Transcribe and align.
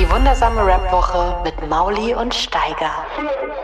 Die 0.00 0.10
wundersame 0.10 0.64
Rap-Woche 0.64 1.42
mit 1.44 1.68
Mauli 1.68 2.14
und 2.14 2.32
Steiger. 2.32 3.04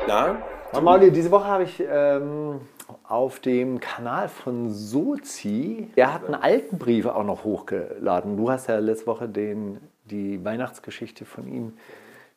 Na? 0.07 0.37
Na, 0.71 0.81
Mauli, 0.83 1.11
diese 1.11 1.31
Woche 1.31 1.47
habe 1.47 1.63
ich 1.63 1.83
ähm, 1.91 2.61
auf 3.09 3.41
dem 3.41 3.81
Kanal 3.81 4.29
von 4.29 4.71
Sozi, 4.71 5.91
der 5.97 6.13
hat 6.13 6.27
einen 6.27 6.35
alten 6.35 6.77
Brief 6.77 7.07
auch 7.07 7.25
noch 7.25 7.45
hochgeladen. 7.45 8.37
Du 8.37 8.51
hast 8.51 8.67
ja 8.67 8.79
letzte 8.81 9.07
Woche 9.07 9.31
den, 9.31 9.81
die 10.05 10.45
Weihnachtsgeschichte 10.45 11.25
von 11.25 11.49
ihm 11.49 11.73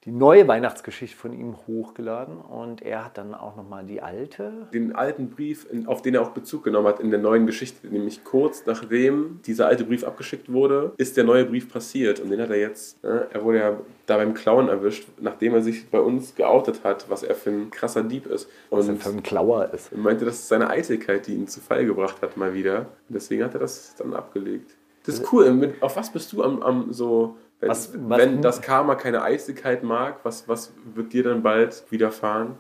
die 0.06 0.12
neue 0.12 0.48
Weihnachtsgeschichte 0.48 1.18
von 1.18 1.34
ihm 1.34 1.56
hochgeladen 1.68 2.38
und 2.38 2.82
er 2.82 3.04
hat 3.04 3.18
dann 3.18 3.34
auch 3.34 3.58
nochmal 3.58 3.86
die 3.86 4.02
alte. 4.02 4.68
Den 4.74 4.96
alten 4.96 5.30
Brief, 5.30 5.68
auf 5.88 6.02
den 6.02 6.16
er 6.16 6.22
auch 6.22 6.30
Bezug 6.30 6.64
genommen 6.64 6.88
hat 6.88 7.02
in 7.02 7.10
der 7.10 7.20
neuen 7.20 7.46
Geschichte, 7.46 7.88
nämlich 7.88 8.24
kurz 8.24 8.66
nachdem 8.66 9.42
dieser 9.46 9.68
alte 9.68 9.84
Brief 9.84 10.06
abgeschickt 10.06 10.52
wurde, 10.52 10.94
ist 10.96 11.18
der 11.18 11.26
neue 11.26 11.44
Brief 11.44 11.70
passiert 11.72 12.22
und 12.22 12.30
den 12.30 12.40
hat 12.40 12.50
er 12.50 12.60
jetzt, 12.60 13.04
ne, 13.04 13.28
er 13.30 13.44
wurde 13.44 13.58
ja 13.60 13.78
da 14.06 14.18
beim 14.18 14.34
Klauen 14.34 14.70
erwischt, 14.70 15.08
nachdem 15.20 15.54
er 15.54 15.62
sich 15.62 15.90
bei 15.90 16.00
uns 16.00 16.34
geoutet 16.34 16.84
hat, 16.86 17.10
was 17.10 17.24
er 17.24 17.36
für 17.36 17.50
ein 17.50 17.70
krasser 17.70 18.04
Dieb 18.04 18.26
ist. 18.26 18.50
Und 18.70 18.80
was 18.80 18.88
er 18.88 18.96
für 18.96 19.10
ein 19.10 19.22
Klauer 19.22 19.72
ist. 19.74 19.92
Er 19.92 20.00
meinte, 20.00 20.26
das 20.26 20.36
ist 20.36 20.48
seine 20.48 20.70
Eitelkeit, 20.70 21.28
die 21.28 21.36
ihn 21.36 21.48
zu 21.48 21.60
Fall 21.60 21.86
gebracht 21.86 22.22
hat 22.22 22.38
mal 22.38 22.54
wieder. 22.54 22.88
Und 23.08 23.16
deswegen 23.16 23.44
hat 23.44 23.54
er 23.54 23.60
das 23.60 23.96
dann 23.96 24.14
abgelegt. 24.14 24.76
Das 25.06 25.16
ist 25.16 25.32
cool. 25.32 25.74
Auf 25.82 25.96
was 25.96 26.12
bist 26.12 26.34
du 26.34 26.44
am, 26.44 26.62
am 26.62 26.92
so 26.92 27.38
wenn, 27.60 27.70
was, 27.70 27.92
was, 27.94 28.20
wenn 28.20 28.42
das 28.42 28.62
Karma 28.62 28.96
keine 28.96 29.22
Eistigkeit 29.22 29.84
mag, 29.84 30.20
was, 30.24 30.48
was 30.48 30.74
wird 30.94 31.14
dir 31.14 31.24
dann 31.24 31.44
bald 31.44 31.84
widerfahren? 31.90 32.56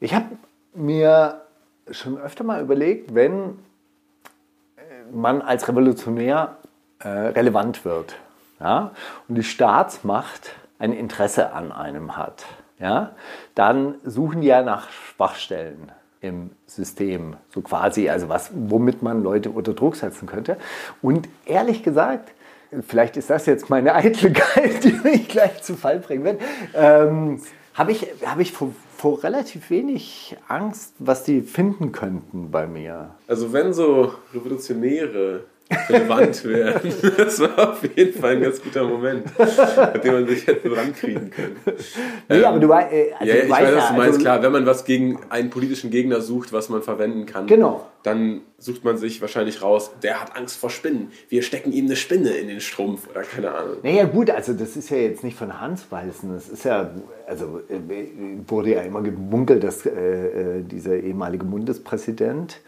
Ich 0.00 0.14
habe 0.14 0.26
mir 0.74 1.42
schon 1.90 2.18
öfter 2.18 2.44
mal 2.44 2.62
überlegt, 2.62 3.14
wenn 3.14 3.58
man 5.12 5.42
als 5.42 5.68
Revolutionär 5.68 6.56
äh, 7.00 7.08
relevant 7.08 7.84
wird 7.84 8.16
ja, 8.60 8.92
und 9.28 9.34
die 9.34 9.42
Staatsmacht 9.42 10.52
ein 10.78 10.92
Interesse 10.92 11.52
an 11.52 11.72
einem 11.72 12.16
hat, 12.16 12.44
ja, 12.78 13.12
dann 13.54 13.96
suchen 14.04 14.40
die 14.40 14.48
ja 14.48 14.62
nach 14.62 14.90
Schwachstellen 14.90 15.92
im 16.20 16.50
System, 16.66 17.36
so 17.48 17.62
quasi, 17.62 18.08
also 18.10 18.28
was, 18.28 18.50
womit 18.54 19.02
man 19.02 19.22
Leute 19.22 19.50
unter 19.50 19.72
Druck 19.72 19.96
setzen 19.96 20.26
könnte. 20.26 20.58
Und 21.00 21.28
ehrlich 21.46 21.82
gesagt, 21.82 22.32
vielleicht 22.86 23.16
ist 23.16 23.30
das 23.30 23.46
jetzt 23.46 23.70
meine 23.70 23.94
Eitelkeit, 23.94 24.84
die 24.84 24.92
mich 24.92 25.28
gleich 25.28 25.62
zu 25.62 25.76
Fall 25.76 25.98
bringen 25.98 26.24
wird, 26.24 26.40
ähm, 26.74 27.40
habe 27.74 27.92
ich, 27.92 28.06
hab 28.24 28.40
ich 28.40 28.52
vor, 28.52 28.72
vor 28.96 29.22
relativ 29.22 29.70
wenig 29.70 30.36
Angst, 30.48 30.94
was 30.98 31.24
die 31.24 31.40
finden 31.40 31.92
könnten 31.92 32.50
bei 32.50 32.66
mir. 32.66 33.14
Also 33.26 33.52
wenn 33.52 33.72
so 33.72 34.14
Revolutionäre 34.34 35.44
relevant 35.88 36.44
werden. 36.44 36.92
Das 37.16 37.40
war 37.40 37.72
auf 37.72 37.82
jeden 37.96 38.18
Fall 38.18 38.36
ein 38.36 38.42
ganz 38.42 38.62
guter 38.62 38.84
Moment, 38.84 39.26
mit 39.38 40.04
dem 40.04 40.12
man 40.12 40.26
sich 40.26 40.46
hätte 40.46 40.74
rankriegen 40.74 41.30
können. 41.30 41.56
Nee, 42.28 42.38
ähm, 42.38 42.44
aber 42.44 42.58
du, 42.58 42.70
äh, 42.72 43.12
also 43.18 43.32
ja, 43.32 43.44
ich 43.44 43.50
weiß, 43.50 43.76
was 43.76 43.88
du 43.88 43.94
meinst. 43.94 44.00
Also, 44.00 44.18
klar, 44.20 44.42
wenn 44.42 44.52
man 44.52 44.66
was 44.66 44.84
gegen 44.84 45.20
einen 45.28 45.50
politischen 45.50 45.90
Gegner 45.90 46.20
sucht, 46.20 46.52
was 46.52 46.68
man 46.68 46.82
verwenden 46.82 47.26
kann, 47.26 47.46
genau. 47.46 47.86
dann 48.02 48.40
sucht 48.58 48.84
man 48.84 48.96
sich 48.96 49.20
wahrscheinlich 49.20 49.62
raus, 49.62 49.90
der 50.02 50.20
hat 50.20 50.36
Angst 50.36 50.58
vor 50.58 50.70
Spinnen. 50.70 51.12
Wir 51.28 51.42
stecken 51.42 51.72
ihm 51.72 51.86
eine 51.86 51.96
Spinne 51.96 52.30
in 52.30 52.48
den 52.48 52.60
Strumpf 52.60 53.08
oder 53.10 53.22
keine 53.22 53.52
Ahnung. 53.52 53.76
Naja, 53.82 54.04
gut, 54.04 54.30
also 54.30 54.52
das 54.52 54.76
ist 54.76 54.90
ja 54.90 54.98
jetzt 54.98 55.24
nicht 55.24 55.36
von 55.36 55.60
Hans 55.60 55.90
Weißen. 55.90 56.32
Das 56.32 56.48
ist 56.48 56.64
ja, 56.64 56.90
also 57.26 57.60
äh, 57.68 57.78
wurde 58.46 58.74
ja 58.74 58.82
immer 58.82 59.02
gemunkelt, 59.02 59.62
dass 59.62 59.86
äh, 59.86 59.90
äh 59.90 60.62
dieser 60.62 60.96
ehemalige 60.96 61.44
Bundespräsident 61.44 62.60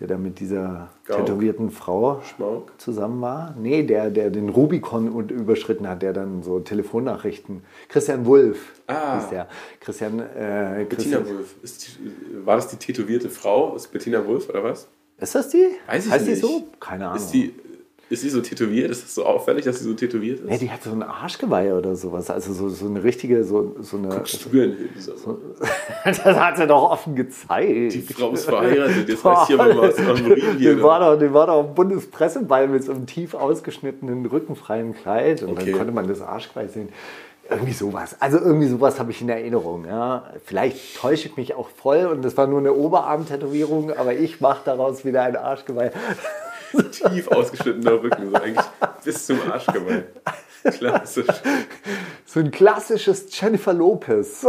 der 0.00 0.06
da 0.06 0.18
mit 0.18 0.40
dieser 0.40 0.90
Gauck. 1.04 1.24
tätowierten 1.24 1.70
Frau 1.70 2.20
Schmauk. 2.22 2.72
zusammen 2.78 3.20
war. 3.22 3.54
Nee, 3.58 3.82
der, 3.82 4.10
der 4.10 4.30
den 4.30 4.48
Rubikon 4.48 5.28
überschritten 5.30 5.88
hat, 5.88 6.02
der 6.02 6.12
dann 6.12 6.42
so 6.42 6.60
Telefonnachrichten. 6.60 7.62
Christian 7.88 8.26
Wulff 8.26 8.80
ah. 8.86 9.18
hieß 9.18 9.30
der. 9.30 9.48
Christian, 9.80 10.20
äh, 10.20 10.84
Bettina 10.88 11.18
Christian, 11.18 11.28
Wulff. 11.28 11.54
Ist, 11.62 11.98
war 12.44 12.56
das 12.56 12.68
die 12.68 12.76
tätowierte 12.76 13.30
Frau? 13.30 13.74
Ist 13.74 13.88
Bettina 13.88 14.26
Wulff 14.26 14.48
oder 14.50 14.64
was? 14.64 14.88
Ist 15.18 15.34
das 15.34 15.48
die? 15.48 15.66
Weiß 15.86 16.06
ich 16.06 16.12
heißt 16.12 16.26
nicht. 16.26 16.42
die 16.42 16.46
so? 16.46 16.68
Keine 16.78 17.06
Ahnung. 17.06 17.16
Ist 17.16 17.30
die, 17.30 17.54
ist 18.08 18.22
sie 18.22 18.30
so 18.30 18.40
tätowiert? 18.40 18.90
Ist 18.90 19.02
das 19.02 19.14
so 19.16 19.24
auffällig, 19.24 19.64
dass 19.64 19.80
sie 19.80 19.84
so 19.84 19.94
tätowiert 19.94 20.38
ist? 20.38 20.48
Nee, 20.48 20.58
die 20.58 20.70
hat 20.70 20.82
so 20.82 20.92
ein 20.92 21.02
Arschgeweih 21.02 21.74
oder 21.74 21.96
sowas. 21.96 22.30
Also 22.30 22.52
so, 22.52 22.68
so 22.68 22.86
eine 22.86 23.02
richtige, 23.02 23.42
so, 23.42 23.74
so 23.80 23.96
eine. 23.96 24.22
So, 24.24 25.38
das 26.04 26.24
hat 26.24 26.56
sie 26.56 26.66
doch 26.68 26.90
offen 26.90 27.16
gezeigt. 27.16 27.94
Die 27.94 28.02
Frau 28.02 28.30
ist 28.30 28.44
verheiratet, 28.44 29.08
jetzt 29.08 29.24
weiß 29.24 29.50
ich 29.50 29.58
aber 29.58 29.76
was 29.76 29.98
Ring 29.98 30.58
Die 30.58 30.82
war 30.82 31.00
doch, 31.00 31.18
die 31.18 31.32
war 31.32 31.48
doch 31.48 31.64
am 31.64 31.74
Bundespresseball 31.74 32.68
mit 32.68 32.84
so 32.84 32.92
einem 32.92 33.06
tief 33.06 33.34
ausgeschnittenen, 33.34 34.24
rückenfreien 34.26 34.94
Kleid 34.94 35.42
und 35.42 35.50
okay. 35.50 35.64
dann 35.66 35.78
konnte 35.78 35.92
man 35.92 36.06
das 36.06 36.20
Arschgeweih 36.20 36.68
sehen. 36.68 36.90
Irgendwie 37.48 37.72
sowas. 37.72 38.16
Also 38.20 38.38
irgendwie 38.38 38.66
sowas 38.66 38.98
habe 38.98 39.12
ich 39.12 39.20
in 39.20 39.28
Erinnerung. 39.28 39.84
Ja. 39.86 40.30
Vielleicht 40.44 40.96
täusche 40.96 41.28
ich 41.28 41.36
mich 41.36 41.54
auch 41.54 41.68
voll 41.68 42.06
und 42.06 42.24
das 42.24 42.36
war 42.36 42.46
nur 42.46 42.58
eine 42.58 42.72
Oberarm-Tätowierung, 42.72 43.92
aber 43.92 44.14
ich 44.14 44.40
mache 44.40 44.60
daraus 44.64 45.04
wieder 45.04 45.22
ein 45.22 45.36
Arschgeweih 45.36 45.90
tief 46.90 47.28
ausgeschnittener 47.28 48.02
Rücken, 48.02 48.30
so 48.30 48.36
eigentlich 48.36 48.66
bis 49.04 49.26
zum 49.26 49.40
Arschgeweih. 49.50 50.04
Klassisch. 50.64 51.26
So 52.24 52.40
ein 52.40 52.50
klassisches 52.50 53.26
Jennifer 53.38 53.72
Lopez. 53.72 54.46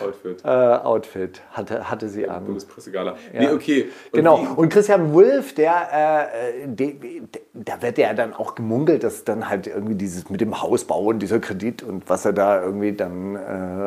Outfit. 0.00 0.44
Äh, 0.44 0.48
Outfit 0.48 1.40
hatte, 1.52 1.90
hatte 1.90 2.08
sie 2.08 2.28
an. 2.28 2.44
Bundespressegala. 2.44 3.16
Ja. 3.32 3.40
Nee, 3.40 3.48
okay. 3.48 3.90
Und 4.12 4.18
genau. 4.18 4.42
Wie? 4.42 4.46
Und 4.56 4.68
Christian 4.70 5.12
Wulff, 5.12 5.54
der, 5.54 6.32
äh, 6.62 6.68
de, 6.68 6.94
de, 6.98 7.22
da 7.54 7.80
wird 7.80 7.98
ja 7.98 8.12
dann 8.12 8.34
auch 8.34 8.54
gemunkelt, 8.54 9.04
dass 9.04 9.24
dann 9.24 9.48
halt 9.48 9.66
irgendwie 9.66 9.94
dieses 9.94 10.28
mit 10.30 10.40
dem 10.40 10.60
Hausbau 10.60 11.04
und 11.04 11.20
dieser 11.20 11.40
Kredit 11.40 11.82
und 11.82 12.08
was 12.08 12.24
er 12.24 12.32
da 12.32 12.62
irgendwie 12.62 12.92
dann 12.92 13.36
äh, 13.36 13.38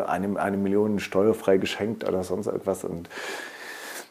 eine, 0.08 0.40
eine 0.40 0.58
Million 0.58 1.00
steuerfrei 1.00 1.58
geschenkt 1.58 2.08
oder 2.08 2.24
sonst 2.24 2.48
irgendwas. 2.48 2.84
Und 2.84 3.10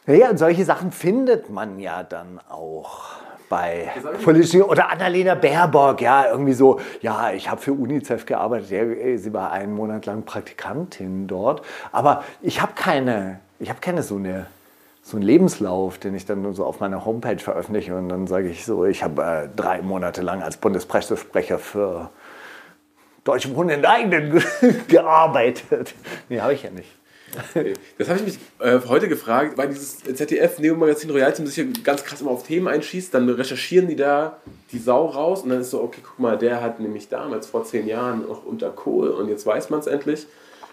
ja, 0.07 0.29
und 0.29 0.37
solche 0.37 0.65
Sachen 0.65 0.91
findet 0.91 1.49
man 1.49 1.79
ja 1.79 2.03
dann 2.03 2.39
auch 2.49 3.03
bei 3.49 3.89
politischen 4.23 4.63
oder 4.63 4.89
Annalena 4.89 5.35
Baerbock, 5.35 6.01
ja, 6.01 6.25
irgendwie 6.31 6.53
so, 6.53 6.79
ja, 7.01 7.31
ich 7.31 7.49
habe 7.49 7.61
für 7.61 7.73
UNICEF 7.73 8.25
gearbeitet, 8.25 8.71
ja, 8.71 9.17
sie 9.17 9.33
war 9.33 9.51
einen 9.51 9.75
Monat 9.75 10.05
lang 10.05 10.23
Praktikantin 10.23 11.27
dort, 11.27 11.61
aber 11.91 12.23
ich 12.41 12.61
habe 12.61 12.73
keine, 12.73 13.39
ich 13.59 13.69
habe 13.69 13.79
keine 13.79 14.01
so 14.01 14.15
eine 14.15 14.47
so 15.05 15.17
einen 15.17 15.25
Lebenslauf, 15.25 15.97
den 15.97 16.15
ich 16.15 16.25
dann 16.25 16.53
so 16.53 16.65
auf 16.65 16.79
meiner 16.79 17.03
Homepage 17.03 17.37
veröffentliche 17.37 17.95
und 17.95 18.07
dann 18.07 18.25
sage 18.25 18.47
ich 18.47 18.65
so, 18.65 18.85
ich 18.85 19.03
habe 19.03 19.21
äh, 19.21 19.49
drei 19.53 19.81
Monate 19.81 20.21
lang 20.21 20.41
als 20.41 20.55
Bundespressesprecher 20.57 21.59
für 21.59 22.09
Deutsche 23.25 23.53
Wohnen 23.53 23.69
in 23.69 23.81
Leiden 23.81 24.41
gearbeitet. 24.87 25.93
Nee, 26.29 26.39
habe 26.39 26.53
ich 26.53 26.63
ja 26.63 26.71
nicht. 26.71 26.89
Das 27.97 28.09
habe 28.09 28.19
ich 28.19 28.25
mich 28.25 28.39
äh, 28.59 28.79
heute 28.87 29.07
gefragt, 29.07 29.57
weil 29.57 29.69
dieses 29.69 29.99
ZDF-Neo-Magazin 29.99 31.09
Royalteam 31.09 31.47
sich 31.47 31.57
ja 31.57 31.63
ganz 31.83 32.03
krass 32.03 32.21
immer 32.21 32.31
auf 32.31 32.43
Themen 32.43 32.67
einschießt, 32.67 33.13
dann 33.13 33.29
recherchieren 33.29 33.87
die 33.87 33.95
da 33.95 34.37
die 34.71 34.79
Sau 34.79 35.05
raus 35.05 35.43
und 35.43 35.49
dann 35.49 35.61
ist 35.61 35.71
so, 35.71 35.81
okay, 35.81 36.01
guck 36.03 36.19
mal, 36.19 36.37
der 36.37 36.61
hat 36.61 36.79
nämlich 36.79 37.09
damals 37.09 37.47
vor 37.47 37.63
zehn 37.63 37.87
Jahren 37.87 38.27
noch 38.27 38.45
unter 38.45 38.69
Kohl 38.69 39.09
und 39.09 39.29
jetzt 39.29 39.45
weiß 39.45 39.69
man 39.69 39.79
es 39.79 39.87
endlich. 39.87 40.27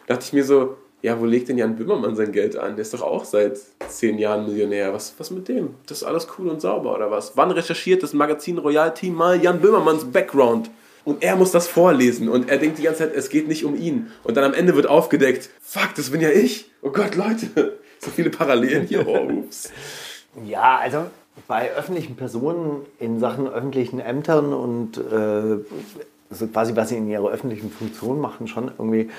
Da 0.06 0.14
dachte 0.14 0.26
ich 0.26 0.32
mir 0.32 0.44
so, 0.44 0.76
ja, 1.02 1.18
wo 1.18 1.24
legt 1.24 1.48
denn 1.48 1.56
Jan 1.56 1.76
Böhmermann 1.76 2.14
sein 2.14 2.32
Geld 2.32 2.56
an? 2.56 2.76
Der 2.76 2.82
ist 2.82 2.92
doch 2.92 3.02
auch 3.02 3.24
seit 3.24 3.58
zehn 3.88 4.18
Jahren 4.18 4.46
Millionär. 4.46 4.92
Was, 4.92 5.14
was 5.18 5.30
mit 5.30 5.48
dem? 5.48 5.74
Das 5.86 5.98
ist 5.98 6.04
alles 6.04 6.28
cool 6.38 6.48
und 6.48 6.60
sauber, 6.60 6.94
oder 6.94 7.10
was? 7.10 7.36
Wann 7.36 7.50
recherchiert 7.50 8.02
das 8.02 8.12
Magazin 8.12 8.58
Royal 8.58 8.92
Team 8.92 9.14
mal 9.14 9.42
Jan 9.42 9.60
Böhmermanns 9.60 10.04
Background? 10.04 10.70
Und 11.04 11.22
er 11.22 11.36
muss 11.36 11.50
das 11.50 11.66
vorlesen 11.66 12.28
und 12.28 12.50
er 12.50 12.58
denkt 12.58 12.78
die 12.78 12.82
ganze 12.82 13.00
Zeit, 13.00 13.14
es 13.14 13.28
geht 13.30 13.48
nicht 13.48 13.64
um 13.64 13.76
ihn. 13.76 14.10
Und 14.22 14.36
dann 14.36 14.44
am 14.44 14.54
Ende 14.54 14.74
wird 14.76 14.86
aufgedeckt, 14.86 15.50
fuck, 15.60 15.94
das 15.96 16.10
bin 16.10 16.20
ja 16.20 16.30
ich. 16.30 16.70
Oh 16.82 16.90
Gott, 16.90 17.14
Leute, 17.14 17.78
so 17.98 18.10
viele 18.10 18.30
Parallelen 18.30 18.86
hier. 18.86 19.06
Oh, 19.06 19.26
ups. 19.28 19.70
Ja, 20.46 20.78
also 20.78 21.06
bei 21.48 21.72
öffentlichen 21.72 22.16
Personen 22.16 22.84
in 22.98 23.18
Sachen 23.18 23.48
öffentlichen 23.48 24.00
Ämtern 24.00 24.52
und 24.52 24.98
äh, 24.98 25.58
so 26.30 26.46
quasi, 26.46 26.76
was 26.76 26.90
sie 26.90 26.96
in 26.96 27.08
ihrer 27.08 27.28
öffentlichen 27.30 27.70
Funktion 27.70 28.20
machen, 28.20 28.46
schon 28.46 28.70
irgendwie 28.78 29.10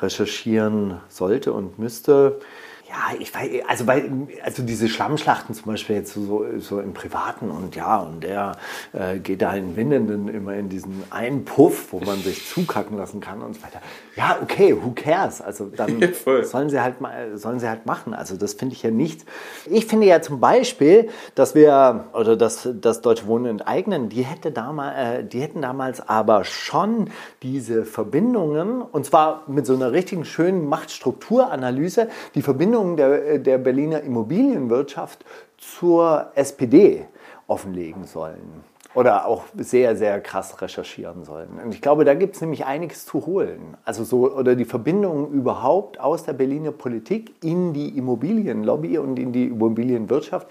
recherchieren 0.00 1.00
sollte 1.08 1.52
und 1.52 1.78
müsste. 1.78 2.40
Ja, 2.88 3.14
ich 3.18 3.34
weiß, 3.34 3.50
also, 3.68 3.86
weil, 3.86 4.10
also 4.42 4.62
diese 4.62 4.88
Schlammschlachten 4.88 5.54
zum 5.54 5.66
Beispiel 5.66 5.96
jetzt 5.96 6.14
so, 6.14 6.46
so 6.58 6.80
im 6.80 6.94
Privaten 6.94 7.50
und 7.50 7.76
ja, 7.76 7.98
und 7.98 8.24
der 8.24 8.52
äh, 8.92 9.18
geht 9.18 9.42
da 9.42 9.52
in 9.52 9.76
Windenden 9.76 10.28
immer 10.28 10.54
in 10.54 10.70
diesen 10.70 11.02
einen 11.10 11.44
Puff, 11.44 11.92
wo 11.92 12.00
man 12.00 12.18
sich 12.22 12.48
zukacken 12.48 12.96
lassen 12.96 13.20
kann 13.20 13.42
und 13.42 13.56
so 13.56 13.62
weiter. 13.62 13.80
Ja, 14.16 14.38
okay, 14.42 14.74
who 14.74 14.92
cares? 14.92 15.42
Also 15.42 15.66
dann 15.66 16.00
Ja, 16.26 16.44
sollen 16.44 16.70
sie 16.70 16.80
halt 16.80 17.00
mal, 17.00 17.36
sollen 17.36 17.60
sie 17.60 17.68
halt 17.68 17.84
machen. 17.84 18.14
Also 18.14 18.36
das 18.36 18.54
finde 18.54 18.74
ich 18.74 18.82
ja 18.82 18.90
nicht. 18.90 19.24
Ich 19.66 19.86
finde 19.86 20.06
ja 20.06 20.22
zum 20.22 20.40
Beispiel, 20.40 21.08
dass 21.34 21.54
wir 21.54 22.06
oder 22.14 22.36
dass 22.36 22.68
das 22.80 23.02
Deutsche 23.02 23.26
Wohnen 23.26 23.46
enteignen, 23.46 24.08
die 24.08 24.22
hätte 24.22 24.50
damals, 24.50 24.96
äh, 24.96 25.24
die 25.24 25.40
hätten 25.40 25.60
damals 25.60 26.00
aber 26.08 26.44
schon 26.44 27.10
diese 27.42 27.84
Verbindungen 27.84 28.80
und 28.80 29.04
zwar 29.04 29.44
mit 29.46 29.66
so 29.66 29.74
einer 29.74 29.92
richtigen 29.92 30.24
schönen 30.24 30.66
Machtstrukturanalyse 30.68 32.08
die 32.34 32.42
Verbindungen 32.42 32.77
der, 32.96 33.38
der 33.38 33.58
Berliner 33.58 34.00
Immobilienwirtschaft 34.02 35.24
zur 35.56 36.32
SPD 36.34 37.06
offenlegen 37.46 38.04
sollen. 38.04 38.64
Oder 38.94 39.26
auch 39.26 39.44
sehr, 39.56 39.96
sehr 39.96 40.20
krass 40.20 40.60
recherchieren 40.62 41.24
sollen. 41.24 41.60
Und 41.62 41.74
ich 41.74 41.82
glaube, 41.82 42.04
da 42.04 42.14
gibt 42.14 42.34
es 42.36 42.40
nämlich 42.40 42.64
einiges 42.64 43.04
zu 43.04 43.26
holen. 43.26 43.76
Also 43.84 44.02
so, 44.02 44.32
oder 44.32 44.56
die 44.56 44.64
Verbindungen 44.64 45.30
überhaupt 45.30 46.00
aus 46.00 46.24
der 46.24 46.32
Berliner 46.32 46.72
Politik 46.72 47.34
in 47.42 47.74
die 47.74 47.96
Immobilienlobby 47.98 48.98
und 48.98 49.18
in 49.18 49.32
die 49.32 49.48
Immobilienwirtschaft. 49.48 50.48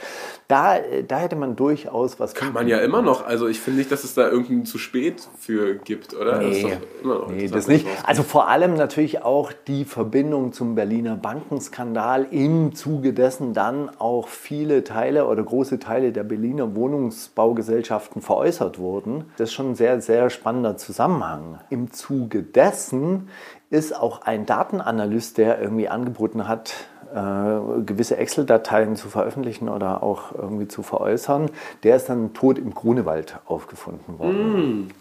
Da, 0.48 0.78
da 1.08 1.18
hätte 1.18 1.36
man 1.36 1.56
durchaus 1.56 2.20
was 2.20 2.34
Kann 2.36 2.54
man 2.54 2.68
ja 2.68 2.78
immer 2.80 3.02
noch. 3.02 3.26
Also 3.26 3.48
ich 3.48 3.60
finde 3.60 3.80
nicht, 3.80 3.92
dass 3.92 4.04
es 4.04 4.14
da 4.14 4.30
irgendein 4.30 4.66
zu 4.66 4.78
spät 4.78 5.28
für 5.38 5.76
gibt, 5.76 6.14
oder? 6.14 6.40
Das 6.40 6.58
ist 6.58 6.64
Nee, 6.64 6.72
doch 6.72 7.04
immer 7.04 7.16
noch 7.16 7.30
nee 7.30 7.48
das 7.48 7.68
nicht. 7.68 7.88
Also 8.06 8.24
vor 8.24 8.48
allem 8.48 8.76
natürlich 8.76 9.24
auch 9.24 9.52
die 9.68 9.84
Verbindung 9.84 10.54
zum 10.54 10.76
Berliner 10.76 11.16
Bankenskandal, 11.18 12.28
im 12.32 12.76
Zuge 12.76 13.14
dessen 13.14 13.54
dann 13.54 13.90
auch 14.00 14.28
viele 14.28 14.84
Teile 14.84 15.28
oder 15.28 15.44
große 15.44 15.80
Teile 15.80 16.12
der 16.12 16.24
Berliner 16.24 16.76
Wohnungsbaugesellschaften 16.76 18.22
veräußert 18.28 18.78
wurden. 18.78 19.32
Das 19.38 19.50
ist 19.50 19.54
schon 19.54 19.72
ein 19.72 19.76
sehr, 19.76 20.02
sehr 20.02 20.30
spannender 20.30 20.76
Zusammenhang. 20.76 21.60
Im 21.70 21.92
Zuge 21.92 22.44
dessen 22.44 23.30
ist 23.70 23.96
auch 23.96 24.22
ein 24.24 24.46
Datenanalyst, 24.46 25.38
der 25.38 25.62
irgendwie 25.62 25.88
angeboten 25.88 26.48
hat, 26.48 26.74
äh, 27.14 27.82
gewisse 27.86 28.18
Excel-Dateien 28.18 28.98
zu 28.98 29.08
veröffentlichen 29.08 29.70
oder 29.70 30.04
auch 30.04 30.34
irgendwie 30.34 30.68
zu 30.68 30.84
veräußern, 30.84 31.50
der 31.84 31.96
ist 31.96 32.10
dann 32.10 32.34
tot 32.34 32.58
im 32.58 32.74
Grunewald 32.74 33.40
aufgefunden 33.46 34.20
worden. 34.20 34.94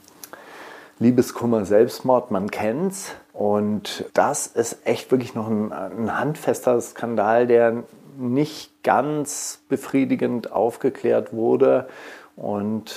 Liebeskummer, 1.00 1.64
Selbstmord, 1.64 2.30
man 2.30 2.48
kennt's. 2.50 3.12
Und 3.32 4.04
das 4.14 4.46
ist 4.46 4.86
echt 4.86 5.10
wirklich 5.10 5.34
noch 5.34 5.48
ein, 5.48 5.72
ein 5.72 6.18
handfester 6.18 6.80
Skandal, 6.80 7.48
der 7.48 7.82
nicht 8.16 8.84
ganz 8.84 9.60
befriedigend 9.68 10.52
aufgeklärt 10.52 11.32
wurde 11.32 11.88
und 12.36 12.94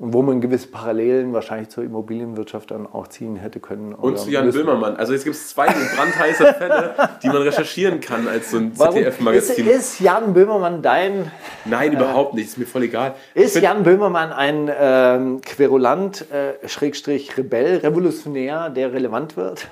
wo 0.00 0.22
man 0.22 0.40
gewisse 0.40 0.68
Parallelen 0.68 1.32
wahrscheinlich 1.32 1.70
zur 1.70 1.82
Immobilienwirtschaft 1.82 2.70
dann 2.70 2.86
auch 2.86 3.08
ziehen 3.08 3.34
hätte 3.34 3.58
können. 3.58 3.94
Und 3.94 4.16
zu 4.18 4.30
Jan 4.30 4.46
müssen. 4.46 4.58
Böhmermann. 4.64 4.96
Also 4.96 5.12
jetzt 5.12 5.24
gibt 5.24 5.34
es 5.34 5.48
zwei 5.48 5.66
brandheiße 5.66 6.54
Fälle, 6.54 6.94
die 7.22 7.26
man 7.26 7.38
recherchieren 7.42 7.98
kann 7.98 8.28
als 8.28 8.52
so 8.52 8.58
ein 8.58 8.72
Warum 8.76 8.94
ist, 8.96 9.02
ZDF-Magazin. 9.02 9.66
ist 9.66 9.98
Jan 10.00 10.34
Böhmermann 10.34 10.82
dein 10.82 11.32
Nein, 11.64 11.92
überhaupt 11.94 12.34
nicht. 12.34 12.46
Ist 12.46 12.58
mir 12.58 12.66
voll 12.66 12.84
egal. 12.84 13.16
Ist 13.34 13.54
find- 13.54 13.64
Jan 13.64 13.82
Böhmermann 13.82 14.30
ein 14.32 14.70
ähm, 14.78 15.40
Querulant, 15.40 16.26
äh, 16.30 16.68
Schrägstrich 16.68 17.36
Rebell, 17.36 17.78
Revolutionär, 17.78 18.70
der 18.70 18.92
relevant 18.92 19.36
wird? 19.36 19.66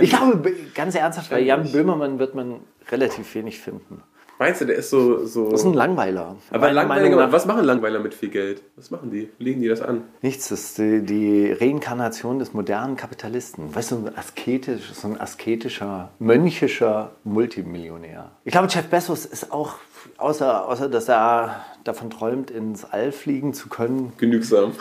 Ich 0.00 0.08
glaube, 0.08 0.52
ganz 0.74 0.94
ernsthaft, 0.94 1.28
bei 1.28 1.40
Jan. 1.40 1.70
Böhmermann 1.70 2.18
wird 2.18 2.34
man 2.34 2.60
relativ 2.90 3.34
wenig 3.34 3.58
finden. 3.60 4.02
Meinst 4.38 4.60
du, 4.60 4.66
der 4.66 4.76
ist 4.76 4.90
so. 4.90 5.24
so 5.24 5.50
Das 5.50 5.60
ist 5.60 5.66
ein 5.66 5.72
Langweiler. 5.74 6.36
aber 6.50 6.70
Langweiler, 6.70 7.32
was 7.32 7.46
machen 7.46 7.64
Langweiler 7.64 8.00
mit 8.00 8.14
viel 8.14 8.28
Geld? 8.28 8.62
Was 8.76 8.90
machen 8.90 9.10
die? 9.10 9.30
Legen 9.38 9.62
die 9.62 9.68
das 9.68 9.80
an? 9.80 10.02
Nichts, 10.20 10.48
das 10.50 10.60
ist 10.60 10.78
die, 10.78 11.00
die 11.02 11.52
Reinkarnation 11.52 12.38
des 12.38 12.52
modernen 12.52 12.96
Kapitalisten. 12.96 13.74
Weißt 13.74 13.92
du, 13.92 13.96
so 13.96 14.06
ein, 14.06 14.16
asketisch, 14.16 14.92
so 14.92 15.08
ein 15.08 15.18
asketischer, 15.20 16.10
mönchischer 16.18 17.12
Multimillionär. 17.24 18.32
Ich 18.44 18.52
glaube, 18.52 18.68
Jeff 18.70 18.86
Bezos 18.88 19.24
ist 19.24 19.52
auch, 19.52 19.76
außer, 20.18 20.68
außer 20.68 20.88
dass 20.88 21.08
er 21.08 21.64
davon 21.84 22.10
träumt, 22.10 22.50
ins 22.50 22.84
All 22.84 23.12
fliegen 23.12 23.54
zu 23.54 23.68
können, 23.68 24.12
Genügsam. 24.18 24.72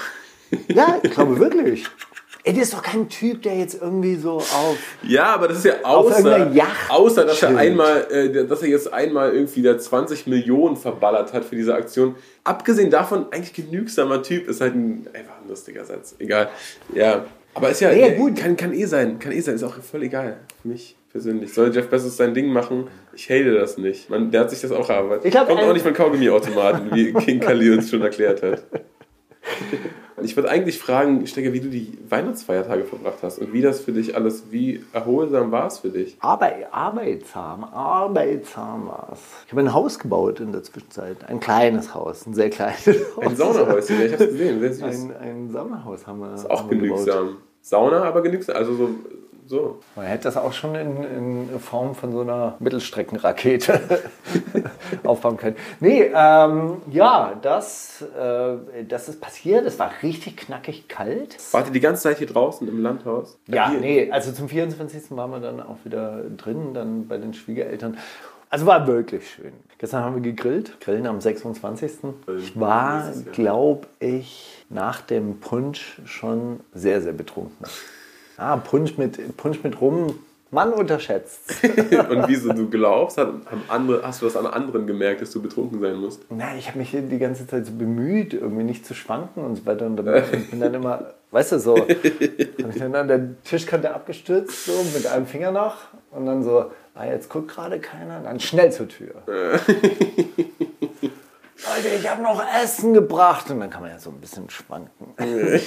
Ja, 0.68 1.00
ich 1.02 1.12
glaube 1.12 1.40
wirklich. 1.40 1.86
Ey, 2.48 2.54
der 2.54 2.62
ist 2.62 2.74
doch 2.74 2.84
kein 2.84 3.10
Typ, 3.10 3.42
der 3.42 3.58
jetzt 3.58 3.82
irgendwie 3.82 4.18
so 4.18 4.34
auf. 4.34 4.78
Ja, 5.02 5.34
aber 5.34 5.48
das 5.48 5.58
ist 5.58 5.66
ja 5.66 5.74
außer, 5.82 6.52
außer 6.90 7.26
dass 7.26 7.42
er 7.42 7.58
einmal, 7.58 8.06
äh, 8.12 8.46
dass 8.46 8.62
er 8.62 8.68
jetzt 8.68 8.94
einmal 8.94 9.34
irgendwie 9.34 9.64
da 9.64 9.76
20 9.76 10.28
Millionen 10.28 10.78
verballert 10.78 11.34
hat 11.34 11.44
für 11.44 11.56
diese 11.56 11.74
Aktion. 11.74 12.14
Abgesehen 12.44 12.92
davon, 12.92 13.26
eigentlich 13.32 13.54
genügsamer 13.54 14.22
Typ, 14.22 14.48
ist 14.48 14.62
halt 14.62 14.76
ein, 14.76 15.08
einfach 15.12 15.42
ein 15.42 15.50
lustiger 15.50 15.86
Satz. 15.86 16.14
Egal. 16.20 16.50
Ja. 16.94 17.26
Aber 17.56 17.72
ist 17.72 17.82
ja, 17.82 17.92
Ja, 17.92 18.10
ja, 18.10 18.16
gut. 18.16 18.36
Kann, 18.36 18.56
kann 18.56 18.74
eh 18.74 18.86
sein. 18.86 19.18
Kann 19.18 19.32
eh 19.32 19.40
sein. 19.40 19.56
Ist 19.56 19.64
auch 19.64 19.74
voll 19.82 20.04
egal. 20.04 20.38
Für 20.62 20.68
mich 20.68 20.96
persönlich. 21.12 21.52
Soll 21.52 21.74
Jeff 21.74 21.88
Bezos 21.88 22.16
sein 22.16 22.36
Ding 22.36 22.50
machen? 22.50 22.90
Ich 23.16 23.28
hate 23.28 23.58
das 23.58 23.80
nicht. 23.80 24.12
Man, 24.12 24.30
der 24.30 24.42
hat 24.42 24.52
sich 24.52 24.62
das 24.62 24.72
auch 24.72 24.88
erarbeitet. 24.88 25.26
Ich 25.26 25.32
glaub, 25.32 25.48
Kommt 25.48 25.62
auch 25.62 25.74
nicht 25.74 25.82
von 25.82 25.94
Kaugummiautomaten, 25.94 26.94
wie 26.94 27.12
King 27.26 27.40
Khalil 27.40 27.78
uns 27.78 27.90
schon 27.90 28.04
erklärt 28.04 28.44
hat. 28.44 28.64
Ich 30.22 30.36
würde 30.38 30.50
eigentlich 30.50 30.80
fragen, 30.80 31.28
Stecker, 31.28 31.52
wie 31.52 31.60
du 31.60 31.68
die 31.70 31.98
Weihnachtsfeiertage 32.10 32.86
verbracht 32.86 33.18
hast 33.22 33.38
und 33.40 33.52
wie 33.52 33.62
das 33.62 33.82
für 33.82 33.92
dich 33.92 34.16
alles, 34.16 34.46
wie 34.50 34.82
erholsam 34.94 35.52
war 35.52 35.68
es 35.68 35.80
für 35.80 35.90
dich? 35.90 36.16
Arbeit, 36.22 36.68
arbeitsam, 36.72 37.66
arbeitsam 37.66 38.88
war 38.88 39.10
es. 39.12 39.20
Ich 39.46 39.52
habe 39.52 39.62
ein 39.62 39.74
Haus 39.74 40.00
gebaut 40.00 40.40
in 40.40 40.54
der 40.54 40.64
Zwischenzeit. 40.64 41.18
Ein 41.28 41.42
kleines 41.42 41.94
Haus, 41.94 42.26
ein 42.26 42.34
sehr 42.34 42.50
kleines 42.50 42.86
Haus. 42.88 43.26
Ein 43.26 43.36
Saunahäuschen, 43.36 44.00
ja, 44.00 44.06
ich 44.06 44.14
hab's 44.14 44.26
gesehen, 44.26 44.60
sehr 44.62 44.74
süß. 44.74 44.84
Ein, 44.84 45.18
ein 45.18 45.50
Saunahaus 45.50 46.08
haben 46.08 46.20
wir. 46.20 46.34
ist 46.34 46.50
auch 46.50 46.70
wir 46.70 46.78
gebaut. 46.78 47.00
genügsam. 47.06 47.38
Sauna, 47.62 48.04
aber 48.04 48.22
genügsam. 48.22 48.56
Also 48.56 48.74
so, 48.76 48.90
so. 49.48 49.80
Man 49.96 50.06
hätte 50.06 50.24
das 50.24 50.38
auch 50.38 50.54
schon 50.54 50.76
in, 50.76 51.50
in 51.52 51.60
Form 51.60 51.96
von 51.96 52.12
so 52.12 52.22
einer 52.22 52.56
Mittelstreckenrakete 52.60 53.80
aufbauen 55.04 55.38
können. 55.38 55.56
Nee, 55.80 56.12
ähm, 56.14 56.82
ja, 56.92 57.38
das, 57.42 58.04
äh, 58.18 58.84
das 58.88 59.10
ist 59.10 59.22
passiert. 59.22 59.66
Es 59.66 59.78
war 59.78 59.92
richtig 60.02 60.38
knackig 60.38 60.88
kalt. 60.88 61.38
Wart 61.52 61.68
ihr 61.68 61.74
die 61.74 61.80
ganze 61.80 62.04
Zeit 62.04 62.18
hier 62.18 62.28
draußen 62.28 62.68
im 62.68 62.82
Landhaus? 62.82 63.38
Ja, 63.48 63.70
Hier? 63.70 63.80
nee, 63.80 64.12
also 64.12 64.32
zum 64.32 64.50
24. 64.50 65.12
waren 65.12 65.32
wir 65.32 65.40
dann 65.40 65.62
auch 65.62 65.78
wieder 65.84 66.24
drin, 66.38 66.74
dann 66.74 67.08
bei 67.08 67.18
den 67.18 67.34
Schwiegereltern. 67.34 67.98
Also 68.50 68.66
war 68.66 68.88
wirklich 68.88 69.30
schön. 69.30 69.54
Gestern 69.78 70.04
haben 70.04 70.16
wir 70.16 70.22
gegrillt, 70.22 70.80
grillen 70.80 71.08
am 71.08 71.20
26. 71.20 71.92
Ich 72.40 72.58
war, 72.60 73.12
glaube 73.34 73.88
ich, 74.00 74.66
nach 74.70 75.02
dem 75.02 75.40
Punsch 75.40 76.00
schon 76.06 76.62
sehr, 76.74 77.02
sehr 77.02 77.14
betrunken. 77.14 77.66
Ah, 78.38 78.58
Punsch 78.58 78.98
mit, 78.98 79.38
Punsch 79.38 79.64
mit 79.64 79.80
Rum, 79.80 80.16
man 80.52 80.74
unterschätzt. 80.74 81.64
Und 82.10 82.28
wieso 82.28 82.54
du 82.54 82.70
glaubst, 82.70 83.18
hat, 83.18 83.28
haben 83.28 83.64
andere, 83.68 84.02
hast 84.04 84.22
du 84.22 84.26
das 84.26 84.36
an 84.36 84.46
anderen 84.46 84.88
gemerkt, 84.88 85.22
dass 85.22 85.32
du 85.32 85.42
betrunken 85.42 85.80
sein 85.82 85.96
musst? 85.96 86.26
Na, 86.30 86.56
ich 86.56 86.68
habe 86.68 86.80
mich 86.80 86.92
die 86.92 87.20
ganze 87.20 87.48
Zeit 87.48 87.66
so 87.66 87.74
bemüht, 87.74 88.34
irgendwie 88.34 88.64
nicht 88.64 88.86
zu 88.86 88.94
schwanken 88.94 89.44
und 89.44 89.56
so 89.58 89.66
weiter. 89.66 89.86
Und 89.86 89.98
dann 89.98 90.24
bin 90.50 90.60
dann 90.60 90.74
immer, 90.74 91.14
weißt 91.32 91.54
du, 91.54 91.60
so, 91.60 91.78
hab 91.78 91.90
ich 91.90 92.80
dann 92.80 92.96
an 92.96 93.08
der 93.08 93.42
Tischkante 93.44 93.94
abgestürzt, 93.94 94.66
so 94.66 94.72
mit 94.94 95.08
einem 95.08 95.26
Finger 95.26 95.52
noch. 95.52 95.76
Und 96.12 96.26
dann 96.26 96.44
so, 96.44 96.72
ah, 96.94 97.06
jetzt 97.06 97.30
guckt 97.30 97.50
gerade 97.50 97.80
keiner. 97.80 98.22
Dann 98.22 98.40
schnell 98.40 98.72
zur 98.72 98.88
Tür. 98.88 99.16
Leute, 101.76 101.96
ich 101.96 102.10
habe 102.10 102.22
noch 102.22 102.42
Essen 102.64 102.94
gebracht. 102.94 103.50
Und 103.50 103.60
dann 103.60 103.70
kann 103.70 103.82
man 103.82 103.92
ja 103.92 104.00
so 104.00 104.10
ein 104.10 104.20
bisschen 104.20 104.50
schwanken. 104.50 105.14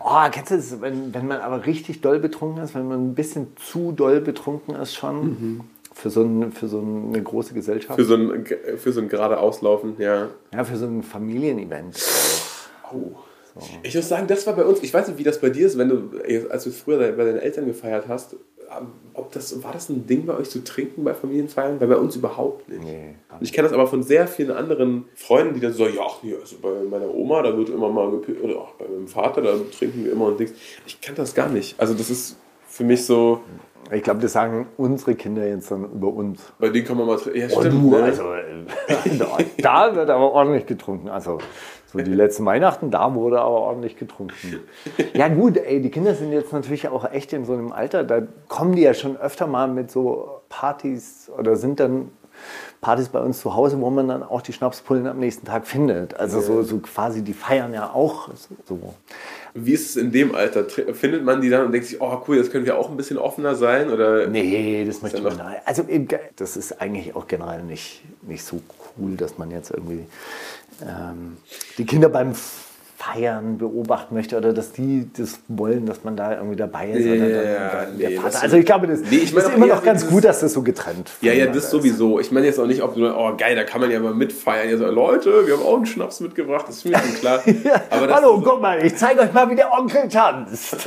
oh, 0.00 0.28
kennst 0.30 0.50
du 0.50 0.56
das, 0.56 0.80
wenn, 0.80 1.14
wenn 1.14 1.26
man 1.26 1.40
aber 1.40 1.66
richtig 1.66 2.00
doll 2.00 2.18
betrunken 2.18 2.62
ist, 2.62 2.74
wenn 2.74 2.88
man 2.88 3.10
ein 3.10 3.14
bisschen 3.14 3.56
zu 3.56 3.92
doll 3.92 4.20
betrunken 4.20 4.74
ist 4.74 4.94
schon? 4.94 5.60
Für, 5.94 6.10
so 6.10 6.22
ein, 6.22 6.52
für 6.52 6.68
so 6.68 6.80
eine 6.80 7.22
große 7.22 7.54
Gesellschaft. 7.54 7.98
Für 7.98 8.04
so 8.04 8.14
ein, 8.14 8.46
für 8.76 8.92
so 8.92 9.00
ein 9.00 9.08
gerade 9.08 9.38
Auslaufen, 9.38 9.96
ja. 9.98 10.28
Ja, 10.52 10.64
für 10.64 10.76
so 10.76 10.86
ein 10.86 11.02
Familienevent. 11.02 12.02
Oh. 12.92 13.12
Ich 13.82 13.94
muss 13.94 14.08
sagen, 14.08 14.26
das 14.26 14.46
war 14.46 14.54
bei 14.54 14.64
uns, 14.64 14.82
ich 14.82 14.94
weiß 14.94 15.08
nicht, 15.08 15.18
wie 15.18 15.24
das 15.24 15.38
bei 15.38 15.50
dir 15.50 15.66
ist, 15.66 15.76
wenn 15.76 15.88
du, 15.88 16.10
als 16.48 16.64
du 16.64 16.70
früher 16.70 17.12
bei 17.12 17.24
deinen 17.24 17.38
Eltern 17.38 17.66
gefeiert 17.66 18.06
hast, 18.08 18.36
ob 19.14 19.32
das, 19.32 19.62
war 19.62 19.72
das 19.72 19.88
ein 19.88 20.06
Ding 20.06 20.26
bei 20.26 20.36
euch 20.36 20.48
zu 20.50 20.64
trinken 20.64 21.04
bei 21.04 21.14
Familienfeiern? 21.14 21.80
Weil 21.80 21.88
bei 21.88 21.96
uns 21.96 22.16
überhaupt 22.16 22.68
nicht. 22.68 22.82
Nee. 22.82 23.14
Ich 23.40 23.52
kenne 23.52 23.68
das 23.68 23.74
aber 23.74 23.86
von 23.86 24.02
sehr 24.02 24.26
vielen 24.26 24.50
anderen 24.50 25.04
Freunden, 25.14 25.54
die 25.54 25.60
dann 25.60 25.72
so, 25.72 25.86
ja, 25.86 26.02
nee, 26.22 26.34
also 26.40 26.56
bei 26.62 26.70
meiner 26.90 27.12
Oma, 27.12 27.42
da 27.42 27.56
wird 27.56 27.68
immer 27.68 27.88
mal 27.90 28.10
gepillt, 28.10 28.42
oder 28.42 28.56
auch 28.60 28.72
bei 28.74 28.86
meinem 28.88 29.08
Vater, 29.08 29.42
da 29.42 29.54
trinken 29.76 30.04
wir 30.04 30.12
immer 30.12 30.26
und 30.26 30.40
Dings. 30.40 30.52
Ich 30.86 31.00
kann 31.00 31.14
das 31.14 31.34
gar 31.34 31.48
nicht. 31.48 31.78
Also 31.78 31.94
das 31.94 32.08
ist 32.10 32.36
für 32.68 32.84
mich 32.84 33.04
so, 33.04 33.40
Ich 33.90 34.02
glaube, 34.02 34.20
das 34.20 34.32
sagen 34.32 34.68
unsere 34.78 35.14
Kinder 35.14 35.46
jetzt 35.46 35.70
dann 35.70 35.84
über 35.92 36.08
uns. 36.08 36.40
bei 36.58 36.70
denen 36.70 36.86
kann 36.86 36.96
man 36.96 37.06
mal 37.06 37.18
trinken. 37.18 37.38
Ja, 37.40 37.46
Oh, 37.54 37.60
stimmt. 37.60 37.82
du, 37.82 37.90
ne? 37.90 38.02
also, 38.02 38.32
äh, 38.32 39.18
da, 39.18 39.38
da 39.90 39.94
wird 39.96 40.08
aber 40.08 40.32
ordentlich 40.32 40.64
getrunken. 40.66 41.08
Also, 41.08 41.38
so 41.92 41.98
die 41.98 42.14
letzten 42.14 42.44
Weihnachten, 42.44 42.90
da 42.90 43.14
wurde 43.14 43.40
aber 43.40 43.60
ordentlich 43.60 43.96
getrunken. 43.96 44.60
Ja, 45.14 45.28
gut, 45.28 45.56
ey, 45.56 45.80
die 45.80 45.90
Kinder 45.90 46.14
sind 46.14 46.32
jetzt 46.32 46.52
natürlich 46.52 46.88
auch 46.88 47.10
echt 47.10 47.32
in 47.32 47.44
so 47.44 47.52
einem 47.52 47.72
Alter, 47.72 48.04
da 48.04 48.22
kommen 48.48 48.74
die 48.74 48.82
ja 48.82 48.94
schon 48.94 49.16
öfter 49.16 49.46
mal 49.46 49.68
mit 49.68 49.90
so 49.90 50.40
Partys 50.48 51.30
oder 51.36 51.56
sind 51.56 51.80
dann 51.80 52.10
Partys 52.80 53.08
bei 53.08 53.20
uns 53.20 53.40
zu 53.40 53.54
Hause, 53.54 53.80
wo 53.80 53.90
man 53.90 54.08
dann 54.08 54.22
auch 54.22 54.42
die 54.42 54.52
Schnapspullen 54.52 55.06
am 55.06 55.18
nächsten 55.18 55.46
Tag 55.46 55.66
findet. 55.66 56.14
Also 56.14 56.40
so, 56.40 56.62
so 56.62 56.78
quasi, 56.78 57.22
die 57.22 57.32
feiern 57.32 57.72
ja 57.72 57.92
auch 57.92 58.28
so. 58.66 58.94
Wie 59.54 59.72
ist 59.72 59.90
es 59.90 59.96
in 59.96 60.10
dem 60.10 60.34
Alter? 60.34 60.64
Findet 60.64 61.24
man 61.24 61.40
die 61.40 61.50
dann 61.50 61.66
und 61.66 61.72
denkt 61.72 61.86
sich, 61.86 62.00
oh 62.00 62.22
cool, 62.26 62.38
jetzt 62.38 62.50
können 62.50 62.64
wir 62.64 62.76
auch 62.76 62.90
ein 62.90 62.96
bisschen 62.96 63.18
offener 63.18 63.54
sein? 63.54 63.90
Oder 63.90 64.26
Nee, 64.26 64.84
das 64.84 65.02
möchte 65.02 65.22
man 65.22 65.34
nicht. 65.34 65.44
Also 65.64 65.84
das 66.36 66.56
ist 66.56 66.80
eigentlich 66.80 67.14
auch 67.14 67.28
generell 67.28 67.62
nicht, 67.62 68.02
nicht 68.22 68.42
so 68.44 68.60
cool, 68.98 69.16
dass 69.16 69.38
man 69.38 69.50
jetzt 69.50 69.70
irgendwie 69.70 70.06
ähm, 70.80 71.36
die 71.78 71.84
Kinder 71.84 72.08
beim 72.08 72.34
Feiern 73.02 73.58
beobachten 73.58 74.14
möchte 74.14 74.36
oder 74.36 74.52
dass 74.52 74.70
die 74.70 75.08
das 75.16 75.40
wollen, 75.48 75.86
dass 75.86 76.04
man 76.04 76.16
da 76.16 76.36
irgendwie 76.36 76.54
dabei 76.54 76.90
ist. 76.90 77.04
Ja, 77.04 77.16
dann 77.16 77.96
nee, 77.96 78.16
also 78.16 78.56
ich 78.56 78.64
glaube, 78.64 78.86
das 78.86 79.00
Nee, 79.00 79.16
ich 79.16 79.34
meine 79.34 79.48
ist 79.48 79.54
immer 79.56 79.66
noch 79.66 79.82
ganz 79.82 80.06
gut, 80.06 80.24
dass 80.24 80.38
das 80.38 80.52
so 80.52 80.62
getrennt 80.62 81.10
Ja, 81.20 81.32
ja, 81.32 81.46
das 81.46 81.68
sowieso. 81.70 82.20
Ich 82.20 82.30
meine 82.30 82.46
jetzt 82.46 82.60
auch 82.60 82.66
nicht, 82.66 82.80
ob 82.80 82.94
du, 82.94 83.12
oh 83.12 83.34
geil, 83.36 83.56
da 83.56 83.64
kann 83.64 83.80
man 83.80 83.90
ja 83.90 83.98
mal 83.98 84.14
mitfeiern. 84.14 84.70
Ja, 84.70 84.76
so, 84.76 84.86
Leute, 84.86 85.46
wir 85.46 85.54
haben 85.54 85.64
auch 85.64 85.76
einen 85.76 85.86
Schnaps 85.86 86.20
mitgebracht, 86.20 86.66
das 86.68 86.76
ist 86.76 86.84
mir 86.84 86.96
schon 86.96 87.14
klar. 87.14 87.40
ist. 87.46 87.64
Ja, 87.64 87.82
Hallo, 87.90 88.40
guck 88.40 88.62
mal, 88.62 88.84
ich 88.84 88.94
zeige 88.94 89.20
euch 89.20 89.32
mal, 89.32 89.50
wie 89.50 89.56
der 89.56 89.72
Onkel 89.72 90.08
tanzt. 90.08 90.76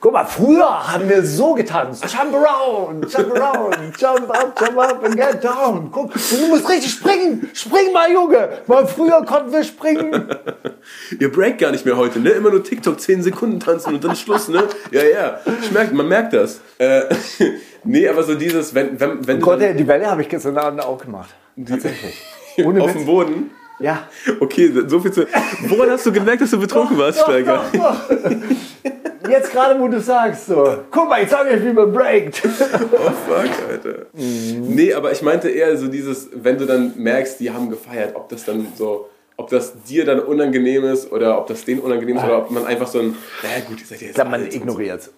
Guck 0.00 0.14
mal, 0.14 0.24
früher 0.24 0.90
haben 0.90 1.10
wir 1.10 1.22
so 1.22 1.52
getanzt. 1.52 2.02
Jump 2.04 2.34
around, 2.34 3.12
jump 3.12 3.36
around, 3.36 3.76
jump 4.00 4.30
up, 4.30 4.58
jump 4.58 4.78
up 4.78 5.04
and 5.04 5.14
get 5.14 5.44
down. 5.44 5.90
Guck, 5.92 6.14
du 6.14 6.46
musst 6.48 6.66
richtig 6.70 6.90
springen. 6.90 7.50
Spring 7.52 7.92
mal, 7.92 8.10
Junge. 8.10 8.48
Mal 8.66 8.86
früher 8.86 9.22
konnten 9.26 9.52
wir 9.52 9.62
springen. 9.62 10.34
Ihr 11.20 11.30
breakt 11.30 11.58
gar 11.58 11.70
nicht 11.70 11.84
mehr 11.84 11.98
heute, 11.98 12.18
ne? 12.18 12.30
Immer 12.30 12.48
nur 12.48 12.64
TikTok 12.64 12.98
10 12.98 13.22
Sekunden 13.24 13.60
tanzen 13.60 13.92
und 13.92 14.02
dann 14.02 14.16
Schluss, 14.16 14.48
ne? 14.48 14.64
Ja, 14.90 15.02
ja. 15.02 15.40
Ich 15.60 15.70
merk, 15.70 15.92
man 15.92 16.08
merkt 16.08 16.32
das. 16.32 16.62
Äh, 16.78 17.02
nee, 17.84 18.08
aber 18.08 18.22
so 18.22 18.34
dieses, 18.36 18.74
wenn, 18.74 18.98
wenn, 18.98 19.26
wenn 19.26 19.40
Gott, 19.40 19.60
du 19.60 19.66
ey, 19.66 19.76
die 19.76 19.86
Welle 19.86 20.10
habe 20.10 20.22
ich 20.22 20.30
gestern 20.30 20.56
Abend 20.56 20.82
auch 20.82 20.96
gemacht. 20.96 21.28
Tatsächlich. 21.68 22.22
Ohne 22.64 22.82
auf 22.82 22.88
Witz. 22.88 22.96
dem 22.96 23.04
Boden. 23.06 23.50
Ja. 23.80 24.08
Okay, 24.40 24.72
so 24.86 25.00
viel 25.00 25.12
zu. 25.12 25.26
Woran 25.68 25.90
hast 25.90 26.06
du 26.06 26.12
gemerkt, 26.12 26.42
dass 26.42 26.50
du 26.50 26.60
betrunken 26.60 26.98
warst, 26.98 27.20
Steiger? 27.20 27.64
Doch, 27.72 27.80
doch, 28.08 28.08
doch. 28.08 29.30
Jetzt 29.30 29.52
gerade, 29.52 29.78
wo 29.78 29.86
du 29.88 30.00
sagst, 30.00 30.46
so. 30.46 30.78
Guck 30.90 31.08
mal, 31.08 31.22
ich 31.22 31.30
sage 31.30 31.50
euch, 31.50 31.64
wie 31.64 31.72
man 31.72 31.92
breakt. 31.92 32.42
Oh 32.92 33.12
fuck, 33.28 33.50
Alter. 33.68 34.06
Nee, 34.12 34.92
aber 34.94 35.12
ich 35.12 35.22
meinte 35.22 35.48
eher 35.48 35.76
so 35.76 35.88
dieses, 35.88 36.28
wenn 36.34 36.58
du 36.58 36.66
dann 36.66 36.92
merkst, 36.96 37.38
die 37.40 37.50
haben 37.50 37.70
gefeiert, 37.70 38.14
ob 38.16 38.28
das 38.28 38.44
dann 38.44 38.66
so, 38.76 39.09
ob 39.40 39.48
das 39.48 39.82
dir 39.84 40.04
dann 40.04 40.20
unangenehm 40.20 40.84
ist 40.84 41.10
oder 41.10 41.38
ob 41.38 41.46
das 41.46 41.64
denen 41.64 41.80
unangenehm 41.80 42.18
ist 42.18 42.24
oder 42.24 42.38
ob 42.38 42.50
man 42.50 42.66
einfach 42.66 42.86
so 42.86 42.98
ein, 42.98 43.16
naja 43.42 43.64
gut, 43.66 43.80
ihr 43.80 43.86
seid 43.86 44.00
ja 44.00 44.06
jetzt 44.08 44.10
Ich 44.10 44.14
glaube, 44.14 44.30
man 44.30 44.46
ignoriert 44.46 45.02
so. 45.02 45.10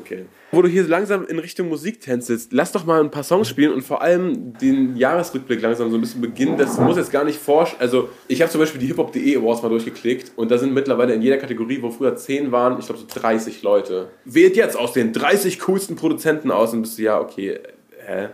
Okay. 0.00 0.26
Wo 0.52 0.62
du 0.62 0.68
hier 0.68 0.84
langsam 0.84 1.26
in 1.26 1.40
Richtung 1.40 1.68
Musik 1.68 2.00
tänzelst, 2.00 2.52
lass 2.52 2.70
doch 2.70 2.86
mal 2.86 3.00
ein 3.00 3.10
paar 3.10 3.24
Songs 3.24 3.48
spielen 3.48 3.72
und 3.72 3.82
vor 3.82 4.02
allem 4.02 4.52
den 4.58 4.96
Jahresrückblick 4.96 5.60
langsam 5.60 5.90
so 5.90 5.96
ein 5.96 6.00
bisschen 6.00 6.20
beginnen. 6.20 6.56
Das 6.56 6.78
muss 6.78 6.96
jetzt 6.96 7.10
gar 7.10 7.24
nicht 7.24 7.40
forsch. 7.40 7.74
Also, 7.80 8.08
ich 8.28 8.40
habe 8.40 8.52
zum 8.52 8.60
Beispiel 8.60 8.80
die 8.80 8.86
hiphop.de 8.86 9.36
Awards 9.36 9.62
mal 9.62 9.68
durchgeklickt 9.68 10.32
und 10.36 10.52
da 10.52 10.58
sind 10.58 10.72
mittlerweile 10.72 11.14
in 11.14 11.22
jeder 11.22 11.38
Kategorie, 11.38 11.82
wo 11.82 11.90
früher 11.90 12.14
10 12.14 12.52
waren, 12.52 12.78
ich 12.78 12.86
glaube 12.86 13.00
so 13.00 13.20
30 13.20 13.62
Leute. 13.62 14.10
Wählt 14.24 14.56
jetzt 14.56 14.76
aus 14.76 14.92
den 14.92 15.12
30 15.12 15.58
coolsten 15.58 15.96
Produzenten 15.96 16.52
aus 16.52 16.72
und 16.72 16.82
bist 16.82 16.98
du, 16.98 17.02
ja, 17.02 17.20
okay, 17.20 17.58
hä? 18.06 18.28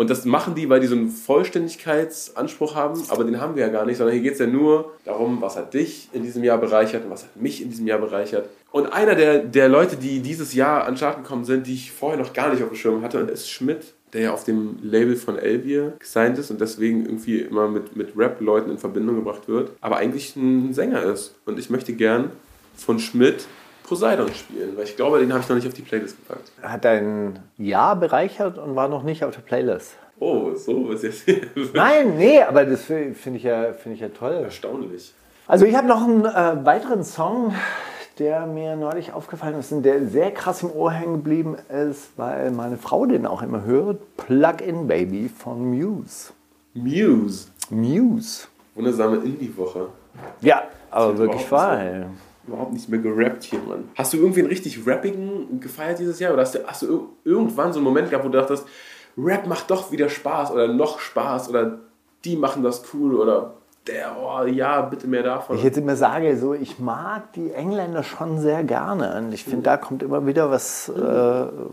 Und 0.00 0.08
das 0.08 0.24
machen 0.24 0.54
die, 0.54 0.70
weil 0.70 0.80
die 0.80 0.86
so 0.86 0.94
einen 0.94 1.10
Vollständigkeitsanspruch 1.10 2.74
haben, 2.74 3.02
aber 3.10 3.22
den 3.22 3.38
haben 3.38 3.54
wir 3.54 3.66
ja 3.66 3.68
gar 3.68 3.84
nicht, 3.84 3.98
sondern 3.98 4.14
hier 4.14 4.22
geht 4.22 4.32
es 4.32 4.38
ja 4.38 4.46
nur 4.46 4.92
darum, 5.04 5.42
was 5.42 5.56
hat 5.56 5.74
dich 5.74 6.08
in 6.14 6.22
diesem 6.22 6.42
Jahr 6.42 6.56
bereichert 6.56 7.04
und 7.04 7.10
was 7.10 7.24
hat 7.24 7.36
mich 7.36 7.60
in 7.60 7.68
diesem 7.68 7.86
Jahr 7.86 7.98
bereichert. 7.98 8.48
Und 8.70 8.86
einer 8.94 9.14
der, 9.14 9.40
der 9.40 9.68
Leute, 9.68 9.96
die 9.96 10.20
dieses 10.20 10.54
Jahr 10.54 10.86
an 10.86 10.96
Start 10.96 11.18
gekommen 11.18 11.44
sind, 11.44 11.66
die 11.66 11.74
ich 11.74 11.92
vorher 11.92 12.18
noch 12.18 12.32
gar 12.32 12.50
nicht 12.50 12.62
auf 12.62 12.70
dem 12.70 12.78
Schirm 12.78 13.02
hatte, 13.02 13.18
ist 13.18 13.50
Schmidt, 13.50 13.92
der 14.14 14.22
ja 14.22 14.32
auf 14.32 14.44
dem 14.44 14.78
Label 14.80 15.16
von 15.16 15.36
Elvier 15.36 15.92
gesigned 15.98 16.38
ist 16.38 16.50
und 16.50 16.62
deswegen 16.62 17.04
irgendwie 17.04 17.40
immer 17.40 17.68
mit, 17.68 17.94
mit 17.94 18.16
Rap-Leuten 18.16 18.70
in 18.70 18.78
Verbindung 18.78 19.16
gebracht 19.16 19.48
wird, 19.48 19.72
aber 19.82 19.98
eigentlich 19.98 20.34
ein 20.34 20.72
Sänger 20.72 21.02
ist. 21.02 21.34
Und 21.44 21.58
ich 21.58 21.68
möchte 21.68 21.92
gern 21.92 22.30
von 22.74 23.00
Schmidt 23.00 23.44
Poseidon 23.90 24.32
spielen, 24.32 24.76
weil 24.76 24.84
ich 24.84 24.94
glaube, 24.94 25.18
den 25.18 25.32
habe 25.32 25.42
ich 25.42 25.48
noch 25.48 25.56
nicht 25.56 25.66
auf 25.66 25.74
die 25.74 25.82
Playlist 25.82 26.16
gepackt. 26.16 26.52
Hat 26.62 26.84
dein 26.84 27.40
Jahr 27.58 27.96
bereichert 27.96 28.56
und 28.56 28.76
war 28.76 28.86
noch 28.86 29.02
nicht 29.02 29.24
auf 29.24 29.34
der 29.34 29.40
Playlist. 29.40 29.96
Oh, 30.20 30.54
so 30.54 30.92
ist 30.92 31.02
jetzt 31.02 31.24
Nein, 31.74 32.16
nee, 32.16 32.40
aber 32.40 32.64
das 32.64 32.84
finde 32.84 33.16
ich, 33.34 33.42
ja, 33.42 33.72
find 33.72 33.96
ich 33.96 34.00
ja 34.00 34.10
toll. 34.10 34.42
erstaunlich. 34.44 35.12
Also 35.48 35.64
ich 35.64 35.74
habe 35.74 35.88
noch 35.88 36.04
einen 36.04 36.24
äh, 36.24 36.64
weiteren 36.64 37.02
Song, 37.02 37.52
der 38.20 38.46
mir 38.46 38.76
neulich 38.76 39.12
aufgefallen 39.12 39.58
ist 39.58 39.72
und 39.72 39.82
der 39.82 40.06
sehr 40.06 40.30
krass 40.30 40.62
im 40.62 40.70
Ohr 40.70 40.92
hängen 40.92 41.14
geblieben 41.14 41.56
ist, 41.68 42.10
weil 42.16 42.52
meine 42.52 42.76
Frau 42.76 43.06
den 43.06 43.26
auch 43.26 43.42
immer 43.42 43.64
hört. 43.64 43.98
Plug-in 44.16 44.86
Baby 44.86 45.28
von 45.28 45.68
Muse. 45.68 46.32
Muse. 46.74 47.48
Muse. 47.70 48.46
Wundersame 48.76 49.16
Indie-Woche. 49.16 49.88
Ja, 50.42 50.62
aber 50.92 51.18
wirklich 51.18 51.50
wahr. 51.50 51.80
Überhaupt 52.46 52.72
nicht 52.72 52.88
mehr 52.88 53.00
gerappt 53.00 53.44
hier, 53.44 53.60
Mann. 53.68 53.88
Hast 53.96 54.12
du 54.12 54.16
irgendwie 54.16 54.40
einen 54.40 54.48
richtig 54.48 54.86
rappigen 54.86 55.60
gefeiert 55.60 55.98
dieses 55.98 56.18
Jahr? 56.18 56.32
Oder 56.32 56.42
hast 56.42 56.54
du, 56.54 56.58
hast 56.66 56.82
du 56.82 56.86
ir- 56.86 57.08
irgendwann 57.24 57.72
so 57.72 57.78
einen 57.78 57.84
Moment 57.84 58.10
gehabt, 58.10 58.24
wo 58.24 58.28
du 58.30 58.38
dachtest, 58.38 58.66
Rap 59.18 59.46
macht 59.46 59.70
doch 59.70 59.92
wieder 59.92 60.08
Spaß 60.08 60.50
oder 60.52 60.68
noch 60.68 61.00
Spaß 61.00 61.50
oder 61.50 61.78
die 62.24 62.36
machen 62.36 62.62
das 62.62 62.82
cool 62.94 63.14
oder 63.14 63.54
der, 63.86 64.16
oh 64.20 64.44
ja, 64.46 64.82
bitte 64.82 65.06
mehr 65.06 65.22
davon. 65.22 65.56
Ich 65.56 65.64
jetzt 65.64 65.78
immer 65.78 65.96
sage, 65.96 66.36
so, 66.36 66.54
ich 66.54 66.78
mag 66.78 67.32
die 67.32 67.50
Engländer 67.52 68.02
schon 68.02 68.38
sehr 68.38 68.62
gerne 68.64 69.16
und 69.18 69.32
ich 69.32 69.44
finde, 69.44 69.62
da 69.62 69.76
kommt 69.76 70.02
immer 70.02 70.26
wieder 70.26 70.50
was, 70.50 70.88
äh, 70.90 70.92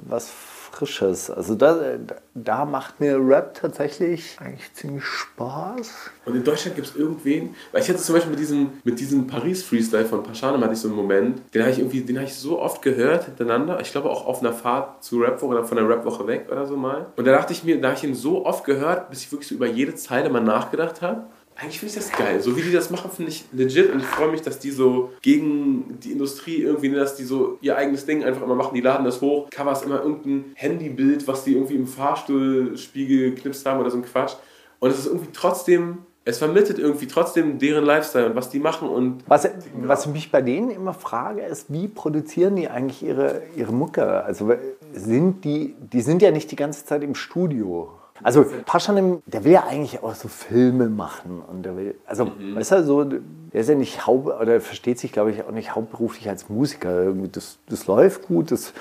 was 0.08 0.32
Frisches. 0.72 1.30
Also 1.30 1.56
da, 1.56 1.98
da 2.34 2.66
macht 2.66 3.00
mir 3.00 3.18
Rap 3.18 3.54
tatsächlich 3.54 4.38
eigentlich 4.40 4.74
ziemlich 4.74 5.04
Spaß. 5.04 5.92
Und 6.26 6.36
in 6.36 6.44
Deutschland 6.44 6.76
gibt 6.76 6.88
es 6.88 6.96
irgendwen, 6.96 7.56
weil 7.72 7.82
ich 7.82 7.90
hatte 7.90 8.00
zum 8.00 8.16
Beispiel 8.16 8.32
mit 8.32 8.40
diesem, 8.40 8.70
mit 8.84 9.00
diesem 9.00 9.28
Paris-Freestyle 9.28 10.06
von 10.06 10.24
Paschanem 10.24 10.62
hatte 10.62 10.74
ich 10.74 10.80
so 10.80 10.88
einen 10.88 10.98
Moment, 10.98 11.42
den 11.54 11.62
habe 11.62 11.72
ich 11.72 11.80
irgendwie, 11.80 12.02
den 12.02 12.18
habe 12.18 12.28
ich 12.28 12.36
so 12.36 12.60
oft 12.60 12.82
gehört 12.82 13.26
hintereinander. 13.26 13.80
Ich 13.82 13.92
glaube 13.92 14.10
auch 14.10 14.26
auf 14.26 14.42
einer 14.42 14.54
Fahrt 14.54 15.04
zur 15.04 15.26
Rapwoche 15.26 15.52
oder 15.52 15.64
von 15.64 15.78
der 15.78 15.90
Rapwoche 15.90 16.28
weg 16.28 16.48
oder 16.52 16.66
so 16.66 16.76
mal. 16.76 17.08
Und 17.16 17.26
da 17.26 17.32
dachte 17.32 17.54
ich 17.54 17.64
mir, 17.64 17.80
da 17.80 17.90
habe 17.90 17.98
ich 17.98 18.04
ihn 18.04 18.16
so 18.16 18.46
oft 18.46 18.66
gehört, 18.66 19.10
bis 19.10 19.22
ich 19.22 19.32
wirklich 19.32 19.48
so 19.48 19.56
über 19.56 19.68
jede 19.68 19.96
Zeile 19.96 20.30
mal 20.30 20.42
nachgedacht 20.42 21.02
habe. 21.02 21.26
Eigentlich 21.60 21.80
finde 21.80 21.96
ich 21.96 22.00
das 22.00 22.12
geil. 22.12 22.40
So 22.40 22.56
wie 22.56 22.62
die 22.62 22.72
das 22.72 22.92
machen, 22.92 23.10
finde 23.10 23.32
ich 23.32 23.46
legit 23.52 23.92
und 23.92 24.00
ich 24.00 24.06
freue 24.06 24.30
mich, 24.30 24.42
dass 24.42 24.60
die 24.60 24.70
so 24.70 25.12
gegen 25.24 25.98
die 26.04 26.12
Industrie 26.12 26.62
irgendwie, 26.62 26.90
ne, 26.90 26.98
dass 26.98 27.16
die 27.16 27.24
so 27.24 27.58
ihr 27.62 27.76
eigenes 27.76 28.06
Ding 28.06 28.24
einfach 28.24 28.44
immer 28.44 28.54
machen. 28.54 28.76
Die 28.76 28.82
laden 28.82 29.06
das 29.06 29.22
hoch, 29.22 29.50
covers 29.50 29.82
immer 29.82 30.04
irgendein 30.04 30.52
Handybild, 30.54 31.28
was 31.28 31.44
die 31.44 31.54
irgendwie 31.54 31.76
im 31.76 31.88
Fahrstuhlspiegel 31.88 33.32
geknipst 33.32 33.66
haben 33.66 33.80
oder 33.80 33.90
so 33.90 33.98
ein 33.98 34.04
Quatsch. 34.04 34.36
Und 34.80 34.92
es 34.92 35.00
ist 35.00 35.08
irgendwie 35.08 35.32
trotzdem, 35.34 36.00
es 36.26 36.38
vermittelt 36.38 36.78
irgendwie 36.78 37.08
trotzdem 37.08 37.58
deren 37.58 37.84
Lifestyle 37.84 38.28
und 38.28 38.36
was 38.36 38.50
die 38.50 38.60
machen 38.60 38.88
und 38.88 39.24
Was, 39.28 39.50
was 39.82 40.06
ich 40.06 40.12
mich 40.12 40.32
bei 40.32 40.44
denen 40.44 40.70
immer 40.70 40.94
frage, 40.94 41.42
ist, 41.42 41.74
wie 41.74 41.88
produzieren 41.88 42.56
die 42.56 42.68
eigentlich 42.68 43.02
ihre, 43.02 43.42
ihre 43.56 43.74
Mucke? 43.74 44.24
Also 44.24 44.54
sind 44.94 45.44
die, 45.44 45.74
die 45.92 46.02
sind 46.02 46.22
ja 46.22 46.30
nicht 46.30 46.52
die 46.52 46.56
ganze 46.56 46.86
Zeit 46.86 47.02
im 47.02 47.16
Studio. 47.16 47.97
Also 48.24 48.46
Paschanim, 48.66 49.22
der 49.26 49.44
will 49.44 49.52
ja 49.52 49.64
eigentlich 49.68 50.02
auch 50.04 50.16
so 50.16 50.28
Filme 50.28 50.90
machen 50.90 51.42
und 51.48 51.64
der 51.64 51.78
will, 51.78 51.96
also 52.06 52.26
Mhm. 52.26 52.56
weißt 52.56 52.72
du, 52.74 52.84
so, 52.84 53.04
der 53.04 53.22
ist 53.54 53.70
ja 53.70 53.76
nicht 53.76 54.06
haupt, 54.08 54.28
oder 54.28 54.60
versteht 54.60 55.00
sich 55.00 55.12
glaube 55.12 55.32
ich 55.32 55.44
auch 55.44 55.52
nicht 55.52 55.76
hauptberuflich 55.76 56.28
als 56.28 56.50
Musiker. 56.50 57.14
Das, 57.32 57.60
das 57.70 57.88
läuft 57.88 58.28
gut, 58.28 58.52
das, 58.52 58.74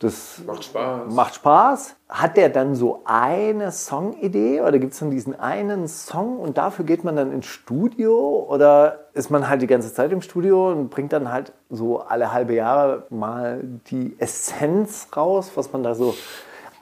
das 0.00 0.40
macht 0.46 0.64
Spaß. 0.64 1.14
macht 1.14 1.34
Spaß. 1.36 1.96
Hat 2.08 2.36
der 2.36 2.48
dann 2.48 2.74
so 2.74 3.00
eine 3.04 3.70
Songidee 3.72 4.60
oder 4.60 4.78
gibt 4.78 4.92
es 4.92 4.98
dann 4.98 5.10
diesen 5.10 5.38
einen 5.38 5.86
Song 5.88 6.38
und 6.38 6.58
dafür 6.58 6.84
geht 6.84 7.04
man 7.04 7.16
dann 7.16 7.32
ins 7.32 7.46
Studio 7.46 8.44
oder 8.48 9.04
ist 9.14 9.30
man 9.30 9.48
halt 9.48 9.62
die 9.62 9.66
ganze 9.68 9.94
Zeit 9.94 10.10
im 10.12 10.20
Studio 10.20 10.70
und 10.72 10.90
bringt 10.90 11.12
dann 11.12 11.32
halt 11.32 11.52
so 11.70 12.00
alle 12.00 12.32
halbe 12.32 12.54
Jahre 12.54 13.04
mal 13.10 13.62
die 13.90 14.16
Essenz 14.18 15.08
raus, 15.16 15.52
was 15.54 15.72
man 15.72 15.82
da 15.84 15.94
so. 15.94 16.14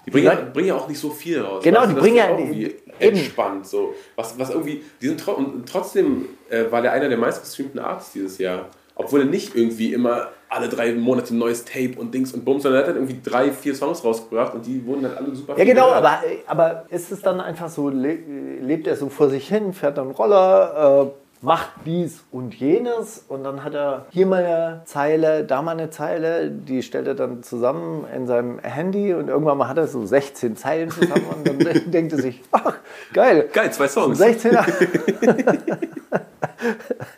Die 0.06 0.10
bringen 0.10 0.26
ja, 0.26 0.34
bringen 0.52 0.68
ja 0.68 0.74
auch 0.76 0.88
nicht 0.88 0.98
so 1.00 1.10
viel 1.10 1.40
raus. 1.40 1.62
Genau, 1.62 1.80
Weißt 1.80 1.90
die 1.90 1.94
du, 1.94 2.00
das 2.00 2.04
bringen 2.04 2.16
ja- 2.16 2.30
irgendwie 2.30 2.74
entspannt. 2.98 3.66
So. 3.66 3.94
Was, 4.16 4.38
was 4.38 4.50
irgendwie, 4.50 4.82
die 5.00 5.08
sind 5.08 5.20
tro 5.20 5.32
und 5.32 5.68
trotzdem 5.68 6.26
äh, 6.50 6.64
war 6.70 6.82
der 6.82 6.92
einer 6.92 7.08
der 7.08 7.18
meistgestreamten 7.18 7.78
Artists 7.80 8.12
dieses 8.12 8.38
Jahr. 8.38 8.66
Obwohl 8.94 9.20
er 9.20 9.26
nicht 9.26 9.54
irgendwie 9.56 9.92
immer 9.94 10.28
alle 10.50 10.68
drei 10.68 10.92
Monate 10.92 11.34
neues 11.34 11.64
Tape 11.64 11.92
und 11.96 12.12
Dings 12.12 12.34
und 12.34 12.44
Bums, 12.44 12.62
sondern 12.62 12.80
er 12.82 12.86
hat 12.86 12.94
halt 12.94 13.02
irgendwie 13.02 13.20
drei, 13.24 13.50
vier 13.50 13.74
Songs 13.74 14.04
rausgebracht 14.04 14.54
und 14.54 14.66
die 14.66 14.84
wurden 14.84 15.06
halt 15.06 15.16
alle 15.16 15.34
super 15.34 15.56
Ja, 15.56 15.64
genau, 15.64 15.86
gehört. 15.86 16.04
aber, 16.04 16.20
aber 16.46 16.84
ist 16.90 17.10
es 17.10 17.22
dann 17.22 17.40
einfach 17.40 17.70
so, 17.70 17.88
le 17.88 18.18
lebt 18.60 18.86
er 18.86 18.96
so 18.96 19.08
vor 19.08 19.30
sich 19.30 19.48
hin, 19.48 19.72
fährt 19.72 19.96
dann 19.96 20.10
Roller, 20.10 21.06
äh, 21.10 21.21
macht 21.42 21.70
dies 21.84 22.24
und 22.30 22.54
jenes. 22.54 23.24
Und 23.28 23.44
dann 23.44 23.64
hat 23.64 23.74
er 23.74 24.06
hier 24.10 24.26
mal 24.26 24.44
eine 24.44 24.82
Zeile, 24.84 25.44
da 25.44 25.62
mal 25.62 25.72
eine 25.72 25.90
Zeile, 25.90 26.50
die 26.50 26.82
stellt 26.82 27.06
er 27.06 27.14
dann 27.14 27.42
zusammen 27.42 28.06
in 28.14 28.26
seinem 28.26 28.58
Handy. 28.60 29.14
Und 29.14 29.28
irgendwann 29.28 29.58
mal 29.58 29.68
hat 29.68 29.78
er 29.78 29.86
so 29.86 30.06
16 30.06 30.56
Zeilen 30.56 30.90
zusammen. 30.90 31.26
Und 31.34 31.46
dann 31.46 31.58
denkt 31.90 32.12
er 32.12 32.18
sich, 32.18 32.42
ach, 32.52 32.76
geil, 33.12 33.48
Geil, 33.52 33.72
zwei 33.72 33.88
Songs. 33.88 34.20
16er. 34.20 34.64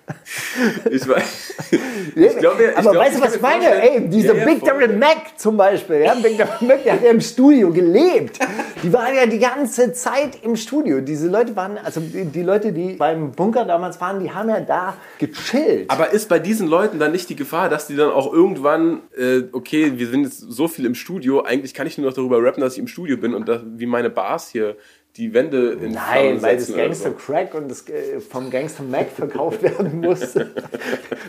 Ich 0.90 1.07
weiß. 1.09 1.54
Ich 2.16 2.37
glaub, 2.38 2.61
ja- 2.61 2.71
ich 2.71 2.76
aber 2.76 2.93
glaub, 2.93 3.04
weißt 3.04 3.16
du, 3.19 3.23
was 3.23 3.37
ich 3.37 3.40
meine? 3.43 3.66
Ey, 3.66 4.09
dieser 4.09 4.35
Ja, 4.35 4.40
ja, 4.40 4.45
Big. 4.47 4.64
Darren 4.64 4.99
Mac 4.99 5.37
zum 5.37 5.57
Beispiel, 5.57 6.00
ja, 6.00 6.14
Big 6.14 6.38
Mac, 6.38 6.85
der 6.85 6.93
hat 6.95 7.02
ja 7.02 7.11
im 7.11 7.21
Studio 7.21 7.73
gelebt. 7.73 8.38
Die 8.83 8.93
waren 8.93 9.14
ja 9.14 9.26
die 9.26 9.38
ganze 9.38 9.93
Zeit 9.93 10.38
im 10.43 10.54
Studio. 10.57 11.00
Diese 11.00 11.28
Leute 11.28 11.57
waren, 11.57 11.78
also 11.78 12.00
die, 12.00 12.25
die 12.26 12.43
Leute, 12.43 12.73
die 12.73 12.93
beim 12.95 13.33
Bunker 13.33 13.64
damals 13.64 14.00
waren, 14.00 14.21
die 14.23 14.31
haben 14.31 14.49
ja 14.49 14.61
da 14.61 14.97
gechillt. 15.19 15.90
Aber 15.90 16.11
ist 16.12 16.28
bei 16.28 16.38
diesen 16.38 16.69
Leuten 16.69 16.99
dann 16.99 17.12
nicht 17.12 17.28
die 17.28 17.37
Gefahr, 17.37 17.69
dass 17.69 17.87
die 17.87 17.97
dann 17.97 18.11
auch 18.11 18.33
irgendwann, 18.33 19.02
äh, 19.16 19.43
okay, 19.52 19.93
wir 19.97 20.07
sind 20.09 20.25
jetzt 20.25 20.38
so 20.40 20.69
viel 20.69 20.87
im 20.87 20.95
Studio, 20.95 21.43
eigentlich 21.43 21.75
kann 21.75 21.87
ich 21.87 21.99
nur 21.99 22.07
noch 22.09 22.14
darüber 22.14 22.43
rappen, 22.43 22.61
dass 22.61 22.75
ich 22.75 22.78
im 22.78 22.88
Studio 22.88 23.16
bin 23.16 23.35
und 23.35 23.49
dass, 23.49 23.61
wie 23.76 23.87
meine 23.87 24.11
Bars 24.11 24.50
hier 24.50 24.76
die 25.16 25.33
Wände 25.33 25.78
in 25.80 25.92
Nein, 25.92 26.42
weil 26.42 26.56
das 26.56 26.75
Gangster 26.75 27.11
so. 27.11 27.16
Crack 27.16 27.54
und 27.54 27.71
das 27.71 27.88
äh, 27.88 28.18
vom 28.18 28.50
Gangster 28.50 28.83
Mac 28.83 29.11
verkauft 29.11 29.62
werden 29.62 30.00
musste. 30.00 30.50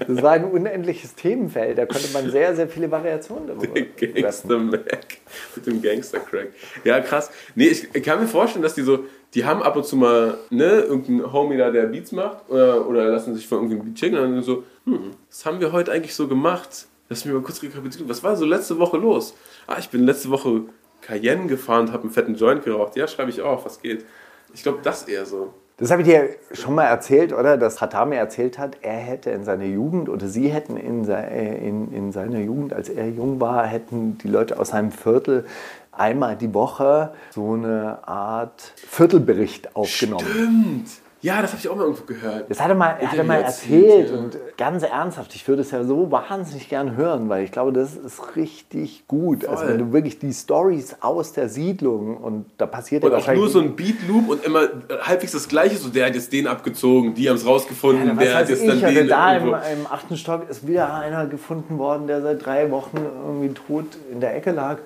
Das 0.08 0.24
war 0.24 0.32
ein 0.32 0.46
unendliches 0.46 1.14
Themenfeld. 1.14 1.78
Da 1.78 1.86
konnte 1.86 2.08
man 2.12 2.32
sehr, 2.32 2.56
sehr 2.56 2.68
viele 2.68 2.90
Variationen 2.90 3.48
darüber 3.48 3.80
Gangster 3.98 4.58
Mac 4.58 5.18
mit 5.56 5.68
dem 5.68 5.82
Gangster 5.84 6.20
Crack. 6.20 6.50
Ja, 6.84 7.00
krass. 7.00 7.30
Nee, 7.54 7.68
ich, 7.68 7.88
ich 7.94 8.02
kann 8.02 8.20
mir 8.20 8.28
vorstellen, 8.28 8.64
dass 8.64 8.74
die 8.74 8.82
so, 8.82 9.06
die 9.36 9.46
haben 9.46 9.62
ab 9.62 9.76
und 9.76 9.86
zu 9.86 9.96
mal, 9.98 10.40
ne, 10.50 10.82
irgendeinen 10.82 11.32
Homie 11.32 11.58
da, 11.58 11.70
der 11.70 11.84
Beats 11.84 12.12
macht, 12.12 12.50
oder, 12.50 12.88
oder 12.88 13.10
lassen 13.10 13.36
sich 13.36 13.48
von 13.48 13.60
irgendeinem 13.60 13.86
Beat 13.86 14.00
schicken 14.00 14.18
und 14.18 14.36
dann 14.36 14.42
so, 14.42 14.64
hm, 14.86 15.12
was 15.30 15.46
haben 15.46 15.60
wir 15.60 15.72
heute 15.72 15.92
eigentlich 15.92 16.16
so 16.16 16.28
gemacht? 16.28 16.88
Lass 17.08 17.24
mich 17.24 17.36
mal 17.36 17.44
kurz 17.44 17.62
rekapitulieren. 17.62 18.10
Was 18.10 18.24
war 18.24 18.36
so 18.36 18.46
letzte 18.46 18.80
Woche 18.80 18.98
los? 18.98 19.36
Ah, 19.68 19.78
ich 19.78 19.90
bin 19.90 20.04
letzte 20.04 20.32
Woche 20.32 20.64
Cayenne 21.06 21.48
gefahren 21.48 21.88
und 21.88 21.94
habe 21.94 22.04
einen 22.04 22.12
fetten 22.12 22.36
Joint 22.36 22.64
geraucht. 22.64 22.96
Ja, 22.96 23.08
schreibe 23.08 23.30
ich 23.30 23.42
auch, 23.42 23.66
was 23.66 23.82
geht. 23.82 24.06
Ich 24.54 24.64
glaube, 24.64 24.80
das 24.84 25.04
eher 25.08 25.26
so. 25.26 25.54
Das 25.78 25.92
habe 25.92 26.02
ich 26.04 26.08
dir 26.08 26.30
schon 26.54 26.74
mal 26.74 26.86
erzählt, 26.86 27.34
oder? 27.34 27.58
Dass 27.58 27.82
Hatame 27.82 28.16
erzählt 28.16 28.58
hat, 28.58 28.78
er 28.82 28.94
hätte 28.94 29.30
in 29.32 29.44
seiner 29.44 29.66
Jugend 29.66 30.08
oder 30.08 30.28
sie 30.28 30.48
hätten 30.48 30.78
in, 30.78 31.04
se- 31.04 31.18
äh, 31.18 31.68
in, 31.68 31.92
in 31.92 32.12
seiner 32.14 32.40
Jugend, 32.40 32.72
als 32.72 32.88
er 32.88 33.10
jung 33.10 33.42
war, 33.42 33.66
hätten 33.68 34.18
die 34.18 34.30
Leute 34.30 34.58
aus 34.58 34.70
seinem 34.70 34.92
Viertel 34.92 35.46
einmal 35.92 36.38
die 36.38 36.54
Woche 36.54 37.14
so 37.32 37.54
eine 37.54 38.08
Art 38.08 38.72
Viertelbericht 38.78 39.76
aufgenommen. 39.76 40.26
Stimmt. 40.26 40.88
Ja, 41.26 41.42
das 41.42 41.54
habe 41.54 41.60
ich 41.60 41.68
auch 41.68 41.76
mal 41.76 41.86
irgendwo 41.86 42.04
gehört. 42.04 42.52
Das 42.52 42.60
hat 42.60 42.70
er 42.70 42.76
mal, 42.76 43.00
hat 43.00 43.18
er 43.18 43.24
mal 43.24 43.42
erzählt 43.42 44.12
und 44.12 44.38
ganz 44.58 44.84
ernsthaft, 44.84 45.34
ich 45.34 45.48
würde 45.48 45.64
es 45.64 45.72
ja 45.72 45.84
so 45.84 46.12
wahnsinnig 46.12 46.70
gern 46.70 46.96
hören, 46.96 47.30
weil 47.30 47.44
ich 47.44 47.52
glaube, 47.52 47.74
das 47.74 47.96
ist 47.96 48.36
richtig 48.36 49.08
gut. 49.08 49.44
Also 49.44 49.64
Voll. 49.64 49.72
wenn 49.72 49.78
du 49.80 49.92
wirklich 49.92 50.20
die 50.20 50.32
Stories 50.32 50.98
aus 51.02 51.34
der 51.34 51.50
Siedlung 51.50 52.18
und 52.18 52.46
da 52.60 52.68
passiert 52.68 53.02
ja 53.02 53.10
Und 53.10 53.16
auch 53.16 53.18
wahrscheinlich 53.18 53.42
nur 53.42 53.50
so 53.50 53.60
ein 53.60 53.76
Beat-Loop 53.76 54.30
und 54.30 54.46
immer 54.46 54.68
halbwegs 55.02 55.32
das 55.32 55.48
Gleiche. 55.48 55.78
So, 55.78 55.90
der 55.90 56.06
hat 56.06 56.14
jetzt 56.14 56.32
den 56.32 56.46
abgezogen, 56.46 57.16
die 57.16 57.28
haben 57.28 57.38
es 57.38 57.46
rausgefunden, 57.48 58.08
Ja, 58.08 58.14
der 58.14 58.36
hat 58.36 58.50
jetzt 58.50 58.62
ich, 58.62 58.70
dann 58.70 58.78
oder 58.78 58.92
den. 58.92 59.08
da 59.08 59.36
im, 59.36 59.48
im 59.48 59.88
achten 59.90 60.18
Stock 60.18 60.48
ist 60.48 60.68
wieder 60.68 60.94
einer 60.94 61.26
gefunden 61.26 61.80
worden, 61.80 62.06
der 62.06 62.22
seit 62.22 62.46
drei 62.46 62.70
Wochen 62.70 63.00
irgendwie 63.26 63.50
tot 63.50 63.98
in 64.12 64.20
der 64.20 64.36
Ecke 64.36 64.52
lag. 64.52 64.78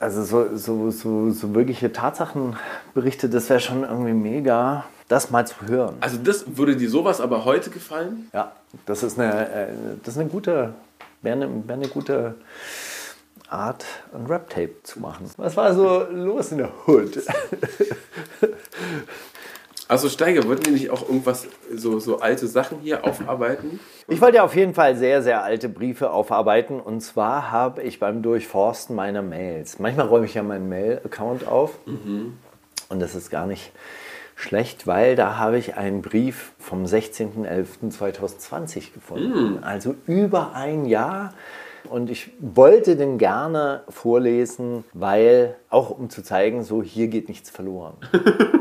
Also 0.00 0.24
so, 0.24 0.56
so, 0.56 0.90
so, 0.90 1.30
so 1.30 1.54
wirkliche 1.54 1.92
Tatsachenberichte, 1.92 3.28
das 3.28 3.50
wäre 3.50 3.60
schon 3.60 3.82
irgendwie 3.82 4.14
mega, 4.14 4.84
das 5.08 5.30
mal 5.30 5.46
zu 5.46 5.66
hören. 5.66 5.96
Also 6.00 6.18
das 6.18 6.56
würde 6.56 6.76
dir 6.76 6.88
sowas 6.90 7.20
aber 7.20 7.44
heute 7.44 7.70
gefallen? 7.70 8.28
Ja, 8.32 8.52
das 8.86 9.02
ist 9.02 9.18
eine, 9.18 9.48
äh, 9.50 9.68
das 10.02 10.14
ist 10.14 10.20
eine 10.20 10.30
gute, 10.30 10.74
wäre 11.22 11.36
eine, 11.36 11.48
wäre 11.66 11.78
eine 11.78 11.88
gute 11.88 12.34
Art, 13.48 13.84
ein 14.14 14.26
Rap-Tape 14.26 14.82
zu 14.82 15.00
machen. 15.00 15.30
Was 15.36 15.56
war 15.56 15.74
so 15.74 16.06
los 16.10 16.52
in 16.52 16.58
der 16.58 16.70
Hood? 16.86 17.18
Also 19.88 20.08
Steiger, 20.08 20.44
wollten 20.48 20.64
wir 20.64 20.72
nicht 20.72 20.88
auch 20.88 21.06
irgendwas, 21.06 21.46
so, 21.70 22.00
so 22.00 22.20
alte 22.20 22.46
Sachen 22.46 22.78
hier 22.80 23.04
aufarbeiten? 23.04 23.78
Ich 24.08 24.22
wollte 24.22 24.38
ja 24.38 24.42
auf 24.42 24.56
jeden 24.56 24.72
Fall 24.72 24.96
sehr, 24.96 25.22
sehr 25.22 25.44
alte 25.44 25.68
Briefe 25.68 26.12
aufarbeiten. 26.12 26.80
Und 26.80 27.02
zwar 27.02 27.50
habe 27.50 27.82
ich 27.82 28.00
beim 28.00 28.22
Durchforsten 28.22 28.96
meiner 28.96 29.20
Mails, 29.20 29.80
manchmal 29.80 30.06
räume 30.06 30.24
ich 30.24 30.32
ja 30.32 30.42
meinen 30.42 30.70
Mail-Account 30.70 31.46
auf. 31.46 31.72
Und 32.88 33.00
das 33.00 33.14
ist 33.14 33.28
gar 33.28 33.46
nicht 33.46 33.70
schlecht, 34.42 34.86
weil 34.86 35.16
da 35.16 35.38
habe 35.38 35.56
ich 35.58 35.76
einen 35.76 36.02
Brief 36.02 36.52
vom 36.58 36.84
16.11.2020 36.84 38.92
gefunden. 38.92 39.58
Also 39.62 39.94
über 40.06 40.54
ein 40.54 40.84
Jahr. 40.84 41.32
Und 41.88 42.10
ich 42.10 42.30
wollte 42.38 42.96
den 42.96 43.16
gerne 43.18 43.82
vorlesen, 43.88 44.84
weil, 44.92 45.56
auch 45.68 45.90
um 45.90 46.10
zu 46.10 46.22
zeigen, 46.22 46.62
so 46.62 46.80
hier 46.82 47.08
geht 47.08 47.28
nichts 47.28 47.50
verloren. 47.50 47.94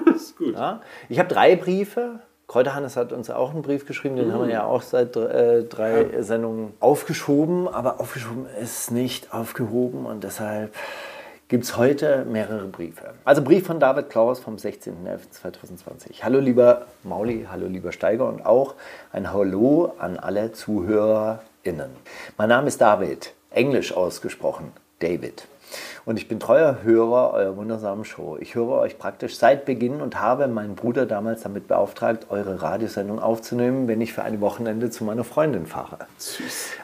Das 0.06 0.16
ist 0.22 0.38
gut. 0.38 0.56
Ja? 0.56 0.82
Ich 1.08 1.20
habe 1.20 1.30
drei 1.30 1.56
Briefe. 1.56 2.22
Kräuterhannes 2.48 2.98
hat 2.98 3.14
uns 3.14 3.30
auch 3.30 3.52
einen 3.52 3.62
Brief 3.62 3.86
geschrieben, 3.86 4.16
den 4.18 4.34
haben 4.34 4.48
wir 4.48 4.54
ja 4.54 4.66
auch 4.66 4.82
seit 4.82 5.16
äh, 5.16 5.64
drei 5.64 6.22
Sendungen 6.22 6.74
aufgeschoben, 6.82 7.70
aber 7.70 8.02
aufgeschoben 8.02 8.46
ist 8.62 8.92
nicht 8.92 9.34
aufgehoben 9.34 10.06
und 10.06 10.26
deshalb 10.26 10.76
gibt 11.52 11.66
es 11.66 11.76
heute 11.76 12.24
mehrere 12.24 12.66
Briefe. 12.68 13.14
Also 13.26 13.42
Brief 13.42 13.68
von 13.68 13.78
David 13.78 14.10
Klaus 14.10 14.40
vom 14.40 14.56
16.11.2020. 14.56 16.24
Hallo 16.24 16.40
lieber 16.40 16.86
Mauli, 17.04 17.46
hallo 17.52 17.68
lieber 17.68 17.92
Steiger 17.92 18.30
und 18.30 18.46
auch 18.46 18.76
ein 19.12 19.34
Hallo 19.34 19.94
an 20.00 20.16
alle 20.16 20.54
ZuhörerInnen. 20.54 21.90
Mein 22.38 22.48
Name 22.48 22.70
ist 22.70 22.80
David, 22.80 23.34
englisch 23.50 23.92
ausgesprochen, 23.92 24.72
David. 25.00 25.46
Und 26.04 26.18
ich 26.18 26.28
bin 26.28 26.40
treuer 26.40 26.80
Hörer 26.84 27.32
eurer 27.34 27.56
wundersamen 27.58 28.06
Show. 28.06 28.36
Ich 28.40 28.56
höre 28.56 28.70
euch 28.70 28.98
praktisch 28.98 29.38
seit 29.38 29.66
Beginn 29.66 30.02
und 30.02 30.20
habe 30.20 30.48
meinen 30.48 30.74
Bruder 30.74 31.06
damals 31.06 31.44
damit 31.44 31.68
beauftragt, 31.68 32.26
eure 32.32 32.60
Radiosendung 32.64 33.20
aufzunehmen, 33.20 33.88
wenn 33.88 34.02
ich 34.02 34.12
für 34.12 34.24
ein 34.24 34.42
Wochenende 34.42 34.90
zu 34.90 35.04
meiner 35.04 35.24
Freundin 35.24 35.68
fahre. 35.68 36.00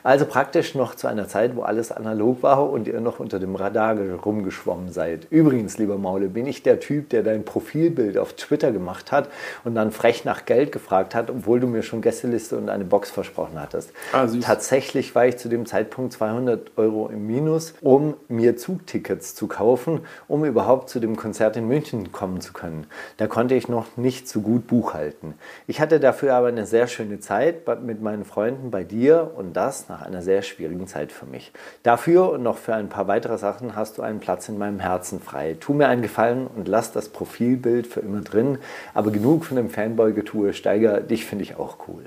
Also 0.04 0.26
praktisch 0.26 0.76
noch 0.76 0.94
zu 0.94 1.08
einer 1.08 1.28
Zeit, 1.28 1.56
wo 1.56 1.64
alles 1.64 1.92
analog 1.92 2.44
war 2.44 2.70
und 2.70 2.88
ihr 2.88 3.02
noch 3.02 3.20
unter 3.20 3.40
dem 3.40 3.56
Radar 3.56 3.96
ge- 3.96 4.14
rumgeschwommen 4.14 4.92
seid. 4.92 5.26
Übrigens, 5.32 5.80
lieber 5.80 5.98
Maule, 5.98 6.28
bin 6.28 6.46
ich 6.46 6.62
der 6.62 6.80
Typ, 6.80 7.10
der 7.10 7.24
dein 7.24 7.44
Profilbild 7.44 8.20
auf 8.20 8.34
Twitter 8.34 8.72
gemacht 8.72 9.12
hat 9.12 9.30
und 9.64 9.74
dann 9.74 9.90
frech 9.92 10.26
nach 10.26 10.46
Geld 10.46 10.72
gefragt 10.72 11.16
hat, 11.16 11.32
obwohl 11.32 11.60
du 11.60 11.66
mir 11.66 11.82
schon 11.82 12.02
Gästeliste 12.02 12.56
und 12.56 12.70
eine 12.70 12.86
Box 12.86 13.10
versprochen 13.10 13.60
hattest. 13.60 13.90
Ah, 14.14 14.28
süß. 14.28 14.46
Tatsächlich 14.46 15.16
war 15.16 15.26
ich 15.26 15.38
zu 15.38 15.50
dem 15.50 15.66
Zeitpunkt 15.66 16.14
200 16.14 16.78
Euro 16.78 17.10
im 17.12 17.26
Minus, 17.26 17.74
um 17.82 18.14
mir 18.28 18.58
Zugtickets 18.58 19.07
zu 19.16 19.48
kaufen, 19.48 20.02
um 20.28 20.46
überhaupt 20.46 20.90
zu 20.90 21.00
dem 21.00 21.16
Konzert 21.16 21.58
in 21.58 21.68
München 21.68 22.12
kommen 22.12 22.42
zu 22.42 22.54
können. 22.54 22.88
Da 23.18 23.28
konnte 23.28 23.56
ich 23.56 23.68
noch 23.68 23.98
nicht 23.98 24.28
so 24.28 24.42
gut 24.42 24.68
buchhalten. 24.68 25.34
Ich 25.66 25.80
hatte 25.82 26.00
dafür 26.00 26.36
aber 26.36 26.48
eine 26.48 26.66
sehr 26.66 26.88
schöne 26.88 27.20
Zeit 27.20 27.68
mit 27.84 28.02
meinen 28.02 28.26
Freunden 28.26 28.70
bei 28.70 28.84
dir 28.84 29.32
und 29.36 29.54
das 29.54 29.90
nach 29.90 30.02
einer 30.02 30.22
sehr 30.22 30.42
schwierigen 30.42 30.88
Zeit 30.88 31.12
für 31.12 31.26
mich. 31.26 31.52
Dafür 31.84 32.32
und 32.32 32.44
noch 32.44 32.58
für 32.58 32.76
ein 32.76 32.90
paar 32.90 33.08
weitere 33.08 33.38
Sachen 33.38 33.76
hast 33.76 33.98
du 33.98 34.02
einen 34.02 34.20
Platz 34.20 34.50
in 34.50 34.58
meinem 34.58 34.80
Herzen 34.80 35.20
frei. 35.20 35.56
Tu 35.60 35.74
mir 35.74 35.88
einen 35.88 36.02
Gefallen 36.02 36.48
und 36.48 36.68
lass 36.68 36.92
das 36.92 37.10
Profilbild 37.10 37.88
für 37.88 38.02
immer 38.02 38.22
drin, 38.22 38.58
aber 38.94 39.12
genug 39.12 39.46
von 39.46 39.58
dem 39.58 39.70
Fanboy-Getue. 39.70 40.54
Steiger, 40.54 41.02
dich 41.02 41.26
finde 41.26 41.44
ich 41.44 41.58
auch 41.58 41.78
cool. 41.88 42.04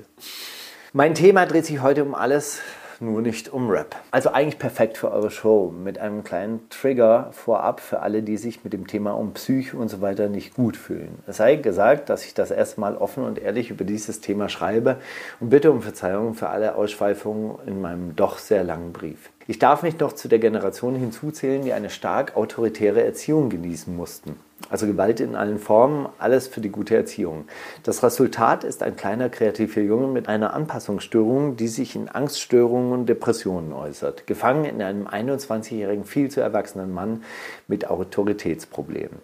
Mein 0.93 1.15
Thema 1.15 1.45
dreht 1.45 1.65
sich 1.65 1.81
heute 1.81 2.03
um 2.03 2.13
alles, 2.13 2.59
nur 3.01 3.21
nicht 3.21 3.51
um 3.51 3.69
Rap. 3.69 3.95
Also 4.11 4.29
eigentlich 4.29 4.59
perfekt 4.59 4.97
für 4.97 5.11
eure 5.11 5.31
Show 5.31 5.73
mit 5.75 5.97
einem 5.97 6.23
kleinen 6.23 6.69
Trigger 6.69 7.29
vorab 7.31 7.79
für 7.79 7.99
alle, 8.01 8.23
die 8.23 8.37
sich 8.37 8.63
mit 8.63 8.73
dem 8.73 8.87
Thema 8.87 9.11
um 9.11 9.33
Psyche 9.33 9.75
und 9.75 9.89
so 9.89 10.01
weiter 10.01 10.29
nicht 10.29 10.53
gut 10.53 10.77
fühlen. 10.77 11.19
Es 11.27 11.37
sei 11.37 11.55
gesagt, 11.55 12.09
dass 12.09 12.25
ich 12.25 12.33
das 12.33 12.51
erstmal 12.51 12.95
offen 12.95 13.23
und 13.23 13.39
ehrlich 13.39 13.71
über 13.71 13.83
dieses 13.83 14.21
Thema 14.21 14.49
schreibe 14.49 14.97
und 15.39 15.49
bitte 15.49 15.71
um 15.71 15.81
Verzeihung 15.81 16.33
für 16.35 16.49
alle 16.49 16.75
Ausschweifungen 16.75 17.55
in 17.65 17.81
meinem 17.81 18.15
doch 18.15 18.37
sehr 18.37 18.63
langen 18.63 18.93
Brief. 18.93 19.31
Ich 19.47 19.59
darf 19.59 19.83
mich 19.83 19.99
noch 19.99 20.13
zu 20.13 20.27
der 20.27 20.39
Generation 20.39 20.95
hinzuzählen, 20.95 21.63
die 21.63 21.73
eine 21.73 21.89
stark 21.89 22.37
autoritäre 22.37 23.03
Erziehung 23.03 23.49
genießen 23.49 23.95
mussten. 23.95 24.35
Also 24.69 24.87
Gewalt 24.87 25.19
in 25.19 25.35
allen 25.35 25.59
Formen, 25.59 26.07
alles 26.17 26.47
für 26.47 26.61
die 26.61 26.69
gute 26.69 26.95
Erziehung. 26.95 27.45
Das 27.83 28.03
Resultat 28.03 28.63
ist 28.63 28.83
ein 28.83 28.95
kleiner 28.95 29.29
kreativer 29.29 29.81
Junge 29.81 30.07
mit 30.07 30.29
einer 30.29 30.53
Anpassungsstörung, 30.53 31.57
die 31.57 31.67
sich 31.67 31.95
in 31.95 32.07
Angststörungen 32.07 32.93
und 32.93 33.07
Depressionen 33.07 33.73
äußert. 33.73 34.27
Gefangen 34.27 34.65
in 34.65 34.81
einem 34.81 35.07
21-jährigen, 35.07 36.05
viel 36.05 36.29
zu 36.29 36.41
erwachsenen 36.41 36.93
Mann 36.93 37.23
mit 37.67 37.89
Autoritätsproblemen. 37.89 39.19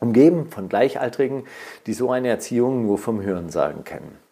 Umgeben 0.00 0.48
von 0.48 0.70
Gleichaltrigen, 0.70 1.44
die 1.86 1.92
so 1.92 2.10
eine 2.10 2.28
Erziehung 2.28 2.86
nur 2.86 2.96
vom 2.96 3.22
Hörensagen 3.22 3.84
kennen. 3.84 4.29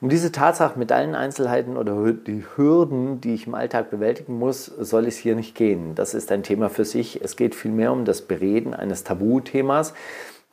Um 0.00 0.08
diese 0.08 0.30
Tatsache 0.30 0.78
mit 0.78 0.92
allen 0.92 1.16
Einzelheiten 1.16 1.76
oder 1.76 2.12
die 2.12 2.44
Hürden, 2.54 3.20
die 3.20 3.34
ich 3.34 3.48
im 3.48 3.56
Alltag 3.56 3.90
bewältigen 3.90 4.38
muss, 4.38 4.66
soll 4.66 5.06
es 5.06 5.16
hier 5.16 5.34
nicht 5.34 5.56
gehen. 5.56 5.96
Das 5.96 6.14
ist 6.14 6.30
ein 6.30 6.44
Thema 6.44 6.70
für 6.70 6.84
sich. 6.84 7.20
Es 7.20 7.34
geht 7.34 7.56
vielmehr 7.56 7.90
um 7.90 8.04
das 8.04 8.22
Bereden 8.22 8.74
eines 8.74 9.02
Tabuthemas, 9.02 9.94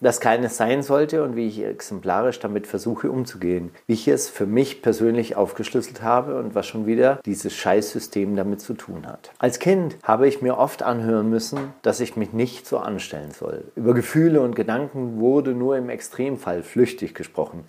das 0.02 0.20
keines 0.20 0.58
sein 0.58 0.84
sollte 0.84 1.24
und 1.24 1.36
wie 1.36 1.48
ich 1.48 1.64
exemplarisch 1.64 2.40
damit 2.40 2.68
versuche 2.68 3.10
umzugehen. 3.10 3.72
Wie 3.88 3.94
ich 3.94 4.08
es 4.08 4.30
für 4.30 4.46
mich 4.46 4.82
persönlich 4.82 5.36
aufgeschlüsselt 5.36 6.02
habe 6.02 6.38
und 6.38 6.54
was 6.54 6.68
schon 6.68 6.86
wieder 6.86 7.20
dieses 7.26 7.54
Scheißsystem 7.54 8.36
damit 8.36 8.60
zu 8.60 8.74
tun 8.74 9.08
hat. 9.08 9.32
Als 9.40 9.60
Kind 9.60 9.98
habe 10.04 10.28
ich 10.28 10.42
mir 10.42 10.58
oft 10.58 10.84
anhören 10.84 11.30
müssen, 11.30 11.74
dass 11.82 12.02
ich 12.02 12.18
mich 12.18 12.34
nicht 12.34 12.68
so 12.68 12.78
anstellen 12.78 13.32
soll. 13.32 13.72
Über 13.76 13.94
Gefühle 13.94 14.42
und 14.42 14.56
Gedanken 14.56 15.20
wurde 15.20 15.52
nur 15.52 15.78
im 15.78 15.90
Extremfall 15.90 16.64
flüchtig 16.64 17.16
gesprochen. 17.16 17.64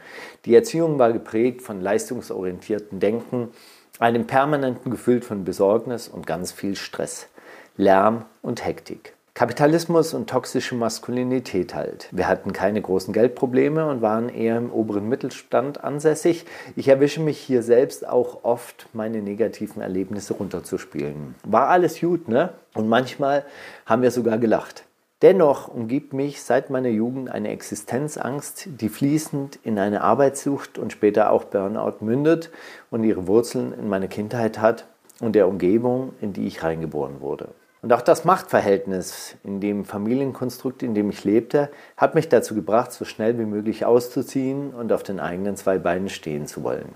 Die 0.44 0.54
Erziehung 0.54 0.98
war 0.98 1.12
geprägt 1.12 1.62
von 1.62 1.80
leistungsorientierten 1.80 2.98
Denken, 2.98 3.50
einem 3.98 4.26
permanenten 4.26 4.90
Gefühl 4.90 5.22
von 5.22 5.44
Besorgnis 5.44 6.08
und 6.08 6.26
ganz 6.26 6.52
viel 6.52 6.76
Stress, 6.76 7.28
Lärm 7.76 8.24
und 8.42 8.64
Hektik. 8.64 9.15
Kapitalismus 9.36 10.14
und 10.14 10.30
toxische 10.30 10.74
Maskulinität 10.74 11.74
halt. 11.74 12.08
Wir 12.10 12.26
hatten 12.26 12.54
keine 12.54 12.80
großen 12.80 13.12
Geldprobleme 13.12 13.86
und 13.86 14.00
waren 14.00 14.30
eher 14.30 14.56
im 14.56 14.72
oberen 14.72 15.10
Mittelstand 15.10 15.84
ansässig. 15.84 16.46
Ich 16.74 16.88
erwische 16.88 17.20
mich 17.20 17.36
hier 17.36 17.62
selbst 17.62 18.08
auch 18.08 18.44
oft, 18.44 18.88
meine 18.94 19.20
negativen 19.20 19.82
Erlebnisse 19.82 20.32
runterzuspielen. 20.32 21.34
War 21.44 21.68
alles 21.68 22.00
gut, 22.00 22.28
ne? 22.28 22.54
Und 22.72 22.88
manchmal 22.88 23.44
haben 23.84 24.00
wir 24.00 24.10
sogar 24.10 24.38
gelacht. 24.38 24.84
Dennoch 25.20 25.68
umgibt 25.68 26.14
mich 26.14 26.42
seit 26.42 26.70
meiner 26.70 26.88
Jugend 26.88 27.30
eine 27.30 27.50
Existenzangst, 27.50 28.68
die 28.80 28.88
fließend 28.88 29.58
in 29.64 29.78
eine 29.78 30.00
Arbeitssucht 30.00 30.78
und 30.78 30.94
später 30.94 31.30
auch 31.30 31.44
Burnout 31.44 31.96
mündet 32.02 32.48
und 32.90 33.04
ihre 33.04 33.26
Wurzeln 33.26 33.74
in 33.74 33.90
meiner 33.90 34.08
Kindheit 34.08 34.62
hat 34.62 34.86
und 35.20 35.34
der 35.34 35.46
Umgebung, 35.46 36.14
in 36.22 36.32
die 36.32 36.46
ich 36.46 36.62
reingeboren 36.62 37.20
wurde. 37.20 37.50
Und 37.86 37.92
auch 37.92 38.02
das 38.02 38.24
Machtverhältnis 38.24 39.36
in 39.44 39.60
dem 39.60 39.84
Familienkonstrukt, 39.84 40.82
in 40.82 40.92
dem 40.96 41.08
ich 41.08 41.22
lebte, 41.22 41.70
hat 41.96 42.16
mich 42.16 42.28
dazu 42.28 42.56
gebracht, 42.56 42.90
so 42.90 43.04
schnell 43.04 43.38
wie 43.38 43.44
möglich 43.44 43.84
auszuziehen 43.84 44.74
und 44.74 44.92
auf 44.92 45.04
den 45.04 45.20
eigenen 45.20 45.56
zwei 45.56 45.78
Beinen 45.78 46.08
stehen 46.08 46.48
zu 46.48 46.64
wollen. 46.64 46.88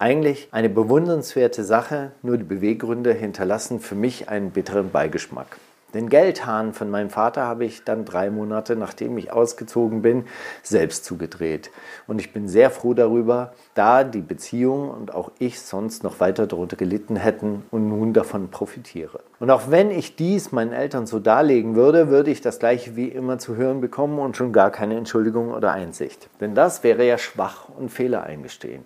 Eigentlich 0.00 0.48
eine 0.50 0.68
bewundernswerte 0.68 1.62
Sache, 1.62 2.10
nur 2.22 2.38
die 2.38 2.42
Beweggründe 2.42 3.12
hinterlassen 3.12 3.78
für 3.78 3.94
mich 3.94 4.28
einen 4.28 4.50
bitteren 4.50 4.90
Beigeschmack. 4.90 5.58
Den 5.94 6.08
Geldhahn 6.08 6.72
von 6.72 6.90
meinem 6.90 7.10
Vater 7.10 7.42
habe 7.42 7.64
ich 7.64 7.84
dann 7.84 8.04
drei 8.04 8.28
Monate, 8.28 8.74
nachdem 8.74 9.16
ich 9.18 9.32
ausgezogen 9.32 10.02
bin, 10.02 10.24
selbst 10.62 11.04
zugedreht. 11.04 11.70
Und 12.08 12.20
ich 12.20 12.32
bin 12.32 12.48
sehr 12.48 12.70
froh 12.70 12.92
darüber, 12.92 13.52
da 13.74 14.02
die 14.02 14.20
Beziehung 14.20 14.90
und 14.90 15.14
auch 15.14 15.30
ich 15.38 15.60
sonst 15.60 16.02
noch 16.02 16.18
weiter 16.18 16.48
darunter 16.48 16.76
gelitten 16.76 17.14
hätten 17.14 17.64
und 17.70 17.88
nun 17.88 18.12
davon 18.12 18.50
profitiere. 18.50 19.20
Und 19.38 19.50
auch 19.50 19.70
wenn 19.70 19.92
ich 19.92 20.16
dies 20.16 20.50
meinen 20.50 20.72
Eltern 20.72 21.06
so 21.06 21.20
darlegen 21.20 21.76
würde, 21.76 22.08
würde 22.08 22.32
ich 22.32 22.40
das 22.40 22.58
gleiche 22.58 22.96
wie 22.96 23.08
immer 23.08 23.38
zu 23.38 23.54
hören 23.54 23.80
bekommen 23.80 24.18
und 24.18 24.36
schon 24.36 24.52
gar 24.52 24.72
keine 24.72 24.96
Entschuldigung 24.96 25.52
oder 25.52 25.72
Einsicht. 25.72 26.28
Denn 26.40 26.56
das 26.56 26.82
wäre 26.82 27.06
ja 27.06 27.16
schwach 27.16 27.68
und 27.68 27.90
Fehler 27.90 28.24
eingestehen. 28.24 28.82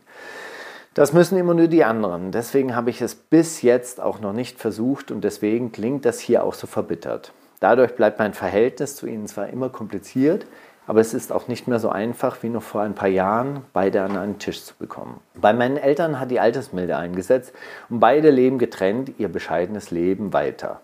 Das 0.95 1.13
müssen 1.13 1.39
immer 1.39 1.55
nur 1.55 1.69
die 1.69 1.85
anderen. 1.85 2.33
Deswegen 2.33 2.75
habe 2.75 2.91
ich 2.91 3.01
es 3.01 3.15
bis 3.15 3.63
jetzt 3.63 4.01
auch 4.01 4.21
noch 4.21 4.33
nicht 4.33 4.59
versucht 4.59 5.13
und 5.13 5.23
deswegen 5.23 5.71
klingt 5.71 6.05
das 6.05 6.19
hier 6.19 6.43
auch 6.43 6.55
so 6.55 6.67
verbittert. 6.67 7.33
Dadurch 7.61 7.95
bleibt 7.95 8.19
mein 8.19 8.35
Verhältnis 8.35 8.97
zu 8.97 9.07
ihnen 9.07 9.29
zwar 9.29 9.49
immer 9.49 9.69
kompliziert, 9.69 10.47
aber 10.91 11.01
es 11.01 11.15
ist 11.15 11.31
auch 11.31 11.47
nicht 11.47 11.69
mehr 11.69 11.79
so 11.79 11.89
einfach 11.89 12.43
wie 12.43 12.49
noch 12.49 12.65
vor 12.65 12.81
ein 12.81 12.97
paar 12.97 13.09
Jahren, 13.09 13.63
beide 13.73 14.03
an 14.03 14.17
einen 14.17 14.41
Tisch 14.41 14.65
zu 14.65 14.75
bekommen. 14.75 15.21
Bei 15.37 15.53
meinen 15.53 15.77
Eltern 15.77 16.19
hat 16.19 16.33
die 16.33 16.41
Altersmilde 16.41 16.97
eingesetzt 16.97 17.53
und 17.89 18.01
beide 18.01 18.31
leben 18.31 18.59
getrennt 18.59 19.13
ihr 19.19 19.29
bescheidenes 19.29 19.93
Leben 19.93 20.33
weiter. 20.33 20.81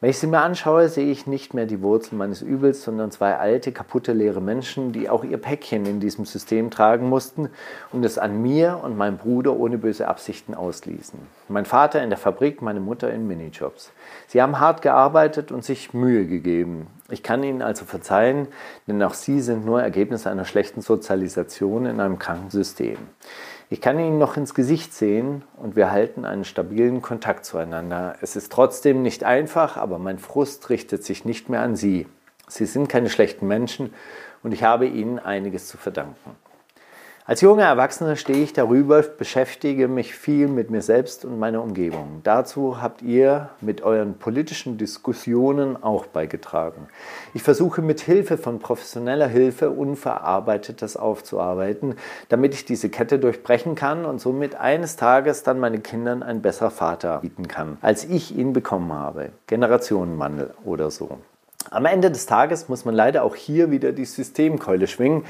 Wenn 0.00 0.10
ich 0.10 0.18
sie 0.18 0.26
mir 0.26 0.40
anschaue, 0.40 0.88
sehe 0.88 1.10
ich 1.10 1.28
nicht 1.28 1.54
mehr 1.54 1.66
die 1.66 1.80
Wurzel 1.82 2.16
meines 2.16 2.42
Übels, 2.42 2.82
sondern 2.82 3.12
zwei 3.12 3.36
alte, 3.36 3.70
kaputte, 3.70 4.12
leere 4.12 4.40
Menschen, 4.40 4.92
die 4.92 5.08
auch 5.08 5.22
ihr 5.22 5.38
Päckchen 5.38 5.86
in 5.86 6.00
diesem 6.00 6.24
System 6.24 6.70
tragen 6.70 7.08
mussten 7.08 7.48
und 7.92 8.04
es 8.04 8.18
an 8.18 8.42
mir 8.42 8.80
und 8.82 8.98
meinem 8.98 9.18
Bruder 9.18 9.56
ohne 9.56 9.78
böse 9.78 10.08
Absichten 10.08 10.54
ausließen. 10.54 11.20
Mein 11.48 11.64
Vater 11.64 12.02
in 12.02 12.10
der 12.10 12.18
Fabrik, 12.18 12.60
meine 12.60 12.80
Mutter 12.80 13.10
in 13.12 13.28
Minijobs. 13.28 13.92
Sie 14.26 14.42
haben 14.42 14.58
hart 14.58 14.82
gearbeitet 14.82 15.52
und 15.52 15.64
sich 15.64 15.94
Mühe 15.94 16.26
gegeben. 16.26 16.88
Ich 17.14 17.22
kann 17.22 17.44
ihnen 17.44 17.62
also 17.62 17.84
verzeihen, 17.84 18.48
denn 18.88 19.00
auch 19.04 19.14
sie 19.14 19.40
sind 19.40 19.64
nur 19.64 19.80
Ergebnis 19.80 20.26
einer 20.26 20.44
schlechten 20.44 20.80
Sozialisation 20.80 21.86
in 21.86 22.00
einem 22.00 22.18
kranken 22.18 22.50
System. 22.50 22.96
Ich 23.70 23.80
kann 23.80 24.00
ihn 24.00 24.18
noch 24.18 24.36
ins 24.36 24.52
Gesicht 24.52 24.92
sehen 24.92 25.44
und 25.56 25.76
wir 25.76 25.92
halten 25.92 26.24
einen 26.24 26.42
stabilen 26.42 27.02
Kontakt 27.02 27.44
zueinander. 27.44 28.16
Es 28.20 28.34
ist 28.34 28.50
trotzdem 28.50 29.02
nicht 29.02 29.22
einfach, 29.22 29.76
aber 29.76 30.00
mein 30.00 30.18
Frust 30.18 30.70
richtet 30.70 31.04
sich 31.04 31.24
nicht 31.24 31.48
mehr 31.48 31.60
an 31.60 31.76
Sie. 31.76 32.08
Sie 32.48 32.66
sind 32.66 32.88
keine 32.88 33.10
schlechten 33.10 33.46
Menschen 33.46 33.94
und 34.42 34.50
ich 34.50 34.64
habe 34.64 34.86
Ihnen 34.86 35.20
einiges 35.20 35.68
zu 35.68 35.78
verdanken. 35.78 36.34
Als 37.26 37.40
junger 37.40 37.64
Erwachsener 37.64 38.16
stehe 38.16 38.44
ich 38.44 38.52
darüber, 38.52 39.00
beschäftige 39.00 39.88
mich 39.88 40.14
viel 40.14 40.46
mit 40.46 40.68
mir 40.68 40.82
selbst 40.82 41.24
und 41.24 41.38
meiner 41.38 41.62
Umgebung. 41.62 42.20
Dazu 42.22 42.82
habt 42.82 43.00
ihr 43.00 43.48
mit 43.62 43.80
euren 43.80 44.18
politischen 44.18 44.76
Diskussionen 44.76 45.82
auch 45.82 46.04
beigetragen. 46.04 46.86
Ich 47.32 47.42
versuche 47.42 47.80
mit 47.80 48.02
Hilfe 48.02 48.36
von 48.36 48.58
professioneller 48.58 49.26
Hilfe 49.26 49.70
Unverarbeitetes 49.70 50.98
aufzuarbeiten, 50.98 51.94
damit 52.28 52.52
ich 52.52 52.66
diese 52.66 52.90
Kette 52.90 53.18
durchbrechen 53.18 53.74
kann 53.74 54.04
und 54.04 54.20
somit 54.20 54.56
eines 54.56 54.96
Tages 54.96 55.44
dann 55.44 55.58
meinen 55.58 55.82
Kindern 55.82 56.22
ein 56.22 56.42
besserer 56.42 56.70
Vater 56.70 57.20
bieten 57.20 57.48
kann, 57.48 57.78
als 57.80 58.04
ich 58.04 58.36
ihn 58.36 58.52
bekommen 58.52 58.92
habe. 58.92 59.30
Generationenwandel 59.46 60.52
oder 60.62 60.90
so. 60.90 61.20
Am 61.70 61.86
Ende 61.86 62.10
des 62.10 62.26
Tages 62.26 62.68
muss 62.68 62.84
man 62.84 62.94
leider 62.94 63.24
auch 63.24 63.34
hier 63.34 63.70
wieder 63.70 63.92
die 63.92 64.04
Systemkeule 64.04 64.86
schwingen. 64.86 65.24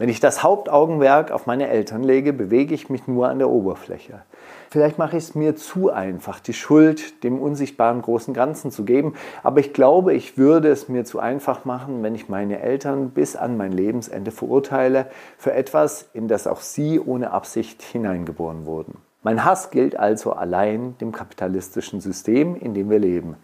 Wenn 0.00 0.08
ich 0.08 0.20
das 0.20 0.44
Hauptaugenmerk 0.44 1.32
auf 1.32 1.46
meine 1.46 1.66
Eltern 1.66 2.04
lege, 2.04 2.32
bewege 2.32 2.72
ich 2.72 2.88
mich 2.88 3.08
nur 3.08 3.28
an 3.28 3.40
der 3.40 3.50
Oberfläche. 3.50 4.22
Vielleicht 4.70 4.96
mache 4.96 5.16
ich 5.16 5.24
es 5.24 5.34
mir 5.34 5.56
zu 5.56 5.90
einfach, 5.90 6.38
die 6.38 6.52
Schuld 6.52 7.24
dem 7.24 7.40
unsichtbaren 7.40 8.00
großen 8.00 8.32
Ganzen 8.32 8.70
zu 8.70 8.84
geben, 8.84 9.14
aber 9.42 9.58
ich 9.58 9.72
glaube, 9.72 10.14
ich 10.14 10.38
würde 10.38 10.68
es 10.68 10.88
mir 10.88 11.04
zu 11.04 11.18
einfach 11.18 11.64
machen, 11.64 12.00
wenn 12.04 12.14
ich 12.14 12.28
meine 12.28 12.60
Eltern 12.60 13.10
bis 13.10 13.34
an 13.34 13.56
mein 13.56 13.72
Lebensende 13.72 14.30
verurteile 14.30 15.06
für 15.36 15.52
etwas, 15.52 16.08
in 16.12 16.28
das 16.28 16.46
auch 16.46 16.60
sie 16.60 17.00
ohne 17.00 17.32
Absicht 17.32 17.82
hineingeboren 17.82 18.66
wurden. 18.66 18.98
Mein 19.24 19.44
Hass 19.44 19.70
gilt 19.70 19.98
also 19.98 20.32
allein 20.32 20.96
dem 20.98 21.10
kapitalistischen 21.10 22.00
System, 22.00 22.54
in 22.54 22.72
dem 22.72 22.88
wir 22.88 23.00
leben. 23.00 23.34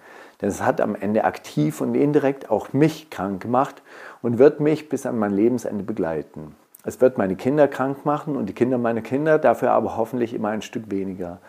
Denn 0.40 0.48
es 0.48 0.62
hat 0.62 0.80
am 0.80 0.94
Ende 0.94 1.24
aktiv 1.24 1.80
und 1.80 1.94
indirekt 1.94 2.48
auch 2.48 2.72
mich 2.72 3.10
krank 3.10 3.42
gemacht 3.42 3.82
und 4.24 4.38
wird 4.38 4.58
mich 4.58 4.88
bis 4.88 5.04
an 5.04 5.18
mein 5.18 5.32
Lebensende 5.32 5.84
begleiten. 5.84 6.54
Es 6.82 7.02
wird 7.02 7.18
meine 7.18 7.36
Kinder 7.36 7.68
krank 7.68 8.06
machen 8.06 8.36
und 8.36 8.46
die 8.46 8.54
Kinder 8.54 8.78
meiner 8.78 9.02
Kinder, 9.02 9.38
dafür 9.38 9.72
aber 9.72 9.98
hoffentlich 9.98 10.32
immer 10.32 10.48
ein 10.48 10.62
Stück 10.62 10.90
weniger. 10.90 11.40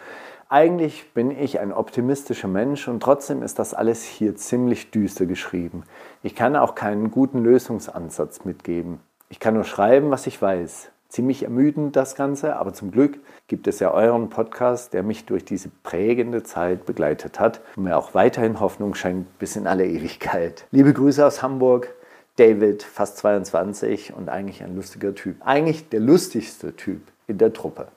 Eigentlich 0.50 1.14
bin 1.14 1.32
ich 1.32 1.62
ein 1.62 1.72
optimistischer 1.72 2.50
Mensch 2.50 2.90
und 2.90 3.02
trotzdem 3.02 3.44
ist 3.44 3.60
das 3.60 3.74
alles 3.74 4.04
hier 4.04 4.36
ziemlich 4.36 4.92
düster 4.92 5.26
geschrieben. 5.26 5.84
Ich 6.22 6.36
kann 6.36 6.58
auch 6.58 6.76
keinen 6.76 7.12
guten 7.12 7.42
Lösungsansatz 7.44 8.44
mitgeben. 8.44 9.00
Ich 9.30 9.40
kann 9.40 9.54
nur 9.54 9.64
schreiben, 9.64 10.12
was 10.12 10.28
ich 10.28 10.42
weiß 10.42 10.92
ziemlich 11.08 11.44
ermüdend, 11.44 11.96
das 11.96 12.16
Ganze. 12.16 12.58
Aber 12.58 12.74
zum 12.74 12.92
Glück 12.92 13.20
gibt 13.48 13.68
es 13.68 13.80
ja 13.80 13.92
euren 13.92 14.28
Podcast, 14.28 14.94
der 14.94 15.02
mich 15.02 15.26
durch 15.26 15.46
diese 15.46 15.70
prägende 15.84 16.44
Zeit 16.44 16.86
begleitet 16.86 17.40
hat 17.40 17.62
und 17.78 17.86
mir 17.86 17.98
auch 17.98 18.14
weiterhin 18.14 18.60
Hoffnung 18.60 18.96
schenkt 18.96 19.40
bis 19.40 19.56
in 19.56 19.66
alle 19.66 19.86
Ewigkeit. 19.86 20.66
Liebe 20.72 20.92
Grüße 20.92 21.26
aus 21.26 21.42
Hamburg. 21.42 21.96
David, 22.38 22.84
fast 22.84 23.18
22 23.18 24.14
und 24.14 24.30
eigentlich 24.30 24.64
ein 24.64 24.76
lustiger 24.76 25.16
Typ. 25.16 25.38
Eigentlich 25.42 25.90
der 25.90 26.02
lustigste 26.02 26.76
Typ 26.76 27.02
in 27.28 27.38
der 27.38 27.54
Truppe. 27.54 27.88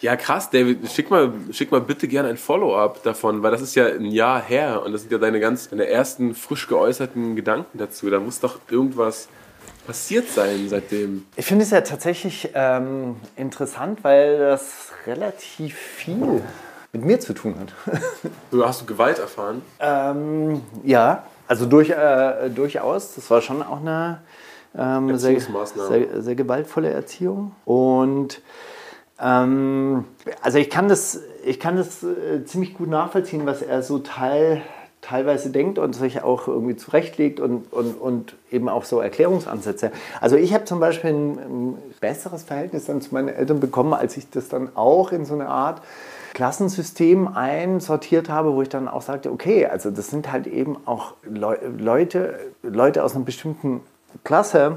Ja, 0.00 0.16
krass, 0.16 0.50
David. 0.50 0.90
Schick 0.90 1.10
mal, 1.10 1.32
schick 1.50 1.70
mal 1.70 1.80
bitte 1.80 2.08
gerne 2.08 2.28
ein 2.28 2.36
Follow-up 2.36 3.02
davon, 3.02 3.42
weil 3.42 3.50
das 3.50 3.62
ist 3.62 3.74
ja 3.74 3.86
ein 3.86 4.06
Jahr 4.06 4.42
her 4.42 4.82
und 4.84 4.92
das 4.92 5.02
sind 5.02 5.12
ja 5.12 5.18
deine 5.18 5.40
ganz, 5.40 5.68
deine 5.68 5.86
ersten 5.86 6.34
frisch 6.34 6.66
geäußerten 6.66 7.36
Gedanken 7.36 7.78
dazu. 7.78 8.10
Da 8.10 8.20
muss 8.20 8.40
doch 8.40 8.58
irgendwas 8.70 9.28
passiert 9.86 10.28
sein 10.28 10.68
seitdem? 10.68 11.26
Ich 11.36 11.46
finde 11.46 11.64
es 11.64 11.70
ja 11.70 11.80
tatsächlich 11.82 12.50
ähm, 12.54 13.16
interessant, 13.36 14.02
weil 14.02 14.38
das 14.38 14.92
relativ 15.06 15.76
viel 15.76 16.42
mit 16.92 17.04
mir 17.04 17.20
zu 17.20 17.34
tun 17.34 17.56
hat. 17.58 17.72
Hast 18.64 18.82
du 18.82 18.86
Gewalt 18.86 19.18
erfahren? 19.18 19.62
Ähm, 19.80 20.62
ja, 20.84 21.24
also 21.46 21.66
durch, 21.66 21.90
äh, 21.90 22.50
durchaus. 22.50 23.14
Das 23.14 23.30
war 23.30 23.40
schon 23.40 23.62
auch 23.62 23.80
eine 23.80 24.20
ähm, 24.76 25.16
sehr, 25.16 25.40
sehr, 25.40 26.22
sehr, 26.22 26.34
gewaltvolle 26.34 26.90
Erziehung. 26.90 27.52
Und 27.64 28.40
ähm, 29.20 30.04
also 30.42 30.58
ich 30.58 30.70
kann 30.70 30.88
das, 30.88 31.20
ich 31.44 31.60
kann 31.60 31.76
das 31.76 32.02
äh, 32.02 32.44
ziemlich 32.44 32.74
gut 32.74 32.88
nachvollziehen, 32.88 33.46
was 33.46 33.62
er 33.62 33.82
so 33.82 33.98
Teil 33.98 34.62
teilweise 35.04 35.50
denkt 35.50 35.78
und 35.78 35.94
sich 35.94 36.22
auch 36.22 36.48
irgendwie 36.48 36.76
zurechtlegt 36.76 37.38
und, 37.38 37.70
und, 37.72 38.00
und 38.00 38.36
eben 38.50 38.70
auch 38.70 38.84
so 38.84 39.00
Erklärungsansätze. 39.00 39.92
Also 40.20 40.36
ich 40.36 40.54
habe 40.54 40.64
zum 40.64 40.80
Beispiel 40.80 41.10
ein, 41.10 41.38
ein, 41.38 41.78
besseres 42.00 42.42
Verhältnis 42.42 42.86
dann 42.86 43.02
zu 43.02 43.12
meinen 43.12 43.28
Eltern 43.28 43.60
bekommen, 43.60 43.92
als 43.92 44.16
ich 44.16 44.30
das 44.30 44.48
dann 44.48 44.74
auch 44.74 45.12
in 45.12 45.26
so 45.26 45.34
eine 45.34 45.48
Art 45.48 45.82
Klassensystem 46.34 47.28
einsortiert 47.28 48.28
habe, 48.28 48.52
wo 48.52 48.60
ich 48.62 48.68
dann 48.68 48.88
auch 48.88 49.02
sagte, 49.02 49.32
okay, 49.32 49.66
also 49.66 49.90
das 49.90 50.08
sind 50.08 50.30
halt 50.30 50.46
eben 50.46 50.76
auch 50.86 51.14
Le 51.22 51.58
Leute, 51.78 52.38
Leute 52.62 53.02
aus 53.02 53.14
einer 53.14 53.24
bestimmten 53.24 53.80
Klasse, 54.24 54.76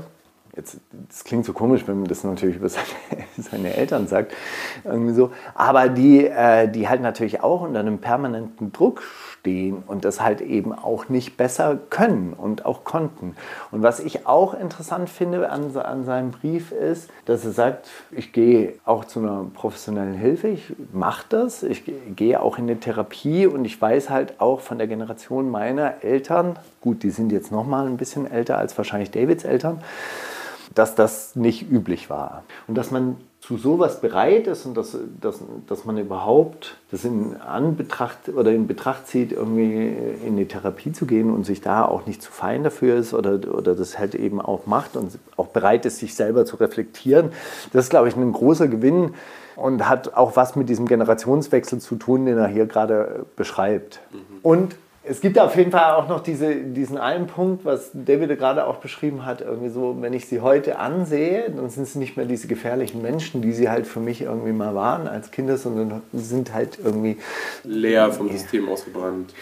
jetzt, 0.56 0.80
das 1.10 1.24
klingt 1.24 1.46
so 1.46 1.54
komisch, 1.54 1.88
wenn 1.88 2.00
man 2.00 2.08
das 2.08 2.24
natürlich 2.24 2.58
über 2.58 2.70
seine, 2.70 2.86
seine 3.38 3.74
Eltern 3.76 4.08
sagt, 4.08 4.34
irgendwie 4.84 5.14
so, 5.14 5.32
aber 5.54 5.90
die, 5.90 6.26
äh, 6.26 6.70
die 6.70 6.88
halt 6.88 7.02
natürlich 7.02 7.42
auch 7.42 7.62
unter 7.62 7.80
einem 7.80 8.00
permanenten 8.00 8.72
Druck 8.72 9.04
stehen 9.40 9.84
und 9.88 10.06
das 10.06 10.22
halt 10.22 10.42
eben 10.42 10.74
auch 10.74 11.10
nicht 11.10 11.38
besser 11.38 11.78
können 11.90 12.34
und 12.34 12.66
auch 12.66 12.84
konnten. 12.84 13.36
Und 13.72 13.84
was 13.84 14.00
ich 14.00 14.28
auch 14.28 14.54
interessant 14.54 15.10
finde 15.10 15.50
an, 15.50 15.76
an 15.78 16.06
seinem 16.06 16.32
Brief 16.32 16.72
ist, 16.72 17.10
dass 17.26 17.46
er 17.46 17.52
sagt, 17.52 17.88
ich 18.12 18.34
gehe 18.34 18.74
auch 18.86 19.06
zu 19.06 19.20
einer 19.20 19.46
professionellen 19.54 20.16
Hilfe, 20.16 20.50
ich 20.50 20.74
mache 20.92 21.26
das, 21.30 21.64
ich 21.64 21.84
gehe 22.16 22.42
auch 22.42 22.58
in 22.58 22.66
eine 22.66 22.80
Therapie 22.80 23.48
und 23.48 23.66
ich 23.66 23.82
weiß 23.82 24.10
halt 24.10 24.40
auch 24.40 24.60
von 24.60 24.78
der 24.78 24.88
Generation 24.88 25.50
meiner 25.50 26.04
Eltern, 26.04 26.58
gut, 26.82 27.04
die 27.04 27.10
sind 27.10 27.32
jetzt 27.32 27.52
noch 27.52 27.66
mal 27.66 27.86
ein 27.86 27.98
bisschen 27.98 28.30
älter 28.30 28.58
als 28.58 28.78
wahrscheinlich 28.78 29.12
Davids 29.12 29.44
Eltern, 29.44 29.82
dass 30.76 30.96
das 30.96 31.36
nicht 31.36 31.72
üblich 31.72 32.10
war. 32.10 32.44
Und 32.68 32.76
dass 32.76 32.92
man 32.92 33.18
zu 33.48 33.56
sowas 33.56 34.02
bereit 34.02 34.46
ist 34.48 34.66
und 34.66 34.76
dass, 34.76 34.98
dass, 35.22 35.40
dass 35.68 35.86
man 35.86 35.98
überhaupt 35.98 36.76
das 36.92 37.06
in 37.06 37.38
Anbetracht 37.38 38.28
oder 38.28 38.52
in 38.52 38.68
Betracht 38.68 39.08
zieht, 39.08 39.32
irgendwie 39.32 39.96
in 40.26 40.36
die 40.36 40.50
Therapie 40.50 40.92
zu 40.92 41.06
gehen 41.06 41.34
und 41.34 41.46
sich 41.46 41.62
da 41.62 41.86
auch 41.86 42.06
nicht 42.06 42.22
zu 42.22 42.30
fein 42.30 42.66
dafür 42.66 42.98
ist 42.98 43.14
oder, 43.14 43.40
oder 43.50 43.74
das 43.74 43.98
halt 43.98 44.16
eben 44.16 44.42
auch 44.42 44.66
macht 44.66 44.98
und 44.98 45.18
auch 45.38 45.48
bereit 45.48 45.86
ist, 45.86 46.00
sich 46.00 46.14
selber 46.14 46.46
zu 46.46 46.58
reflektieren, 46.58 47.32
das 47.72 47.86
ist, 47.86 47.90
glaube 47.90 48.10
ich, 48.10 48.18
ein 48.18 48.34
großer 48.34 48.68
Gewinn 48.68 49.14
und 49.56 49.88
hat 49.88 50.14
auch 50.16 50.36
was 50.36 50.58
mit 50.58 50.68
diesem 50.68 50.86
Generationswechsel 50.86 51.80
zu 51.80 51.96
tun, 51.96 52.26
den 52.26 52.38
er 52.38 52.50
hier 52.50 52.66
gerade 52.66 53.26
beschreibt. 53.38 54.02
Mhm. 54.12 54.18
Und 54.44 54.76
es 55.10 55.22
gibt 55.22 55.40
auf 55.40 55.56
jeden 55.56 55.72
Fall 55.72 55.96
auch 55.96 56.08
noch 56.08 56.22
diese, 56.22 56.56
diesen 56.56 56.98
einen 56.98 57.28
Punkt, 57.28 57.66
was 57.66 57.92
David 57.94 58.38
gerade 58.38 58.68
auch 58.68 58.78
beschrieben 58.78 59.26
hat, 59.26 59.42
irgendwie 59.42 59.70
so, 59.70 59.96
wenn 60.00 60.14
ich 60.14 60.28
sie 60.28 60.42
heute 60.42 60.80
ansehe, 60.80 61.50
dann 61.50 61.70
sind 61.70 61.88
sie 61.88 62.00
nicht 62.00 62.18
mehr 62.18 62.26
diese 62.26 62.48
gefährlichen 62.48 63.02
Menschen, 63.02 63.42
die 63.42 63.54
sie 63.54 63.70
halt 63.70 63.88
für 63.88 64.00
mich 64.00 64.22
irgendwie 64.22 64.52
mal 64.52 64.76
waren 64.76 65.08
als 65.08 65.32
Kinder, 65.32 65.58
sondern 65.58 66.02
sind 66.14 66.54
halt 66.54 66.80
irgendwie 66.84 67.18
leer 67.64 68.12
vom 68.12 68.30
System 68.30 68.68
ausgebrannt 68.70 69.34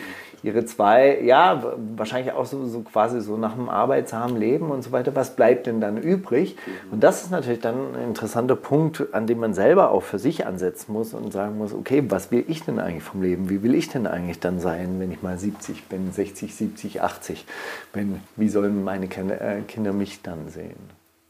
ihre 0.45 0.63
zwei, 0.65 1.21
ja, 1.21 1.73
wahrscheinlich 1.97 2.33
auch 2.33 2.45
so, 2.45 2.67
so 2.67 2.81
quasi 2.81 3.19
so 3.19 3.35
nach 3.35 3.53
einem 3.53 3.67
arbeitsamen 3.67 4.37
Leben 4.37 4.69
und 4.69 4.83
so 4.83 4.91
weiter, 4.91 5.15
was 5.15 5.35
bleibt 5.35 5.65
denn 5.65 5.81
dann 5.81 5.97
übrig? 5.97 6.55
Und 6.91 7.03
das 7.03 7.23
ist 7.23 7.31
natürlich 7.31 7.61
dann 7.61 7.95
ein 7.95 8.09
interessanter 8.09 8.55
Punkt, 8.55 9.07
an 9.11 9.25
dem 9.25 9.39
man 9.39 9.55
selber 9.55 9.89
auch 9.89 10.03
für 10.03 10.19
sich 10.19 10.45
ansetzen 10.45 10.93
muss 10.93 11.15
und 11.15 11.33
sagen 11.33 11.57
muss, 11.57 11.73
okay, 11.73 12.03
was 12.09 12.29
will 12.29 12.45
ich 12.47 12.63
denn 12.63 12.79
eigentlich 12.79 13.03
vom 13.03 13.23
Leben? 13.23 13.49
Wie 13.49 13.63
will 13.63 13.73
ich 13.73 13.89
denn 13.89 14.05
eigentlich 14.05 14.39
dann 14.39 14.59
sein, 14.59 14.99
wenn 14.99 15.11
ich 15.11 15.23
mal 15.23 15.39
70 15.39 15.85
bin, 15.85 16.11
60, 16.11 16.53
70, 16.53 17.01
80 17.01 17.45
bin? 17.91 18.21
Wie 18.35 18.49
sollen 18.49 18.83
meine 18.83 19.07
äh, 19.07 19.61
Kinder 19.67 19.93
mich 19.93 20.21
dann 20.21 20.49
sehen? 20.49 20.75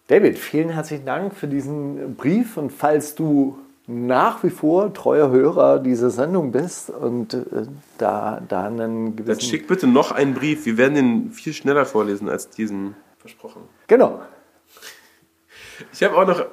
David, 0.07 0.37
vielen 0.37 0.69
herzlichen 0.69 1.05
Dank 1.05 1.33
für 1.33 1.47
diesen 1.47 2.15
Brief 2.15 2.57
und 2.57 2.73
falls 2.73 3.15
du 3.15 3.57
nach 3.87 4.43
wie 4.43 4.49
vor 4.49 4.93
treuer 4.93 5.29
Hörer 5.29 5.79
dieser 5.79 6.09
Sendung 6.09 6.51
bist 6.51 6.89
und 6.89 7.33
äh, 7.33 7.67
da, 7.97 8.41
da 8.47 8.65
einen 8.65 9.15
gewissen... 9.15 9.39
Dann 9.39 9.47
schick 9.47 9.67
bitte 9.67 9.87
noch 9.87 10.11
einen 10.11 10.33
Brief. 10.33 10.65
Wir 10.65 10.77
werden 10.77 10.95
den 10.95 11.31
viel 11.31 11.53
schneller 11.53 11.85
vorlesen 11.85 12.29
als 12.29 12.49
diesen 12.49 12.95
versprochen. 13.19 13.61
Genau. 13.87 14.21
Ich 15.91 16.03
habe 16.03 16.15
auch 16.15 16.25
noch 16.25 16.45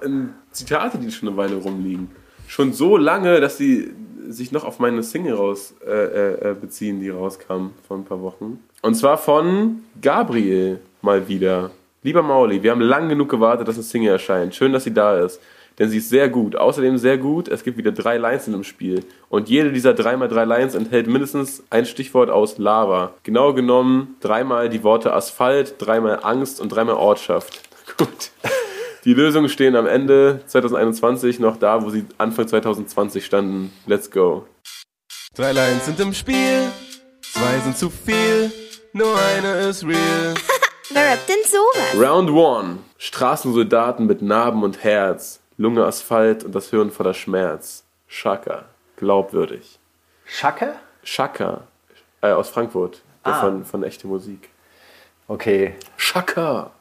Zitate, 0.50 0.98
die 0.98 1.10
schon 1.10 1.28
eine 1.28 1.36
Weile 1.36 1.56
rumliegen. 1.56 2.10
Schon 2.48 2.72
so 2.72 2.96
lange, 2.96 3.40
dass 3.40 3.56
sie 3.56 3.94
sich 4.28 4.52
noch 4.52 4.64
auf 4.64 4.78
meine 4.78 5.02
Single 5.02 5.34
raus, 5.34 5.74
äh, 5.86 5.90
äh, 5.90 6.50
äh, 6.50 6.54
beziehen, 6.54 7.00
die 7.00 7.08
rauskam 7.08 7.70
vor 7.86 7.96
ein 7.96 8.04
paar 8.04 8.20
Wochen. 8.20 8.62
Und 8.82 8.94
zwar 8.94 9.18
von 9.18 9.84
Gabriel 10.00 10.80
mal 11.02 11.28
wieder. 11.28 11.70
Lieber 12.02 12.22
Mauli, 12.22 12.62
wir 12.62 12.72
haben 12.72 12.80
lang 12.80 13.08
genug 13.08 13.28
gewartet, 13.28 13.68
dass 13.68 13.76
eine 13.76 13.84
Single 13.84 14.12
erscheint. 14.12 14.54
Schön, 14.54 14.72
dass 14.72 14.84
sie 14.84 14.92
da 14.92 15.18
ist 15.18 15.40
denn 15.78 15.88
sie 15.88 15.98
ist 15.98 16.08
sehr 16.08 16.28
gut. 16.28 16.56
Außerdem 16.56 16.98
sehr 16.98 17.18
gut, 17.18 17.48
es 17.48 17.64
gibt 17.64 17.76
wieder 17.78 17.92
drei 17.92 18.18
Lines 18.18 18.46
in 18.46 18.52
dem 18.52 18.64
Spiel. 18.64 19.04
Und 19.28 19.48
jede 19.48 19.72
dieser 19.72 19.92
3x3 19.92 20.44
Lines 20.44 20.74
enthält 20.74 21.06
mindestens 21.06 21.62
ein 21.70 21.86
Stichwort 21.86 22.30
aus 22.30 22.58
Lava. 22.58 23.14
Genau 23.22 23.54
genommen 23.54 24.16
dreimal 24.20 24.68
die 24.68 24.82
Worte 24.82 25.12
Asphalt, 25.12 25.76
dreimal 25.78 26.20
Angst 26.22 26.60
und 26.60 26.70
dreimal 26.70 26.96
Ortschaft. 26.96 27.60
Gut. 27.96 28.30
Die 29.04 29.14
Lösungen 29.14 29.48
stehen 29.48 29.74
am 29.74 29.86
Ende 29.86 30.42
2021 30.46 31.40
noch 31.40 31.56
da, 31.56 31.82
wo 31.82 31.90
sie 31.90 32.04
Anfang 32.18 32.46
2020 32.46 33.24
standen. 33.24 33.72
Let's 33.86 34.10
go. 34.10 34.46
Drei 35.34 35.50
Lines 35.50 35.86
sind 35.86 35.98
im 35.98 36.14
Spiel, 36.14 36.70
zwei 37.22 37.58
sind 37.64 37.76
zu 37.76 37.90
viel, 37.90 38.52
nur 38.92 39.12
eine 39.18 39.68
ist 39.68 39.82
real. 39.82 40.34
Wer 40.90 41.12
rappt 41.12 41.28
denn 41.28 41.36
sowas? 41.44 41.98
Round 41.98 42.30
1. 42.30 42.78
Straßensoldaten 42.98 44.06
mit 44.06 44.22
Narben 44.22 44.62
und 44.62 44.84
Herz. 44.84 45.41
Lunge 45.62 45.84
Asphalt 45.84 46.42
und 46.42 46.56
das 46.56 46.70
Hirn 46.70 46.90
voller 46.90 47.14
Schmerz. 47.14 47.84
Schaka. 48.08 48.64
Glaubwürdig. 48.96 49.78
Schacke? 50.24 50.74
Schaka. 51.04 51.68
Äh, 52.20 52.32
aus 52.32 52.48
Frankfurt. 52.48 53.02
Ah. 53.22 53.40
Von, 53.40 53.64
von 53.64 53.84
echte 53.84 54.08
Musik. 54.08 54.48
Okay. 55.28 55.76
Schaka. 55.96 56.72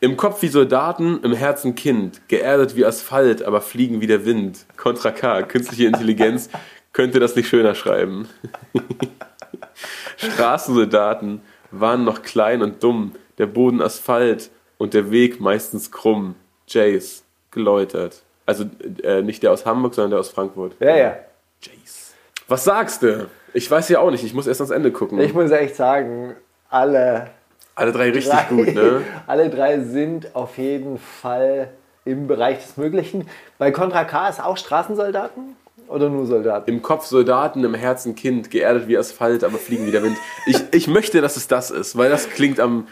Im 0.00 0.18
Kopf 0.18 0.42
wie 0.42 0.48
Soldaten, 0.48 1.20
im 1.22 1.32
Herzen 1.32 1.74
Kind. 1.74 2.28
Geerdet 2.28 2.76
wie 2.76 2.84
Asphalt, 2.84 3.42
aber 3.42 3.62
fliegen 3.62 4.02
wie 4.02 4.06
der 4.06 4.26
Wind. 4.26 4.66
Contra 4.76 5.12
K. 5.12 5.42
Künstliche 5.44 5.86
Intelligenz 5.86 6.50
könnte 6.92 7.20
das 7.20 7.36
nicht 7.36 7.48
schöner 7.48 7.74
schreiben. 7.74 8.28
Straßensoldaten 10.18 11.40
waren 11.70 12.04
noch 12.04 12.20
klein 12.20 12.60
und 12.60 12.82
dumm. 12.82 13.14
Der 13.38 13.46
Boden 13.46 13.80
Asphalt 13.80 14.50
und 14.76 14.92
der 14.92 15.10
Weg 15.10 15.40
meistens 15.40 15.90
krumm. 15.90 16.34
Jace 16.68 17.24
geläutert. 17.50 18.22
Also 18.46 18.64
äh, 19.02 19.22
nicht 19.22 19.42
der 19.42 19.52
aus 19.52 19.66
Hamburg, 19.66 19.94
sondern 19.94 20.10
der 20.12 20.20
aus 20.20 20.30
Frankfurt. 20.30 20.74
Ja, 20.80 20.96
ja. 20.96 21.16
Jace. 21.62 22.14
Was 22.48 22.64
sagst 22.64 23.02
du? 23.02 23.28
Ich 23.52 23.70
weiß 23.70 23.88
ja 23.90 24.00
auch 24.00 24.10
nicht, 24.10 24.24
ich 24.24 24.34
muss 24.34 24.46
erst 24.46 24.60
ans 24.60 24.70
Ende 24.70 24.90
gucken. 24.90 25.20
Ich 25.20 25.34
muss 25.34 25.50
echt 25.50 25.76
sagen, 25.76 26.34
alle. 26.68 27.28
Alle 27.74 27.92
drei 27.92 28.10
richtig 28.10 28.32
drei, 28.32 28.44
gut, 28.44 28.74
ne? 28.74 29.02
Alle 29.26 29.48
drei 29.48 29.80
sind 29.80 30.34
auf 30.34 30.58
jeden 30.58 30.98
Fall 30.98 31.70
im 32.04 32.26
Bereich 32.26 32.58
des 32.58 32.76
Möglichen. 32.76 33.26
Bei 33.58 33.70
Contra 33.70 34.04
K 34.04 34.28
ist 34.28 34.42
auch 34.42 34.56
Straßensoldaten 34.56 35.56
oder 35.90 36.08
nur 36.08 36.26
Soldaten? 36.26 36.70
Im 36.70 36.82
Kopf 36.82 37.06
Soldaten, 37.06 37.64
im 37.64 37.74
Herzen 37.74 38.14
Kind, 38.14 38.50
geerdet 38.50 38.88
wie 38.88 38.96
Asphalt, 38.96 39.44
aber 39.44 39.58
fliegen 39.58 39.86
wie 39.86 39.90
der 39.90 40.02
Wind. 40.02 40.16
Ich, 40.46 40.62
ich 40.72 40.88
möchte, 40.88 41.20
dass 41.20 41.36
es 41.36 41.48
das 41.48 41.70
ist, 41.70 41.96
weil 41.96 42.10
das 42.10 42.28
klingt 42.30 42.60
am, 42.60 42.86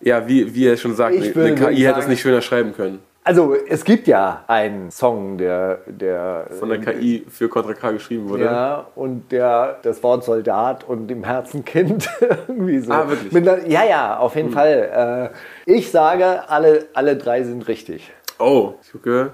ja, 0.00 0.26
wie, 0.28 0.54
wie 0.54 0.66
er 0.66 0.76
schon 0.76 0.94
sagt, 0.94 1.16
eine 1.16 1.32
KI 1.32 1.58
sagen, 1.58 1.76
hätte 1.76 2.00
es 2.00 2.08
nicht 2.08 2.20
schöner 2.20 2.42
schreiben 2.42 2.74
können. 2.74 3.00
Also 3.22 3.54
es 3.54 3.84
gibt 3.84 4.06
ja 4.06 4.44
einen 4.46 4.90
Song, 4.90 5.36
der, 5.36 5.80
der 5.86 6.46
von 6.58 6.70
der 6.70 6.80
KI 6.80 7.26
für 7.28 7.48
Contra 7.48 7.74
K 7.74 7.92
geschrieben 7.92 8.28
wurde. 8.28 8.44
Ja, 8.44 8.86
und 8.94 9.30
der 9.30 9.78
das 9.82 10.02
Wort 10.02 10.24
Soldat 10.24 10.84
und 10.84 11.10
im 11.10 11.24
Herzen 11.24 11.64
Kind 11.64 12.08
irgendwie 12.48 12.78
so. 12.78 12.92
Ah, 12.92 13.08
wirklich? 13.08 13.36
Einer, 13.36 13.66
ja, 13.68 13.84
ja, 13.84 14.18
auf 14.18 14.36
jeden 14.36 14.48
hm. 14.48 14.54
Fall. 14.54 15.32
Äh, 15.66 15.70
ich 15.70 15.90
sage, 15.90 16.48
alle, 16.48 16.86
alle 16.94 17.16
drei 17.16 17.42
sind 17.42 17.68
richtig. 17.68 18.10
Oh, 18.38 18.74
ich 18.82 18.92
gucke. 18.92 19.32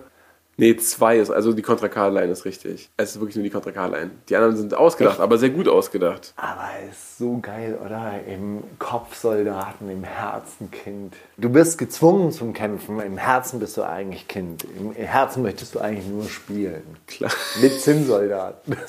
Nee, 0.58 0.76
zwei 0.76 1.18
ist, 1.18 1.30
also 1.30 1.52
die 1.52 1.60
Contra 1.60 1.88
K-Line 1.88 2.32
ist 2.32 2.46
richtig. 2.46 2.88
Es 2.96 3.10
ist 3.10 3.20
wirklich 3.20 3.36
nur 3.36 3.44
die 3.44 3.50
Contra 3.50 3.72
K-Line. 3.72 4.10
Die 4.28 4.36
anderen 4.36 4.56
sind 4.56 4.72
ausgedacht, 4.72 5.16
Echt? 5.16 5.22
aber 5.22 5.36
sehr 5.36 5.50
gut 5.50 5.68
ausgedacht. 5.68 6.32
Aber 6.36 6.68
ist 6.90 7.18
so 7.18 7.38
geil, 7.42 7.78
oder? 7.84 8.20
Im 8.26 8.64
Kopf 8.78 9.16
Soldaten, 9.16 9.90
im 9.90 10.02
Herzen 10.02 10.70
Kind. 10.70 11.14
Du 11.36 11.50
bist 11.50 11.76
gezwungen 11.76 12.32
zum 12.32 12.54
Kämpfen, 12.54 13.00
im 13.00 13.18
Herzen 13.18 13.60
bist 13.60 13.76
du 13.76 13.82
eigentlich 13.82 14.28
Kind. 14.28 14.64
Im 14.78 14.92
Herzen 14.92 15.42
möchtest 15.42 15.74
du 15.74 15.80
eigentlich 15.80 16.06
nur 16.06 16.24
spielen. 16.24 16.82
Klar. 17.06 17.32
Mit 17.60 17.78
Zinnsoldaten. 17.78 18.76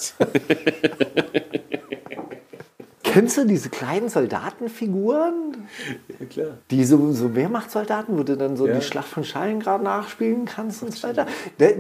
Kennst 3.18 3.36
du 3.36 3.46
diese 3.46 3.70
kleinen 3.70 4.10
Soldatenfiguren? 4.10 5.68
Ja, 6.20 6.26
klar. 6.28 6.48
Die 6.70 6.86
so, 6.86 7.12
so 7.14 7.34
Wehrmachtssoldaten, 7.34 8.16
wo 8.16 8.22
du 8.22 8.38
dann 8.38 8.56
so 8.56 8.68
ja. 8.68 8.76
die 8.76 8.84
Schlacht 8.84 9.08
von 9.08 9.24
Stalingrad 9.24 9.82
nachspielen 9.82 10.46
kannst 10.46 10.84
und 10.84 10.94
so 10.94 11.08
weiter. 11.08 11.26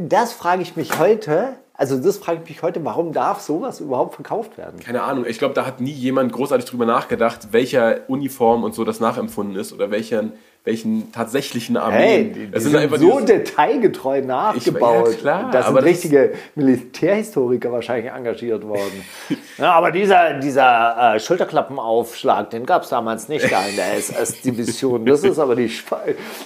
Das 0.09 0.33
frage 0.33 0.63
ich 0.63 0.75
mich 0.75 0.97
heute. 0.97 1.49
Also 1.75 1.99
das 1.99 2.17
frage 2.17 2.39
ich 2.43 2.49
mich 2.49 2.63
heute, 2.63 2.83
warum 2.83 3.13
darf 3.13 3.41
sowas 3.41 3.81
überhaupt 3.81 4.15
verkauft 4.15 4.57
werden? 4.57 4.79
Keine 4.79 5.03
Ahnung. 5.03 5.25
Ich 5.27 5.37
glaube, 5.37 5.53
da 5.53 5.67
hat 5.67 5.79
nie 5.79 5.91
jemand 5.91 6.33
großartig 6.33 6.67
drüber 6.67 6.87
nachgedacht, 6.87 7.49
welcher 7.51 8.09
Uniform 8.09 8.63
und 8.63 8.73
so 8.73 8.83
das 8.83 8.99
nachempfunden 8.99 9.55
ist 9.57 9.73
oder 9.73 9.91
welchen 9.91 10.33
welchen 10.67 11.13
tatsächlichen 11.13 11.77
Armeen. 11.77 11.99
Hey, 11.99 12.23
die, 12.25 12.47
die 12.47 12.59
sind, 12.59 12.73
sind 12.73 12.99
so 12.99 13.19
detailgetreu 13.21 14.21
nachgebaut. 14.21 15.07
Ich, 15.07 15.13
ja, 15.15 15.19
klar, 15.21 15.51
da 15.51 15.63
sind 15.63 15.77
richtige 15.77 16.33
Militärhistoriker 16.55 17.71
wahrscheinlich 17.71 18.11
engagiert 18.11 18.67
worden. 18.67 19.05
ja, 19.57 19.71
aber 19.71 19.91
dieser, 19.91 20.33
dieser 20.33 21.15
äh, 21.15 21.19
Schulterklappenaufschlag, 21.21 22.49
den 22.49 22.65
gab 22.65 22.83
es 22.83 22.89
damals 22.89 23.29
nicht 23.29 23.49
da 23.49 23.65
in 23.65 23.77
der 23.77 23.95
SS-Division. 23.95 25.05
Das 25.05 25.23
ist 25.23 25.39
aber 25.39 25.55
die, 25.55 25.71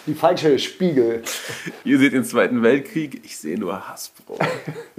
die 0.06 0.14
falsche 0.14 0.60
Spiegel. 0.60 1.24
Ihr 1.84 1.98
seht 1.98 2.14
den 2.14 2.24
Zweiten 2.24 2.62
Weltkrieg, 2.62 3.22
ich 3.26 3.36
sehe 3.36 3.60
nur 3.60 3.90
Hasbro. 3.90 4.38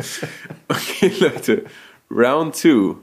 okay, 0.69 1.13
Leute. 1.21 1.65
Round 2.11 2.57
2. 2.57 2.97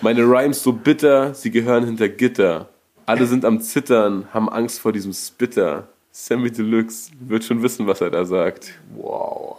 Meine 0.00 0.22
Rhymes 0.22 0.62
so 0.62 0.72
bitter, 0.72 1.34
sie 1.34 1.50
gehören 1.50 1.84
hinter 1.84 2.08
Gitter. 2.08 2.70
Alle 3.08 3.24
sind 3.24 3.46
am 3.46 3.62
Zittern, 3.62 4.28
haben 4.34 4.50
Angst 4.50 4.80
vor 4.80 4.92
diesem 4.92 5.14
Spitter. 5.14 5.88
Sammy 6.12 6.50
Deluxe 6.50 7.10
wird 7.20 7.42
schon 7.42 7.62
wissen, 7.62 7.86
was 7.86 8.02
er 8.02 8.10
da 8.10 8.26
sagt. 8.26 8.74
Wow. 8.94 9.56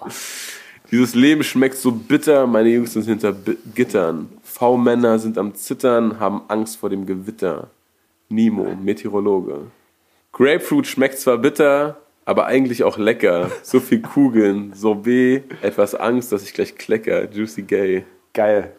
Dieses 0.91 1.15
Leben 1.15 1.43
schmeckt 1.43 1.75
so 1.75 1.91
bitter, 1.91 2.45
meine 2.45 2.69
Jungs 2.69 2.93
sind 2.93 3.05
hinter 3.05 3.31
Bi 3.31 3.57
Gittern. 3.73 4.29
V-Männer 4.43 5.17
sind 5.17 5.39
am 5.39 5.55
Zittern, 5.55 6.19
haben 6.19 6.43
Angst 6.47 6.77
vor 6.77 6.91
dem 6.91 7.07
Gewitter. 7.07 7.71
Nemo, 8.29 8.75
Meteorologe. 8.75 9.62
Grapefruit 10.31 10.85
schmeckt 10.85 11.17
zwar 11.17 11.39
bitter, 11.39 11.97
aber 12.25 12.45
eigentlich 12.45 12.83
auch 12.83 12.99
lecker. 12.99 13.49
So 13.63 13.79
viel 13.79 14.03
Kugeln, 14.03 14.73
Sorbet, 14.75 15.45
etwas 15.63 15.95
Angst, 15.95 16.31
dass 16.31 16.43
ich 16.43 16.53
gleich 16.53 16.75
klecker. 16.75 17.27
Juicy 17.31 17.63
Gay. 17.63 18.05
Geil. 18.31 18.75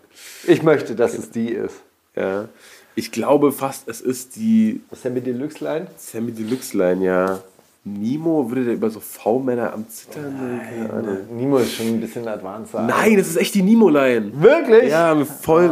Ich 0.47 0.63
möchte, 0.63 0.95
dass 0.95 1.19
es 1.19 1.33
die 1.33 1.49
ist. 1.49 1.83
Ja. 2.15 2.49
Ich 2.95 3.13
glaube 3.13 3.53
fast, 3.53 3.89
es 3.89 4.01
ist 4.01 4.37
die 4.37 4.81
mit 5.05 5.27
Deluxe 5.27 5.65
Line? 5.65 5.87
Sammy 5.97 6.33
Deluxe 6.33 6.77
Line, 6.77 7.05
ja. 7.05 7.43
Nemo 7.85 8.49
würde 8.51 8.65
der 8.65 8.75
über 8.75 8.91
so 8.91 9.01
V-Männer 9.01 9.73
am 9.73 9.89
Zittern. 9.89 10.61
Ahnung. 10.93 11.19
Nemo 11.35 11.59
ist 11.59 11.73
schon 11.75 11.87
ein 11.87 12.01
bisschen 12.01 12.29
advanced. 12.29 12.75
Nein, 12.75 13.17
das 13.17 13.29
ist 13.29 13.37
echt 13.37 13.55
die 13.55 13.63
Nemo-Line. 13.63 14.33
Wirklich? 14.35 14.91
Ja, 14.91 15.17
wir 15.17 15.25
voll 15.25 15.69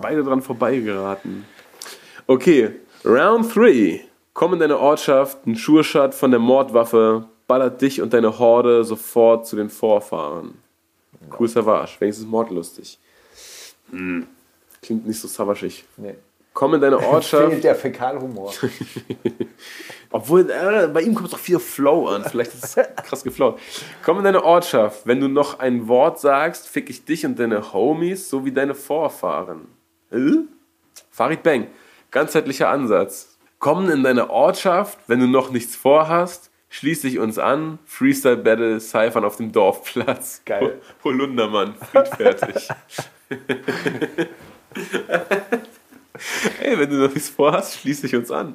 beide 0.00 0.24
dran 0.24 0.40
vorbeigeraten. 0.40 1.44
Okay, 2.26 2.70
Round 3.04 3.54
3. 3.54 4.04
Komm 4.32 4.54
in 4.54 4.60
deine 4.60 4.78
Ortschaft, 4.78 5.46
ein 5.46 5.56
Schurschat 5.56 6.14
von 6.14 6.30
der 6.30 6.40
Mordwaffe, 6.40 7.26
ballert 7.46 7.82
dich 7.82 8.00
und 8.00 8.12
deine 8.14 8.38
Horde 8.38 8.84
sofort 8.84 9.46
zu 9.46 9.56
den 9.56 9.68
Vorfahren. 9.68 10.54
Cool 11.38 11.48
Savage, 11.48 11.96
wenigstens 11.98 12.26
mordlustig. 12.26 12.98
Hm. 13.90 14.26
Klingt 14.80 15.06
nicht 15.06 15.20
so 15.20 15.28
savagig. 15.28 15.84
Nee. 15.96 16.14
Komm 16.58 16.74
in 16.74 16.80
deine 16.80 16.98
Ortschaft. 17.06 17.50
Fehlt 17.50 17.62
der 17.62 17.76
Fäkalhumor. 17.76 18.52
Obwohl, 20.10 20.50
äh, 20.50 20.88
bei 20.92 21.02
ihm 21.02 21.14
kommt 21.14 21.32
doch 21.32 21.38
viel 21.38 21.60
Flow 21.60 22.08
an. 22.08 22.24
Vielleicht 22.24 22.52
ist 22.52 22.64
es 22.64 22.74
krass 23.04 23.22
geflowt. 23.22 23.60
Komm 24.04 24.18
in 24.18 24.24
deine 24.24 24.42
Ortschaft. 24.42 25.06
Wenn 25.06 25.20
du 25.20 25.28
noch 25.28 25.60
ein 25.60 25.86
Wort 25.86 26.18
sagst, 26.18 26.66
fick 26.66 26.90
ich 26.90 27.04
dich 27.04 27.24
und 27.24 27.38
deine 27.38 27.72
Homies 27.72 28.28
sowie 28.28 28.50
deine 28.50 28.74
Vorfahren. 28.74 29.68
Äh? 30.10 30.18
Farid 31.12 31.44
Bang. 31.44 31.68
Ganzheitlicher 32.10 32.70
Ansatz. 32.70 33.38
Komm 33.60 33.88
in 33.88 34.02
deine 34.02 34.28
Ortschaft. 34.28 34.98
Wenn 35.06 35.20
du 35.20 35.28
noch 35.28 35.52
nichts 35.52 35.76
vorhast, 35.76 36.50
schließ 36.70 37.02
dich 37.02 37.20
uns 37.20 37.38
an. 37.38 37.78
Freestyle 37.84 38.36
Battle, 38.36 38.80
Cyphern 38.80 39.24
auf 39.24 39.36
dem 39.36 39.52
Dorfplatz. 39.52 40.42
Geil. 40.44 40.80
Holundermann, 41.04 41.76
friedfertig. 41.92 42.68
Ey, 46.62 46.78
wenn 46.78 46.90
du 46.90 46.96
noch 46.96 47.12
nichts 47.14 47.28
vorhast, 47.30 47.78
schließ 47.80 48.02
dich 48.02 48.14
uns 48.14 48.30
an. 48.30 48.54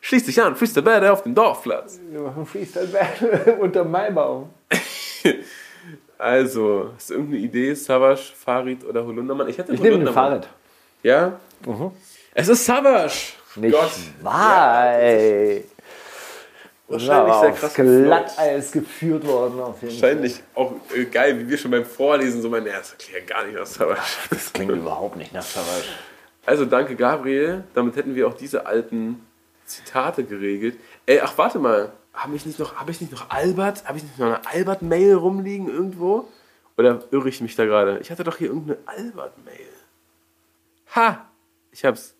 Schließ 0.00 0.24
dich 0.26 0.40
an, 0.40 0.54
Freestyle 0.56 0.84
Battle 0.84 1.12
auf 1.12 1.22
dem 1.22 1.34
Dorfplatz. 1.34 1.98
Wir 2.10 2.20
machen 2.20 2.46
Freestyle 2.46 2.86
Battle 2.86 3.56
unter 3.60 3.84
Maibaum. 3.84 4.50
Also, 6.18 6.92
hast 6.96 7.10
du 7.10 7.14
irgendeine 7.14 7.42
Idee, 7.42 7.74
Savage, 7.74 8.32
Farid 8.34 8.84
oder 8.84 9.04
Holundermann? 9.04 9.48
Ich 9.48 9.58
hätte 9.58 9.72
Ich 9.74 9.80
nehme 9.80 9.96
Holundermann. 9.96 10.14
Fahrrad. 10.30 10.48
Ja? 11.02 11.38
Es 12.32 12.48
ist 12.48 12.64
Savage! 12.64 13.32
Nicht 13.56 13.74
Gott. 13.74 13.90
wahr, 14.22 14.94
ey. 14.98 15.64
Wahrscheinlich 16.88 17.34
Ja, 17.34 17.40
sehr 17.40 17.52
krass. 17.52 17.74
Glatteis 17.74 18.72
geführt 18.72 19.26
worden 19.26 19.60
auf 19.60 19.82
jeden 19.82 19.92
Wahrscheinlich 20.00 20.40
auch 20.54 20.72
äh, 20.94 21.04
geil, 21.04 21.38
wie 21.40 21.48
wir 21.50 21.58
schon 21.58 21.70
beim 21.72 21.84
Vorlesen 21.84 22.40
so 22.40 22.48
meinen, 22.48 22.66
ja, 22.66 22.78
das 22.78 22.92
erklärt 22.92 23.26
gar 23.26 23.44
nicht 23.44 23.58
was 23.58 23.74
Savage. 23.74 24.00
Das 24.30 24.52
klingt 24.52 24.70
überhaupt 24.70 25.16
nicht 25.16 25.34
nach 25.34 25.42
Savage. 25.42 25.84
Also 26.46 26.64
danke 26.64 26.94
Gabriel, 26.94 27.64
damit 27.74 27.96
hätten 27.96 28.14
wir 28.14 28.28
auch 28.28 28.34
diese 28.34 28.66
alten 28.66 29.20
Zitate 29.64 30.22
geregelt. 30.22 30.78
Ey, 31.04 31.20
ach 31.20 31.36
warte 31.36 31.58
mal, 31.58 31.92
habe 32.14 32.36
ich 32.36 32.46
nicht 32.46 32.58
noch, 32.60 32.76
habe 32.76 32.92
ich 32.92 33.00
nicht 33.00 33.12
noch 33.12 33.30
Albert, 33.30 33.84
habe 33.86 33.98
ich 33.98 34.04
nicht 34.04 34.18
noch 34.18 34.26
eine 34.26 34.46
Albert-Mail 34.46 35.14
rumliegen 35.14 35.68
irgendwo? 35.68 36.28
Oder 36.78 37.02
irre 37.10 37.28
ich 37.28 37.40
mich 37.40 37.56
da 37.56 37.64
gerade? 37.64 37.98
Ich 37.98 38.10
hatte 38.10 38.22
doch 38.22 38.36
hier 38.36 38.48
irgendeine 38.48 38.78
Albert-Mail. 38.86 39.68
Ha, 40.94 41.26
ich 41.72 41.84
hab's. 41.84 42.14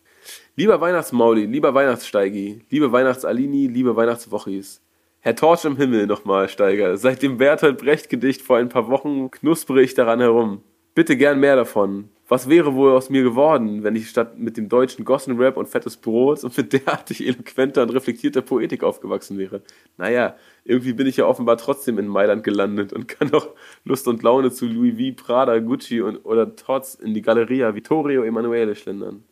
Lieber 0.57 0.81
Weihnachtsmauli, 0.81 1.45
lieber 1.45 1.73
Weihnachtssteigi, 1.73 2.65
liebe 2.69 2.91
Weihnachtsalini, 2.91 3.67
liebe 3.67 3.95
Weihnachtswochis. 3.95 4.81
Herr 5.21 5.35
Torch 5.35 5.63
im 5.65 5.77
Himmel 5.77 6.05
nochmal, 6.05 6.49
Steiger. 6.49 6.97
Seit 6.97 7.21
dem 7.21 7.37
Bertolt 7.37 7.77
Brecht 7.77 8.09
Gedicht 8.09 8.41
vor 8.41 8.57
ein 8.57 8.69
paar 8.69 8.89
Wochen 8.89 9.31
knuspere 9.31 9.81
ich 9.81 9.93
daran 9.93 10.19
herum. 10.19 10.63
Bitte 10.95 11.15
gern 11.15 11.39
mehr 11.39 11.55
davon. 11.55 12.09
Was 12.29 12.49
wäre 12.49 12.75
wohl 12.75 12.91
aus 12.91 13.09
mir 13.09 13.23
geworden, 13.23 13.83
wenn 13.83 13.95
ich 13.95 14.09
statt 14.09 14.37
mit 14.37 14.57
dem 14.57 14.67
deutschen 14.67 15.05
Gossenrap 15.05 15.55
und 15.55 15.69
fettes 15.69 15.95
Brot 15.95 16.43
und 16.43 16.57
mit 16.57 16.73
derartig 16.73 17.25
eloquenter 17.25 17.83
und 17.83 17.91
reflektierter 17.91 18.41
Poetik 18.41 18.83
aufgewachsen 18.83 19.37
wäre? 19.37 19.61
Naja, 19.95 20.35
irgendwie 20.65 20.91
bin 20.91 21.07
ich 21.07 21.15
ja 21.15 21.25
offenbar 21.25 21.55
trotzdem 21.57 21.97
in 21.97 22.07
Mailand 22.07 22.43
gelandet 22.43 22.91
und 22.91 23.07
kann 23.07 23.29
noch 23.29 23.55
Lust 23.85 24.09
und 24.09 24.23
Laune 24.23 24.51
zu 24.51 24.65
Louis 24.65 24.95
V, 24.97 25.23
Prada, 25.23 25.57
Gucci 25.59 26.01
und, 26.01 26.17
oder 26.25 26.53
Tots 26.57 26.95
in 26.95 27.13
die 27.13 27.21
Galleria 27.21 27.73
Vittorio 27.73 28.23
Emanuele 28.23 28.75
schlendern. 28.75 29.23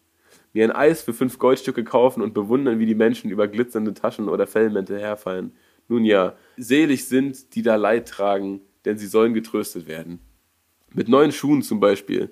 Mir 0.53 0.63
ein 0.63 0.71
Eis 0.71 1.01
für 1.01 1.13
fünf 1.13 1.37
Goldstücke 1.37 1.83
kaufen 1.83 2.21
und 2.21 2.33
bewundern, 2.33 2.79
wie 2.79 2.85
die 2.85 2.95
Menschen 2.95 3.29
über 3.29 3.49
glitzernde 3.49 3.93
Taschen 3.93 4.29
oder 4.29 4.47
Fellmäntel 4.47 4.97
herfallen. 5.01 5.51
Nun 5.89 6.05
ja, 6.05 6.37
selig 6.55 7.09
sind, 7.09 7.55
die 7.55 7.61
da 7.61 7.75
Leid 7.75 8.07
tragen, 8.07 8.61
denn 8.85 8.97
sie 8.97 9.07
sollen 9.07 9.33
getröstet 9.33 9.85
werden. 9.85 10.19
Mit 10.93 11.09
neuen 11.09 11.33
Schuhen 11.33 11.61
zum 11.61 11.81
Beispiel. 11.81 12.31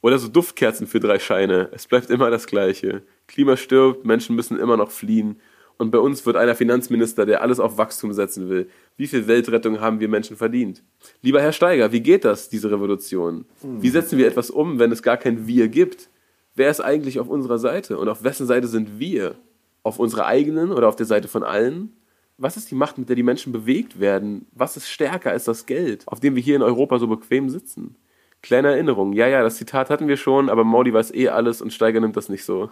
Oder 0.00 0.18
so 0.18 0.28
Duftkerzen 0.28 0.86
für 0.86 1.00
drei 1.00 1.18
Scheine. 1.18 1.68
Es 1.72 1.86
bleibt 1.86 2.10
immer 2.10 2.30
das 2.30 2.46
Gleiche. 2.46 3.02
Klima 3.26 3.56
stirbt, 3.56 4.04
Menschen 4.04 4.36
müssen 4.36 4.58
immer 4.58 4.76
noch 4.76 4.90
fliehen. 4.90 5.40
Und 5.76 5.90
bei 5.90 5.98
uns 5.98 6.24
wird 6.24 6.36
einer 6.36 6.54
Finanzminister, 6.54 7.26
der 7.26 7.42
alles 7.42 7.58
auf 7.58 7.78
Wachstum 7.78 8.12
setzen 8.12 8.48
will. 8.48 8.68
Wie 8.96 9.08
viel 9.08 9.26
Weltrettung 9.26 9.80
haben 9.80 9.98
wir 9.98 10.08
Menschen 10.08 10.36
verdient? 10.36 10.84
Lieber 11.20 11.40
Herr 11.40 11.52
Steiger, 11.52 11.90
wie 11.90 12.00
geht 12.00 12.24
das, 12.24 12.48
diese 12.48 12.70
Revolution? 12.70 13.44
Wie 13.82 13.90
setzen 13.90 14.18
wir 14.18 14.26
etwas 14.26 14.50
um, 14.50 14.78
wenn 14.78 14.92
es 14.92 15.02
gar 15.02 15.16
kein 15.16 15.46
Wir 15.46 15.68
gibt? 15.68 16.08
Wer 16.54 16.70
ist 16.70 16.80
eigentlich 16.80 17.18
auf 17.18 17.28
unserer 17.28 17.58
Seite? 17.58 17.98
Und 17.98 18.08
auf 18.08 18.22
wessen 18.22 18.46
Seite 18.46 18.68
sind 18.68 19.00
wir? 19.00 19.34
Auf 19.82 19.98
unserer 19.98 20.26
eigenen 20.26 20.70
oder 20.70 20.88
auf 20.88 20.96
der 20.96 21.06
Seite 21.06 21.26
von 21.26 21.42
allen? 21.42 21.96
Was 22.38 22.56
ist 22.56 22.70
die 22.70 22.76
Macht, 22.76 22.98
mit 22.98 23.08
der 23.08 23.16
die 23.16 23.22
Menschen 23.22 23.52
bewegt 23.52 23.98
werden? 23.98 24.46
Was 24.52 24.76
ist 24.76 24.88
stärker 24.88 25.30
als 25.30 25.44
das 25.44 25.66
Geld, 25.66 26.06
auf 26.06 26.20
dem 26.20 26.36
wir 26.36 26.42
hier 26.42 26.56
in 26.56 26.62
Europa 26.62 26.98
so 26.98 27.08
bequem 27.08 27.50
sitzen? 27.50 27.96
Kleine 28.44 28.72
Erinnerung. 28.72 29.14
Ja, 29.14 29.26
ja, 29.26 29.42
das 29.42 29.56
Zitat 29.56 29.88
hatten 29.88 30.06
wir 30.06 30.18
schon, 30.18 30.50
aber 30.50 30.64
Maudi 30.64 30.92
weiß 30.92 31.14
eh 31.14 31.28
alles 31.28 31.62
und 31.62 31.72
Steiger 31.72 32.00
nimmt 32.00 32.14
das 32.14 32.28
nicht 32.28 32.44
so. 32.44 32.70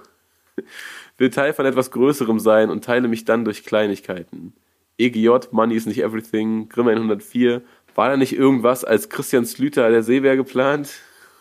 Will 1.16 1.30
Teil 1.30 1.54
von 1.54 1.64
etwas 1.64 1.90
Größerem 1.90 2.38
sein 2.40 2.68
und 2.68 2.84
teile 2.84 3.08
mich 3.08 3.24
dann 3.24 3.46
durch 3.46 3.64
Kleinigkeiten. 3.64 4.52
EGJ, 4.98 5.30
Money 5.50 5.74
is 5.74 5.86
nicht 5.86 6.02
everything, 6.02 6.68
Grimm 6.68 6.88
104. 6.88 7.62
War 7.94 8.10
da 8.10 8.18
nicht 8.18 8.34
irgendwas 8.34 8.84
als 8.84 9.08
Christian 9.08 9.46
Slüter 9.46 9.88
der 9.88 10.02
Seebär 10.02 10.36
geplant? 10.36 10.90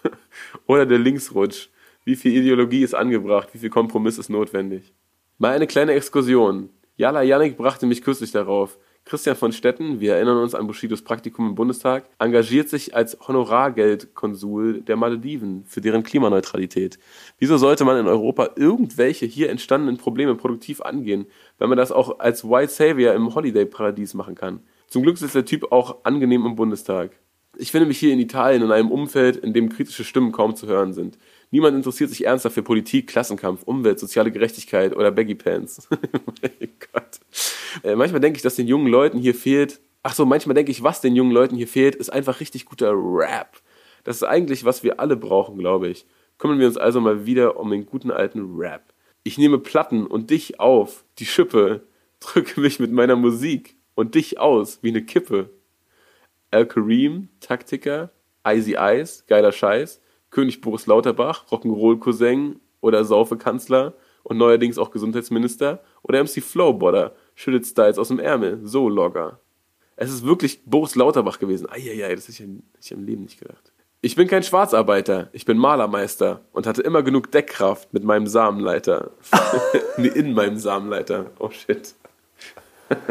Oder 0.65 0.85
der 0.85 0.99
Linksrutsch? 0.99 1.67
Wie 2.05 2.15
viel 2.15 2.33
Ideologie 2.33 2.83
ist 2.83 2.95
angebracht? 2.95 3.49
Wie 3.51 3.59
viel 3.59 3.69
Kompromiss 3.69 4.17
ist 4.17 4.29
notwendig? 4.29 4.93
Mal 5.39 5.55
eine 5.55 5.67
kleine 5.67 5.91
Exkursion. 5.91 6.69
Jala 6.95 7.21
Yannick 7.21 7.57
brachte 7.57 7.85
mich 7.85 8.01
kürzlich 8.01 8.31
darauf. 8.31 8.77
Christian 9.03 9.35
von 9.35 9.51
Stetten, 9.51 9.99
wir 9.99 10.15
erinnern 10.15 10.37
uns 10.37 10.55
an 10.55 10.67
Bushidos 10.67 11.01
Praktikum 11.01 11.47
im 11.47 11.55
Bundestag, 11.55 12.05
engagiert 12.19 12.69
sich 12.69 12.95
als 12.95 13.17
Honorargeldkonsul 13.27 14.81
der 14.81 14.95
Malediven 14.95 15.65
für 15.65 15.81
deren 15.81 16.03
Klimaneutralität. 16.03 16.99
Wieso 17.39 17.57
sollte 17.57 17.83
man 17.83 17.97
in 17.97 18.07
Europa 18.07 18.51
irgendwelche 18.55 19.25
hier 19.25 19.49
entstandenen 19.49 19.97
Probleme 19.97 20.35
produktiv 20.35 20.81
angehen, 20.81 21.25
wenn 21.57 21.69
man 21.69 21.77
das 21.77 21.91
auch 21.91 22.19
als 22.19 22.45
White 22.45 22.71
Savior 22.71 23.13
im 23.13 23.33
Holiday-Paradies 23.33 24.13
machen 24.13 24.35
kann? 24.35 24.61
Zum 24.87 25.03
Glück 25.03 25.21
ist 25.21 25.35
der 25.35 25.45
Typ 25.45 25.71
auch 25.71 26.03
angenehm 26.03 26.45
im 26.45 26.55
Bundestag. 26.55 27.11
Ich 27.57 27.71
finde 27.71 27.87
mich 27.87 27.97
hier 27.97 28.13
in 28.13 28.19
Italien 28.19 28.61
in 28.61 28.71
einem 28.71 28.91
Umfeld, 28.91 29.35
in 29.35 29.53
dem 29.53 29.69
kritische 29.69 30.03
Stimmen 30.03 30.31
kaum 30.31 30.55
zu 30.55 30.67
hören 30.67 30.93
sind. 30.93 31.17
Niemand 31.51 31.75
interessiert 31.75 32.09
sich 32.09 32.25
ernsthaft 32.25 32.55
für 32.55 32.63
Politik, 32.63 33.07
Klassenkampf, 33.07 33.63
Umwelt, 33.63 33.99
soziale 33.99 34.31
Gerechtigkeit 34.31 34.95
oder 34.95 35.11
Baggy 35.11 35.35
Pants. 35.35 35.87
mein 36.41 36.69
Gott. 36.93 37.19
Äh, 37.83 37.95
manchmal 37.95 38.21
denke 38.21 38.37
ich, 38.37 38.41
dass 38.41 38.55
den 38.55 38.67
jungen 38.67 38.87
Leuten 38.87 39.19
hier 39.19 39.35
fehlt. 39.35 39.81
Ach 40.01 40.13
so, 40.13 40.25
manchmal 40.25 40.55
denke 40.55 40.71
ich, 40.71 40.81
was 40.81 41.01
den 41.01 41.15
jungen 41.15 41.31
Leuten 41.31 41.57
hier 41.57 41.67
fehlt, 41.67 41.95
ist 41.95 42.09
einfach 42.09 42.39
richtig 42.39 42.65
guter 42.65 42.93
Rap. 42.93 43.61
Das 44.05 44.15
ist 44.15 44.23
eigentlich, 44.23 44.63
was 44.63 44.81
wir 44.81 44.99
alle 44.99 45.17
brauchen, 45.17 45.57
glaube 45.57 45.89
ich. 45.89 46.05
Kümmern 46.37 46.57
wir 46.57 46.67
uns 46.67 46.77
also 46.77 47.01
mal 47.01 47.25
wieder 47.25 47.59
um 47.59 47.69
den 47.69 47.85
guten 47.85 48.11
alten 48.11 48.55
Rap. 48.57 48.93
Ich 49.23 49.37
nehme 49.37 49.59
Platten 49.59 50.07
und 50.07 50.31
dich 50.31 50.59
auf, 50.59 51.03
die 51.19 51.25
Schippe, 51.25 51.83
drücke 52.19 52.61
mich 52.61 52.79
mit 52.79 52.91
meiner 52.91 53.15
Musik 53.15 53.75
und 53.93 54.15
dich 54.15 54.39
aus 54.39 54.79
wie 54.81 54.89
eine 54.89 55.03
Kippe. 55.03 55.49
Al 56.49 56.65
Kareem, 56.65 57.29
Taktiker, 57.41 58.09
Icy 58.45 58.75
Ice, 58.79 59.23
geiler 59.27 59.51
Scheiß, 59.51 60.00
König 60.31 60.61
Boris 60.61 60.87
Lauterbach, 60.87 61.45
Rock'n'Roll-Cousin 61.51 62.59
oder 62.81 63.05
Saufe-Kanzler 63.05 63.93
und 64.23 64.37
neuerdings 64.37 64.77
auch 64.77 64.91
Gesundheitsminister 64.91 65.83
oder 66.01 66.23
MC 66.23 66.41
Flowbodder, 66.41 67.13
schüttet 67.35 67.65
Styles 67.65 67.97
aus 67.97 68.07
dem 68.07 68.19
Ärmel, 68.19 68.59
so 68.63 68.89
Logger. 68.89 69.39
Es 69.95 70.11
ist 70.11 70.25
wirklich 70.25 70.63
Boris 70.65 70.95
Lauterbach 70.95 71.37
gewesen. 71.37 71.69
Eieiei, 71.69 72.15
das 72.15 72.27
hätte 72.27 72.43
ich, 72.43 72.89
hätte 72.89 72.93
im 72.95 73.05
Leben 73.05 73.23
nicht 73.23 73.39
gedacht. 73.39 73.71
Ich 74.03 74.15
bin 74.15 74.27
kein 74.27 74.41
Schwarzarbeiter, 74.41 75.29
ich 75.31 75.45
bin 75.45 75.59
Malermeister 75.59 76.41
und 76.53 76.65
hatte 76.65 76.81
immer 76.81 77.03
genug 77.03 77.31
Deckkraft 77.31 77.93
mit 77.93 78.03
meinem 78.03 78.25
Samenleiter. 78.25 79.11
nee, 79.97 80.07
in 80.07 80.33
meinem 80.33 80.57
Samenleiter. 80.57 81.29
Oh 81.37 81.51
shit. 81.51 81.93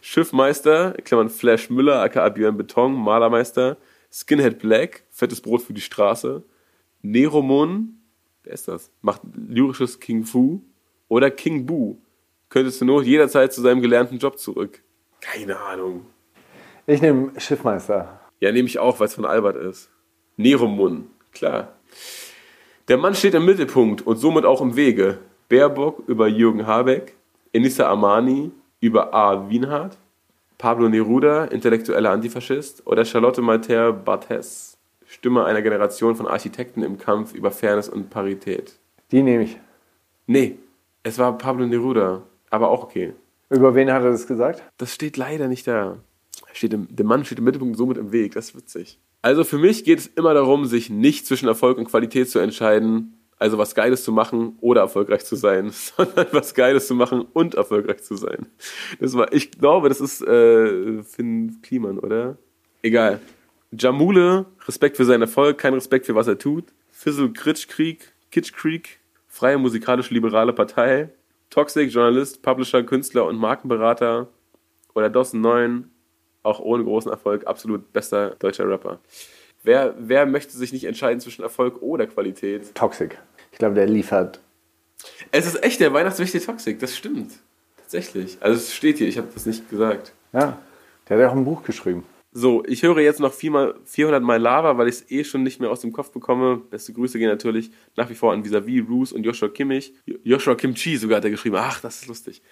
Schiffmeister, 0.00 0.92
Klammern 1.04 1.30
Flash 1.30 1.68
Müller, 1.68 2.00
aka 2.00 2.28
Björn 2.28 2.56
Beton, 2.56 2.94
Malermeister. 2.94 3.76
Skinhead 4.12 4.58
Black, 4.58 5.04
fettes 5.10 5.40
Brot 5.40 5.62
für 5.62 5.72
die 5.72 5.80
Straße. 5.80 6.42
Neromon, 7.02 8.00
wer 8.42 8.52
ist 8.52 8.68
das? 8.68 8.90
Macht 9.02 9.22
lyrisches 9.34 10.00
King 10.00 10.24
Fu. 10.24 10.62
Oder 11.08 11.30
King 11.30 11.66
Boo. 11.66 11.98
Könntest 12.48 12.80
du 12.80 12.84
nur 12.84 13.02
jederzeit 13.02 13.52
zu 13.52 13.60
seinem 13.60 13.80
gelernten 13.80 14.18
Job 14.18 14.38
zurück. 14.38 14.82
Keine 15.20 15.58
Ahnung. 15.58 16.06
Ich 16.86 17.02
nehme 17.02 17.32
Schiffmeister. 17.38 18.20
Ja, 18.40 18.52
nehme 18.52 18.68
ich 18.68 18.78
auch, 18.78 19.00
weil 19.00 19.08
es 19.08 19.14
von 19.14 19.24
Albert 19.24 19.56
ist. 19.56 19.90
Neromon, 20.36 21.10
klar. 21.32 21.74
Der 22.88 22.96
Mann 22.96 23.14
steht 23.14 23.34
im 23.34 23.44
Mittelpunkt 23.44 24.06
und 24.06 24.16
somit 24.16 24.44
auch 24.44 24.60
im 24.60 24.76
Wege. 24.76 25.18
Baerbock 25.48 26.04
über 26.06 26.28
Jürgen 26.28 26.66
Habeck, 26.66 27.16
Enissa 27.52 27.88
Armani 27.88 28.50
über 28.80 29.12
A. 29.12 29.50
Wienhardt, 29.50 29.98
Pablo 30.58 30.88
Neruda, 30.88 31.44
intellektueller 31.44 32.10
Antifaschist, 32.10 32.84
oder 32.84 33.04
Charlotte 33.04 33.40
Malter 33.40 33.92
Barthes, 33.92 34.76
Stimme 35.06 35.44
einer 35.44 35.62
Generation 35.62 36.16
von 36.16 36.26
Architekten 36.26 36.82
im 36.82 36.98
Kampf 36.98 37.32
über 37.32 37.50
Fairness 37.50 37.88
und 37.88 38.10
Parität. 38.10 38.78
Die 39.10 39.22
nehme 39.22 39.44
ich. 39.44 39.58
Nee, 40.26 40.58
es 41.02 41.16
war 41.16 41.38
Pablo 41.38 41.64
Neruda, 41.66 42.22
aber 42.50 42.68
auch 42.70 42.82
okay. 42.82 43.14
Über 43.48 43.74
wen 43.74 43.90
hat 43.90 44.02
er 44.02 44.10
das 44.10 44.26
gesagt? 44.26 44.62
Das 44.76 44.92
steht 44.92 45.16
leider 45.16 45.48
nicht 45.48 45.66
da. 45.66 45.98
Steht 46.52 46.74
im, 46.74 46.88
der 46.90 47.06
Mann 47.06 47.24
steht 47.24 47.38
im 47.38 47.44
Mittelpunkt 47.44 47.78
somit 47.78 47.96
im 47.96 48.12
Weg. 48.12 48.34
Das 48.34 48.50
ist 48.50 48.56
witzig. 48.56 48.98
Also 49.22 49.44
für 49.44 49.58
mich 49.58 49.84
geht 49.84 50.00
es 50.00 50.06
immer 50.08 50.34
darum, 50.34 50.66
sich 50.66 50.90
nicht 50.90 51.26
zwischen 51.26 51.48
Erfolg 51.48 51.78
und 51.78 51.86
Qualität 51.88 52.28
zu 52.28 52.40
entscheiden, 52.40 53.17
also 53.38 53.58
was 53.58 53.74
Geiles 53.74 54.04
zu 54.04 54.12
machen 54.12 54.56
oder 54.60 54.82
erfolgreich 54.82 55.24
zu 55.24 55.36
sein, 55.36 55.70
sondern 55.96 56.26
was 56.32 56.54
Geiles 56.54 56.86
zu 56.86 56.94
machen 56.94 57.26
und 57.32 57.54
erfolgreich 57.54 58.02
zu 58.02 58.16
sein. 58.16 58.46
Das 59.00 59.14
war, 59.14 59.32
ich 59.32 59.50
glaube, 59.52 59.88
das 59.88 60.00
ist 60.00 60.22
äh, 60.22 61.02
Finn 61.02 61.58
Kliman, 61.62 61.98
oder? 61.98 62.36
Egal. 62.82 63.20
Jamule, 63.70 64.46
Respekt 64.66 64.96
für 64.96 65.04
seinen 65.04 65.22
Erfolg, 65.22 65.58
kein 65.58 65.74
Respekt 65.74 66.06
für 66.06 66.14
was 66.14 66.26
er 66.26 66.38
tut. 66.38 66.64
Fizzle 66.90 67.32
Kritschkrieg, 67.32 68.12
Kitschkrieg, 68.30 68.98
Freie 69.28 69.58
musikalisch-liberale 69.58 70.52
Partei. 70.52 71.10
Toxic, 71.50 71.90
Journalist, 71.90 72.42
Publisher, 72.42 72.82
Künstler 72.82 73.26
und 73.26 73.36
Markenberater. 73.36 74.28
Oder 74.94 75.10
Dawson 75.10 75.40
9, 75.40 75.90
auch 76.42 76.60
ohne 76.60 76.82
großen 76.82 77.10
Erfolg, 77.10 77.46
absolut 77.46 77.92
bester 77.92 78.30
deutscher 78.38 78.68
Rapper. 78.68 78.98
Wer, 79.62 79.94
wer 79.98 80.26
möchte 80.26 80.56
sich 80.56 80.72
nicht 80.72 80.84
entscheiden 80.84 81.20
zwischen 81.20 81.42
Erfolg 81.42 81.82
oder 81.82 82.06
Qualität? 82.06 82.74
Toxic. 82.74 83.18
Ich 83.52 83.58
glaube, 83.58 83.74
der 83.74 83.86
liefert. 83.86 84.40
Es 85.30 85.46
ist 85.46 85.62
echt 85.62 85.80
der 85.80 85.92
Weihnachtswichtige 85.92 86.44
Toxic, 86.44 86.78
das 86.78 86.96
stimmt. 86.96 87.32
Tatsächlich. 87.76 88.38
Also 88.40 88.56
es 88.56 88.74
steht 88.74 88.98
hier, 88.98 89.08
ich 89.08 89.18
habe 89.18 89.28
das 89.32 89.46
nicht 89.46 89.68
gesagt. 89.70 90.12
Ja, 90.32 90.58
der 91.08 91.16
hat 91.16 91.22
ja 91.22 91.30
auch 91.30 91.36
ein 91.36 91.44
Buch 91.44 91.62
geschrieben. 91.62 92.04
So, 92.30 92.62
ich 92.66 92.82
höre 92.82 93.00
jetzt 93.00 93.20
noch 93.20 93.32
viermal, 93.32 93.74
400 93.84 94.22
Mal 94.22 94.36
Lava, 94.36 94.76
weil 94.76 94.86
ich 94.86 94.96
es 94.96 95.10
eh 95.10 95.24
schon 95.24 95.42
nicht 95.42 95.60
mehr 95.60 95.70
aus 95.70 95.80
dem 95.80 95.92
Kopf 95.92 96.12
bekomme. 96.12 96.58
Beste 96.58 96.92
Grüße 96.92 97.18
gehen 97.18 97.28
natürlich 97.28 97.70
nach 97.96 98.10
wie 98.10 98.14
vor 98.14 98.34
an 98.34 98.44
Visavi, 98.44 98.80
Roos 98.80 99.12
und 99.12 99.24
Joshua 99.24 99.48
Kimmich. 99.48 99.94
Joshua 100.24 100.54
Kimchi 100.54 100.98
sogar 100.98 101.16
hat 101.16 101.24
er 101.24 101.30
geschrieben. 101.30 101.56
Ach, 101.58 101.80
das 101.80 102.02
ist 102.02 102.06
lustig. 102.06 102.42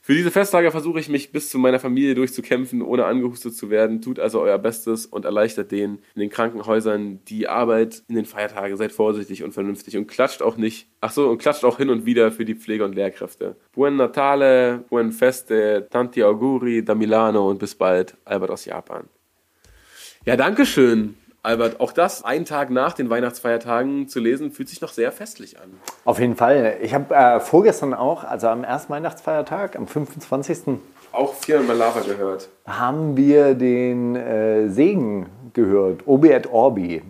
Für 0.00 0.14
diese 0.14 0.30
Festtage 0.30 0.70
versuche 0.70 1.00
ich 1.00 1.08
mich 1.08 1.32
bis 1.32 1.50
zu 1.50 1.58
meiner 1.58 1.80
Familie 1.80 2.14
durchzukämpfen, 2.14 2.82
ohne 2.82 3.04
angehustet 3.04 3.56
zu 3.56 3.68
werden. 3.68 4.00
Tut 4.00 4.20
also 4.20 4.40
euer 4.40 4.58
Bestes 4.58 5.06
und 5.06 5.24
erleichtert 5.24 5.72
denen 5.72 5.98
in 6.14 6.20
den 6.20 6.30
Krankenhäusern 6.30 7.18
die 7.24 7.48
Arbeit 7.48 8.04
in 8.06 8.14
den 8.14 8.26
Feiertagen. 8.26 8.76
Seid 8.76 8.92
vorsichtig 8.92 9.42
und 9.42 9.52
vernünftig 9.52 9.96
und 9.96 10.06
klatscht 10.06 10.40
auch 10.40 10.56
nicht. 10.56 10.88
Ach 11.00 11.10
so, 11.10 11.28
und 11.28 11.38
klatscht 11.38 11.64
auch 11.64 11.78
hin 11.78 11.90
und 11.90 12.06
wieder 12.06 12.30
für 12.30 12.44
die 12.44 12.54
Pflege 12.54 12.84
und 12.84 12.94
Lehrkräfte. 12.94 13.56
Buen 13.72 13.96
Natale, 13.96 14.84
buen 14.88 15.10
Feste, 15.10 15.88
tanti 15.90 16.22
auguri 16.22 16.84
da 16.84 16.94
Milano 16.94 17.50
und 17.50 17.58
bis 17.58 17.74
bald. 17.74 18.16
Albert 18.24 18.50
aus 18.50 18.64
Japan. 18.64 19.08
Ja, 20.26 20.34
danke 20.34 20.66
schön, 20.66 21.16
Albert. 21.44 21.78
Auch 21.78 21.92
das, 21.92 22.24
einen 22.24 22.46
Tag 22.46 22.70
nach 22.70 22.94
den 22.94 23.08
Weihnachtsfeiertagen 23.08 24.08
zu 24.08 24.18
lesen, 24.18 24.50
fühlt 24.50 24.68
sich 24.68 24.80
noch 24.80 24.92
sehr 24.92 25.12
festlich 25.12 25.60
an. 25.60 25.70
Auf 26.04 26.18
jeden 26.18 26.34
Fall. 26.34 26.78
Ich 26.82 26.94
habe 26.94 27.14
äh, 27.14 27.38
vorgestern 27.38 27.94
auch, 27.94 28.24
also 28.24 28.48
am 28.48 28.64
ersten 28.64 28.92
Weihnachtsfeiertag, 28.92 29.76
am 29.76 29.86
25. 29.86 30.80
Auch 31.16 31.32
viermal 31.32 31.76
Lava 31.76 32.00
gehört. 32.00 32.50
haben 32.66 33.16
wir 33.16 33.54
den 33.54 34.16
äh, 34.16 34.68
Segen 34.68 35.26
gehört, 35.54 36.06
Obi 36.06 36.30
et 36.30 36.52
Orbi. 36.52 37.02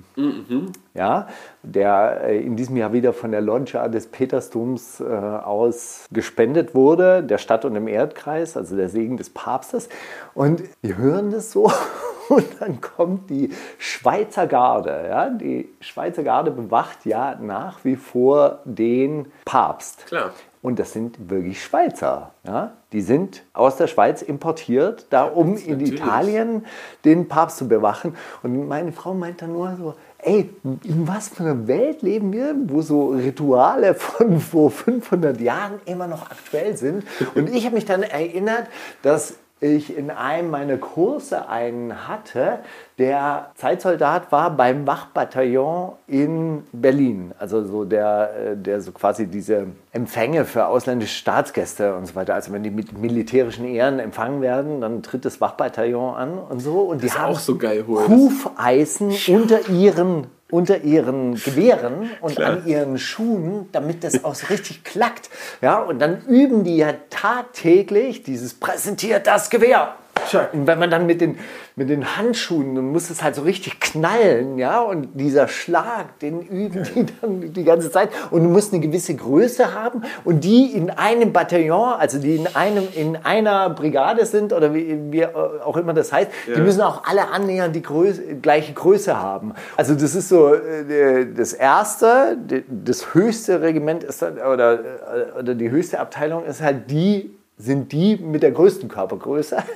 Ja, 0.95 1.27
der 1.65 2.21
äh, 2.23 2.39
in 2.39 2.55
diesem 2.55 2.77
Jahr 2.77 2.93
wieder 2.93 3.13
von 3.13 3.33
der 3.33 3.41
Loggia 3.41 3.89
des 3.89 4.07
Petersdoms 4.07 5.01
äh, 5.01 5.05
aus 5.05 6.07
gespendet 6.13 6.75
wurde, 6.75 7.25
der 7.25 7.39
Stadt 7.39 7.65
und 7.65 7.75
im 7.75 7.89
Erdkreis, 7.89 8.57
also 8.57 8.77
der 8.77 8.89
Segen 8.89 9.17
des 9.17 9.31
Papstes. 9.31 9.89
Und 10.35 10.63
wir 10.83 10.97
hören 10.97 11.33
das 11.33 11.51
so 11.51 11.65
und 12.29 12.47
dann 12.61 12.81
kommt 12.81 13.29
die 13.29 13.51
Schweizer 13.79 14.47
Garde. 14.47 15.07
Ja? 15.09 15.31
Die 15.31 15.69
Schweizer 15.81 16.23
Garde 16.23 16.53
bewacht 16.53 17.05
ja 17.05 17.37
nach 17.41 17.85
wie 17.85 17.97
vor 17.97 18.61
den 18.65 19.33
Papst. 19.45 20.07
Klar. 20.07 20.31
Und 20.67 20.81
das 20.81 20.93
sind 20.93 21.31
wirklich 21.31 21.63
Schweizer. 21.63 22.33
Ja? 22.45 22.73
Die 22.91 23.01
sind 23.01 23.45
aus 23.53 23.77
der 23.77 23.87
Schweiz 23.87 24.21
importiert, 24.21 25.07
da 25.11 25.23
um 25.23 25.57
in 25.57 25.79
natürlich. 25.79 25.93
Italien 25.93 26.67
den 27.05 27.29
Papst 27.29 27.59
zu 27.59 27.69
bewachen. 27.69 28.17
Und 28.43 28.67
meine 28.67 28.91
Frau 28.91 29.15
meint 29.15 29.43
dann 29.43 29.53
nur 29.53 29.77
so, 29.77 29.95
ey, 30.19 30.51
in 30.65 31.07
was 31.07 31.29
für 31.29 31.45
einer 31.45 31.69
Welt 31.69 32.03
leben 32.03 32.33
wir, 32.33 32.57
wo 32.67 32.83
so 32.83 33.11
Rituale 33.11 33.95
von 33.95 34.41
vor 34.41 34.73
500 34.73 35.41
Jahren 35.41 35.79
immer 35.85 36.09
noch 36.09 36.29
aktuell 36.33 36.77
sind. 36.77 37.05
Und 37.37 37.49
ich 37.55 37.65
habe 37.65 37.77
mich 37.77 37.85
dann 37.85 38.03
erinnert, 38.03 38.67
dass 39.03 39.35
ich 39.61 39.97
in 39.97 40.11
einem 40.11 40.51
meiner 40.51 40.77
Kurse 40.77 41.49
einen 41.49 42.07
hatte, 42.07 42.59
der 42.99 43.51
Zeitsoldat 43.55 44.31
war 44.31 44.51
beim 44.51 44.87
Wachbataillon 44.87 45.93
in 46.07 46.65
Berlin. 46.73 47.33
Also 47.39 47.65
so 47.65 47.85
der, 47.85 48.31
äh, 48.37 48.57
der 48.57 48.83
so 48.83 48.93
quasi 48.93 49.27
diese 49.27 49.69
Empfänge 49.93 50.45
für 50.45 50.67
ausländische 50.67 51.15
Staatsgäste 51.15 51.95
und 51.95 52.07
so 52.07 52.15
weiter. 52.15 52.35
Also 52.35 52.53
wenn 52.53 52.63
die 52.63 52.71
mit 52.71 52.99
militärischen 52.99 53.65
Ehren 53.65 53.99
empfangen 53.99 54.43
werden, 54.43 54.83
dann 54.83 55.03
tritt 55.03 55.25
das 55.25 55.41
Wachbataillon 55.41 56.15
an 56.15 56.39
und 56.39 56.61
so. 56.61 56.81
Und 56.81 57.03
die 57.03 57.07
ist 57.07 57.19
haben 57.19 57.33
auch 57.33 57.39
so 57.39 57.57
geil. 57.57 57.85
Hufeisen 57.87 59.15
unter 59.29 59.71
ihren 59.71 60.27
unter 60.51 60.83
ihren 60.83 61.35
Gewehren 61.35 62.11
und 62.21 62.37
Klar. 62.37 62.53
an 62.53 62.67
ihren 62.67 62.99
Schuhen, 62.99 63.69
damit 63.73 64.05
das 64.05 64.25
auch 64.25 64.35
so 64.35 64.47
richtig 64.47 64.85
klackt. 64.85 65.29
Ja, 65.61 65.81
und 65.81 65.99
dann 65.99 66.25
üben 66.27 66.63
die 66.63 66.77
ja 66.77 66.95
tagtäglich 67.11 68.23
dieses 68.23 68.55
präsentiert 68.55 69.27
das 69.27 69.51
Gewehr. 69.51 69.97
Und 70.35 70.67
wenn 70.67 70.79
man 70.79 70.91
dann 70.91 71.07
mit 71.07 71.21
den, 71.21 71.39
mit 71.75 71.89
den 71.91 72.17
Handschuhen, 72.17 72.75
dann 72.75 72.87
muss 72.91 73.11
es 73.11 73.23
halt 73.23 73.35
so 73.35 73.43
richtig 73.43 73.81
knallen, 73.81 74.59
ja, 74.59 74.81
und 74.81 75.09
dieser 75.15 75.49
Schlag, 75.49 76.19
den 76.21 76.43
üben 76.43 76.87
die 76.95 77.07
dann 77.21 77.53
die 77.53 77.65
ganze 77.65 77.91
Zeit. 77.91 78.11
Und 78.31 78.43
du 78.43 78.49
musst 78.49 78.73
eine 78.73 78.81
gewisse 78.81 79.15
Größe 79.15 79.75
haben 79.75 80.03
und 80.25 80.45
die 80.45 80.73
in 80.73 80.91
einem 80.91 81.33
Bataillon, 81.33 81.95
also 81.99 82.19
die 82.19 82.37
in 82.37 82.47
einem, 82.55 82.89
in 82.95 83.17
einer 83.17 83.71
Brigade 83.71 84.27
sind 84.27 84.53
oder 84.53 84.75
wie, 84.75 84.99
wie 85.11 85.27
auch 85.27 85.77
immer 85.77 85.95
das 85.95 86.13
heißt, 86.13 86.31
die 86.55 86.61
müssen 86.61 86.83
auch 86.83 87.05
alle 87.05 87.29
annähernd 87.29 87.75
die 87.75 87.83
Größe, 87.83 88.37
gleiche 88.37 88.73
Größe 88.73 89.21
haben. 89.21 89.55
Also 89.77 89.95
das 89.95 90.15
ist 90.15 90.29
so 90.29 90.55
äh, 90.55 91.27
das 91.35 91.53
erste, 91.53 92.39
das 92.69 93.15
höchste 93.15 93.61
Regiment 93.61 94.05
ist 94.05 94.23
dann, 94.23 94.39
oder, 94.39 94.73
äh, 94.75 95.39
oder 95.41 95.55
die 95.55 95.71
höchste 95.71 96.01
Abteilung 96.01 96.45
ist 96.45 96.63
halt 96.63 96.91
die, 96.91 97.37
sind 97.59 97.93
die 97.93 98.17
mit 98.17 98.43
der 98.43 98.53
größten 98.53 98.89
Körpergröße. 98.89 99.57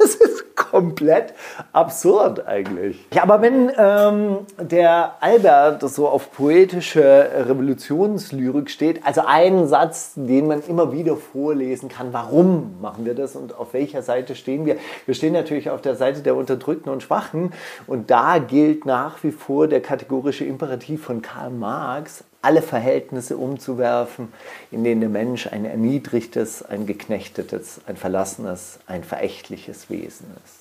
Das 0.00 0.14
ist 0.14 0.38
komplett 0.70 1.34
absurd 1.72 2.46
eigentlich. 2.46 3.04
Ja, 3.12 3.22
aber 3.22 3.40
wenn 3.42 3.70
ähm, 3.76 4.38
der 4.60 5.14
Albert 5.20 5.88
so 5.88 6.08
auf 6.08 6.30
poetische 6.32 7.30
Revolutionslyrik 7.46 8.70
steht, 8.70 9.04
also 9.04 9.22
einen 9.26 9.66
Satz, 9.66 10.12
den 10.14 10.46
man 10.46 10.62
immer 10.68 10.92
wieder 10.92 11.16
vorlesen 11.16 11.88
kann, 11.88 12.12
warum 12.12 12.80
machen 12.80 13.06
wir 13.06 13.14
das 13.14 13.34
und 13.34 13.56
auf 13.58 13.72
welcher 13.72 14.02
Seite 14.02 14.34
stehen 14.34 14.66
wir? 14.66 14.76
Wir 15.06 15.14
stehen 15.14 15.32
natürlich 15.32 15.70
auf 15.70 15.80
der 15.80 15.96
Seite 15.96 16.20
der 16.20 16.36
Unterdrückten 16.36 16.92
und 16.92 17.02
Schwachen 17.02 17.52
und 17.86 18.10
da 18.10 18.38
gilt 18.38 18.84
nach 18.84 19.22
wie 19.22 19.32
vor 19.32 19.68
der 19.68 19.80
kategorische 19.80 20.44
Imperativ 20.44 21.04
von 21.04 21.22
Karl 21.22 21.50
Marx, 21.50 22.24
alle 22.42 22.62
Verhältnisse 22.62 23.36
umzuwerfen, 23.36 24.32
in 24.70 24.84
denen 24.84 25.00
der 25.00 25.10
Mensch 25.10 25.46
ein 25.48 25.64
erniedrigtes, 25.64 26.62
ein 26.62 26.86
geknechtetes, 26.86 27.80
ein 27.86 27.96
verlassenes, 27.96 28.78
ein 28.86 29.04
verächtliches 29.04 29.90
Wesen 29.90 30.26
ist. 30.44 30.58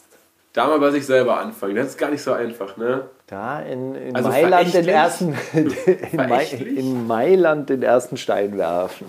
Da 0.53 0.65
mal 0.65 0.79
bei 0.79 0.89
sich 0.89 1.05
selber 1.05 1.39
anfangen. 1.39 1.75
Das 1.75 1.87
ist 1.87 1.97
gar 1.99 2.09
nicht 2.09 2.23
so 2.23 2.33
einfach, 2.33 2.77
ne? 2.77 3.03
Da 3.27 3.59
in, 3.59 3.93
in 3.93 4.15
Also 4.15 4.29
Mailand 4.29 4.73
den 4.73 4.87
ersten 4.87 5.35
in, 5.53 6.77
in 6.77 7.05
Mailand 7.05 7.69
den 7.69 7.83
ersten 7.83 8.17
Stein 8.17 8.57
werfen. 8.57 9.05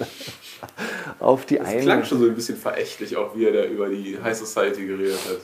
Auf 1.20 1.46
die 1.46 1.56
Das 1.56 1.68
eine. 1.68 1.80
klang 1.80 2.04
schon 2.04 2.18
so 2.18 2.26
ein 2.26 2.34
bisschen 2.34 2.58
verächtlich, 2.58 3.16
auch 3.16 3.34
wie 3.34 3.46
er 3.46 3.52
da 3.52 3.64
über 3.64 3.88
die 3.88 4.18
High 4.22 4.36
Society 4.36 4.86
geredet 4.86 5.18
hat. 5.26 5.38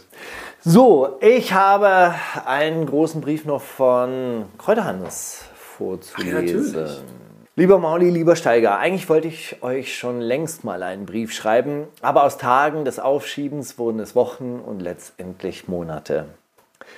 So, 0.63 1.17
ich 1.21 1.55
habe 1.55 2.15
einen 2.45 2.85
großen 2.85 3.23
Brief 3.23 3.47
noch 3.47 3.63
von 3.63 4.45
Kräuterhannes 4.59 5.45
vorzulesen. 5.77 6.87
Ach. 6.87 7.25
Lieber 7.57 7.79
Mauli, 7.79 8.11
lieber 8.11 8.35
Steiger, 8.35 8.79
eigentlich 8.79 9.09
wollte 9.09 9.29
ich 9.29 9.63
euch 9.63 9.97
schon 9.97 10.21
längst 10.21 10.65
mal 10.65 10.83
einen 10.83 11.07
Brief 11.07 11.33
schreiben, 11.33 11.87
aber 12.01 12.25
aus 12.25 12.37
Tagen 12.37 12.85
des 12.85 12.99
Aufschiebens 12.99 13.79
wurden 13.79 14.01
es 14.01 14.17
Wochen 14.17 14.59
und 14.59 14.81
letztendlich 14.81 15.69
Monate. 15.69 16.27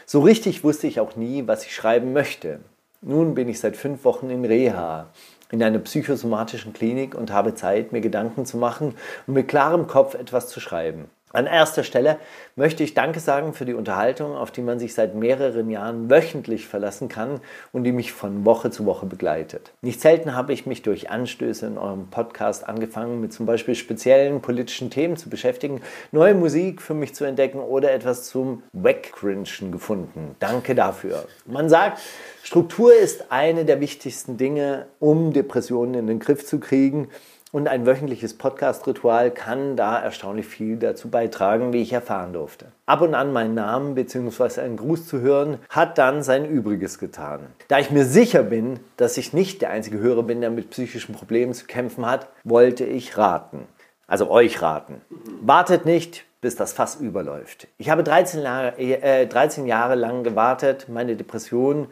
So 0.06 0.20
richtig 0.20 0.64
wusste 0.64 0.86
ich 0.86 0.98
auch 0.98 1.14
nie, 1.14 1.46
was 1.46 1.66
ich 1.66 1.74
schreiben 1.74 2.14
möchte. 2.14 2.60
Nun 3.02 3.34
bin 3.34 3.48
ich 3.50 3.60
seit 3.60 3.76
fünf 3.76 4.04
Wochen 4.04 4.30
in 4.30 4.46
Reha, 4.46 5.08
in 5.50 5.62
einer 5.62 5.78
psychosomatischen 5.78 6.72
Klinik 6.72 7.14
und 7.14 7.30
habe 7.30 7.54
Zeit, 7.54 7.92
mir 7.92 8.00
Gedanken 8.00 8.46
zu 8.46 8.56
machen 8.56 8.94
und 9.26 9.34
mit 9.34 9.48
klarem 9.48 9.86
Kopf 9.86 10.14
etwas 10.14 10.48
zu 10.48 10.60
schreiben. 10.60 11.10
An 11.32 11.46
erster 11.46 11.82
Stelle 11.82 12.18
möchte 12.54 12.84
ich 12.84 12.94
Danke 12.94 13.18
sagen 13.18 13.52
für 13.52 13.64
die 13.64 13.74
Unterhaltung, 13.74 14.36
auf 14.36 14.52
die 14.52 14.62
man 14.62 14.78
sich 14.78 14.94
seit 14.94 15.16
mehreren 15.16 15.68
Jahren 15.70 16.08
wöchentlich 16.08 16.68
verlassen 16.68 17.08
kann 17.08 17.40
und 17.72 17.82
die 17.82 17.90
mich 17.90 18.12
von 18.12 18.44
Woche 18.44 18.70
zu 18.70 18.86
Woche 18.86 19.06
begleitet. 19.06 19.72
Nicht 19.82 20.00
selten 20.00 20.34
habe 20.34 20.52
ich 20.52 20.66
mich 20.66 20.82
durch 20.82 21.10
Anstöße 21.10 21.66
in 21.66 21.78
eurem 21.78 22.06
Podcast 22.10 22.66
angefangen, 22.68 23.20
mit 23.20 23.32
zum 23.32 23.44
Beispiel 23.44 23.74
speziellen 23.74 24.40
politischen 24.40 24.88
Themen 24.88 25.16
zu 25.16 25.28
beschäftigen, 25.28 25.82
neue 26.12 26.34
Musik 26.34 26.80
für 26.80 26.94
mich 26.94 27.14
zu 27.14 27.24
entdecken 27.24 27.58
oder 27.58 27.90
etwas 27.92 28.28
zum 28.28 28.62
Wegcringen 28.72 29.72
gefunden. 29.72 30.36
Danke 30.38 30.76
dafür. 30.76 31.26
Man 31.44 31.68
sagt, 31.68 32.00
Struktur 32.44 32.94
ist 32.94 33.32
eine 33.32 33.64
der 33.64 33.80
wichtigsten 33.80 34.36
Dinge, 34.36 34.86
um 35.00 35.32
Depressionen 35.32 35.94
in 35.94 36.06
den 36.06 36.20
Griff 36.20 36.46
zu 36.46 36.60
kriegen. 36.60 37.08
Und 37.56 37.68
ein 37.68 37.86
wöchentliches 37.86 38.36
Podcast-Ritual 38.36 39.30
kann 39.30 39.76
da 39.76 39.98
erstaunlich 39.98 40.44
viel 40.44 40.76
dazu 40.76 41.08
beitragen, 41.08 41.72
wie 41.72 41.80
ich 41.80 41.90
erfahren 41.90 42.34
durfte. 42.34 42.66
Ab 42.84 43.00
und 43.00 43.14
an 43.14 43.32
meinen 43.32 43.54
Namen 43.54 43.94
bzw. 43.94 44.60
einen 44.60 44.76
Gruß 44.76 45.08
zu 45.08 45.20
hören, 45.20 45.56
hat 45.70 45.96
dann 45.96 46.22
sein 46.22 46.44
Übriges 46.44 46.98
getan. 46.98 47.46
Da 47.68 47.78
ich 47.78 47.90
mir 47.90 48.04
sicher 48.04 48.42
bin, 48.42 48.80
dass 48.98 49.16
ich 49.16 49.32
nicht 49.32 49.62
der 49.62 49.70
einzige 49.70 50.00
Hörer 50.00 50.24
bin, 50.24 50.42
der 50.42 50.50
mit 50.50 50.68
psychischen 50.68 51.14
Problemen 51.14 51.54
zu 51.54 51.64
kämpfen 51.64 52.04
hat, 52.04 52.28
wollte 52.44 52.84
ich 52.84 53.16
raten. 53.16 53.66
Also 54.06 54.30
euch 54.30 54.60
raten. 54.60 55.00
Wartet 55.40 55.86
nicht, 55.86 56.26
bis 56.42 56.56
das 56.56 56.74
Fass 56.74 56.96
überläuft. 56.96 57.68
Ich 57.78 57.88
habe 57.88 58.04
13 58.04 58.42
Jahre, 58.42 58.78
äh, 58.78 59.26
13 59.26 59.64
Jahre 59.64 59.94
lang 59.94 60.24
gewartet, 60.24 60.90
meine 60.90 61.16
Depression 61.16 61.88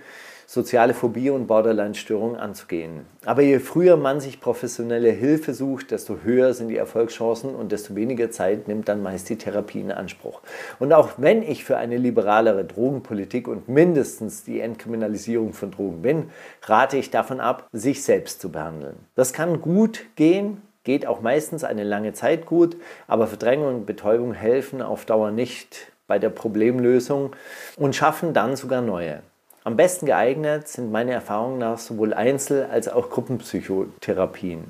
soziale 0.47 0.95
Phobie 0.95 1.31
und 1.31 1.47
Borderline-Störungen 1.47 2.37
anzugehen. 2.37 3.07
Aber 3.25 3.43
je 3.43 3.59
früher 3.59 3.97
man 3.97 4.21
sich 4.21 4.41
professionelle 4.41 5.11
Hilfe 5.11 5.55
sucht, 5.55 5.91
desto 5.91 6.19
höher 6.23 6.55
sind 6.55 6.69
die 6.69 6.77
Erfolgschancen 6.77 7.55
und 7.55 7.73
desto 7.73 7.95
weniger 7.95 8.31
Zeit 8.31 8.69
nimmt 8.69 8.89
dann 8.89 9.03
meist 9.03 9.29
die 9.29 9.37
Therapie 9.37 9.81
in 9.81 9.93
Anspruch. 9.93 10.41
Und 10.79 10.93
auch 10.93 11.11
wenn 11.17 11.43
ich 11.43 11.65
für 11.65 11.77
eine 11.77 11.97
liberalere 11.97 12.65
Drogenpolitik 12.65 13.49
und 13.49 13.69
mindestens 13.69 14.45
die 14.45 14.61
Entkriminalisierung 14.61 15.53
von 15.53 15.71
Drogen 15.71 16.03
bin, 16.03 16.31
rate 16.63 16.97
ich 16.97 17.11
davon 17.11 17.41
ab, 17.41 17.69
sich 17.73 18.03
selbst 18.03 18.41
zu 18.41 18.51
behandeln. 18.51 18.97
Das 19.15 19.33
kann 19.33 19.61
gut 19.61 20.05
gehen, 20.17 20.63
geht 20.85 21.07
auch 21.07 21.21
meistens 21.23 21.65
eine 21.65 21.85
lange 21.85 22.13
Zeit 22.13 22.47
gut, 22.47 22.77
aber 23.07 23.27
Verdrängung 23.27 23.75
und 23.75 23.87
Betäubung 23.87 24.35
helfen 24.35 24.83
auf 24.83 25.05
Dauer 25.07 25.31
nicht 25.31 25.93
bei 26.07 26.19
der 26.19 26.29
Problemlösung 26.29 27.35
und 27.77 27.97
schaffen 27.97 28.35
dann 28.35 28.57
sogar 28.57 28.83
neue. 28.83 29.23
Am 29.67 29.79
besten 29.79 30.05
geeignet 30.05 30.69
sind 30.69 30.93
meiner 30.93 31.13
Erfahrung 31.13 31.57
nach 31.57 31.79
sowohl 31.79 32.13
Einzel- 32.13 32.69
als 32.71 32.87
auch 32.87 33.09
Gruppenpsychotherapien. 33.09 34.65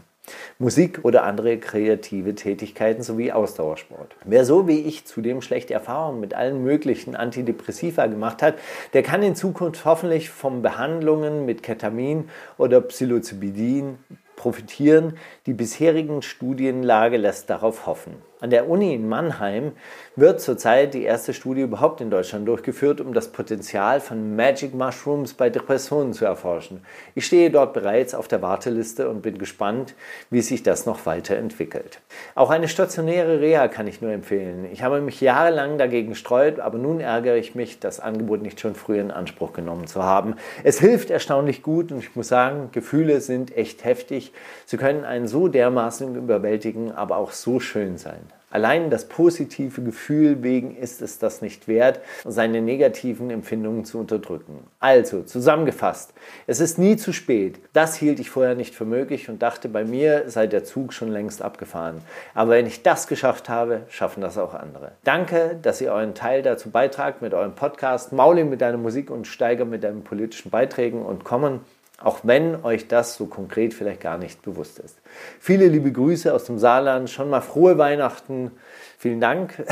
Musik 0.61 1.01
oder 1.03 1.24
andere 1.24 1.59
kreative 1.59 2.36
Tätigkeiten 2.36 3.03
sowie 3.03 3.32
Ausdauersport. 3.32 4.14
Wer 4.24 4.45
so 4.45 4.68
wie 4.68 4.82
ich 4.82 5.05
zudem 5.05 5.42
schlechte 5.42 5.74
Erfahrungen 5.74 6.20
mit 6.20 6.34
allen 6.34 6.62
möglichen 6.62 7.16
Antidepressiva 7.16 8.07
gemacht 8.07 8.40
hat, 8.40 8.55
der 8.92 9.03
kann 9.03 9.24
in 9.24 9.34
Zukunft 9.34 9.84
hoffentlich 9.84 10.30
von 10.30 10.62
Behandlungen 10.62 11.45
mit 11.45 11.64
Ketamin 11.64 12.28
oder 12.57 12.80
Psilocybin 12.80 13.99
profitieren. 14.36 15.18
Die 15.47 15.55
bisherigen 15.55 16.22
Studienlage 16.22 17.16
lässt 17.16 17.51
darauf 17.51 17.86
hoffen. 17.86 18.14
An 18.45 18.51
der 18.51 18.68
Uni 18.68 18.92
in 18.92 19.09
Mannheim 19.09 19.72
wird 20.16 20.38
zurzeit 20.38 20.92
die 20.92 21.05
erste 21.05 21.32
Studie 21.32 21.62
überhaupt 21.62 22.03
in 22.03 22.11
Deutschland 22.11 22.47
durchgeführt, 22.47 23.01
um 23.01 23.14
das 23.14 23.28
Potenzial 23.28 24.01
von 24.01 24.36
Magic 24.36 24.74
Mushrooms 24.74 25.32
bei 25.32 25.49
Depressionen 25.49 26.12
zu 26.12 26.26
erforschen. 26.26 26.84
Ich 27.14 27.24
stehe 27.24 27.51
dort 27.51 27.72
bereits 27.72 28.14
auf 28.14 28.28
der 28.28 28.42
Warteliste 28.42 29.09
und 29.09 29.22
bin 29.22 29.38
gespannt, 29.38 29.95
wie 30.28 30.42
sich 30.42 30.62
das 30.62 30.84
noch 30.84 31.07
weiterentwickelt. 31.07 32.03
Auch 32.34 32.51
eine 32.51 32.68
stationäre 32.68 33.40
Reha 33.40 33.66
kann 33.68 33.86
ich 33.86 34.03
nur 34.03 34.12
empfehlen. 34.12 34.66
Ich 34.70 34.82
habe 34.82 35.01
mich 35.01 35.22
jahrelang 35.22 35.78
dagegen 35.78 36.11
gestreut, 36.11 36.61
aber 36.61 36.76
nun 36.76 37.01
ärgere 37.01 37.38
ich 37.38 37.55
mich, 37.55 37.80
das 37.80 37.99
Angebot 37.99 38.42
nicht 38.42 38.61
schon 38.61 38.74
früher 38.74 39.01
in 39.01 39.11
Anspruch 39.11 39.55
genommen 39.55 39.86
zu 39.86 40.03
haben. 40.03 40.34
Es 40.64 40.78
hilft 40.78 41.09
erstaunlich 41.09 41.62
gut 41.62 41.92
und 41.92 42.01
ich 42.01 42.14
muss 42.14 42.28
sagen, 42.28 42.68
Gefühle 42.72 43.22
sind 43.22 43.57
echt 43.57 43.84
heftig. 43.84 44.34
Sie 44.66 44.76
können 44.76 45.07
einen 45.07 45.28
so 45.28 45.49
dermaßen 45.49 46.14
überwältigen, 46.14 46.92
aber 46.92 47.16
auch 47.16 47.32
so 47.32 47.59
schön 47.59 47.97
sein. 47.97 48.34
Allein 48.55 48.88
das 48.88 49.07
positive 49.07 49.82
Gefühl 49.82 50.44
wegen 50.44 50.76
ist 50.76 51.02
es 51.02 51.18
das 51.18 51.42
nicht 51.42 51.66
wert, 51.66 51.98
seine 52.24 52.62
negativen 52.62 53.30
Empfindungen 53.30 53.84
zu 53.84 53.98
unterdrücken. 53.98 54.61
Also, 54.78 55.22
zusammengefasst, 55.24 56.14
es 56.46 56.61
ist 56.61 56.78
nie 56.78 56.94
zu 56.94 57.12
spät. 57.12 57.59
Das 57.72 57.96
hielt 57.96 58.20
ich 58.20 58.30
vorher 58.30 58.55
nicht 58.55 58.76
für 58.76 58.84
möglich 58.84 59.28
und 59.28 59.42
dachte, 59.42 59.68
bei 59.68 59.84
mir 59.84 60.30
sei 60.30 60.46
der 60.46 60.62
Zug 60.62 60.92
schon 60.92 61.11
längst 61.11 61.42
abgefahren. 61.42 62.00
Aber 62.32 62.52
wenn 62.52 62.66
ich 62.66 62.84
das 62.84 63.09
geschafft 63.09 63.48
habe, 63.48 63.80
schaffen 63.88 64.20
das 64.20 64.38
auch 64.38 64.55
andere. 64.55 64.92
Danke, 65.02 65.59
dass 65.61 65.80
ihr 65.80 65.90
euren 65.90 66.14
Teil 66.14 66.42
dazu 66.42 66.70
beitragt 66.70 67.22
mit 67.22 67.34
eurem 67.34 67.57
Podcast, 67.57 68.12
Mauli 68.12 68.44
mit 68.44 68.61
deiner 68.61 68.78
Musik 68.78 69.11
und 69.11 69.26
Steiger 69.26 69.64
mit 69.64 69.82
deinen 69.82 70.05
politischen 70.05 70.50
Beiträgen 70.50 71.02
und 71.05 71.24
kommen 71.24 71.59
auch 72.05 72.20
wenn 72.22 72.62
euch 72.64 72.86
das 72.86 73.16
so 73.16 73.26
konkret 73.26 73.74
vielleicht 73.74 74.00
gar 74.00 74.18
nicht 74.18 74.42
bewusst 74.42 74.78
ist. 74.78 74.98
Viele 75.40 75.66
liebe 75.68 75.90
Grüße 75.90 76.32
aus 76.32 76.44
dem 76.44 76.59
Saarland, 76.59 77.11
schon 77.11 77.30
mal 77.30 77.40
frohe 77.40 77.78
Weihnachten, 77.78 78.52
vielen 78.98 79.20
Dank 79.20 79.64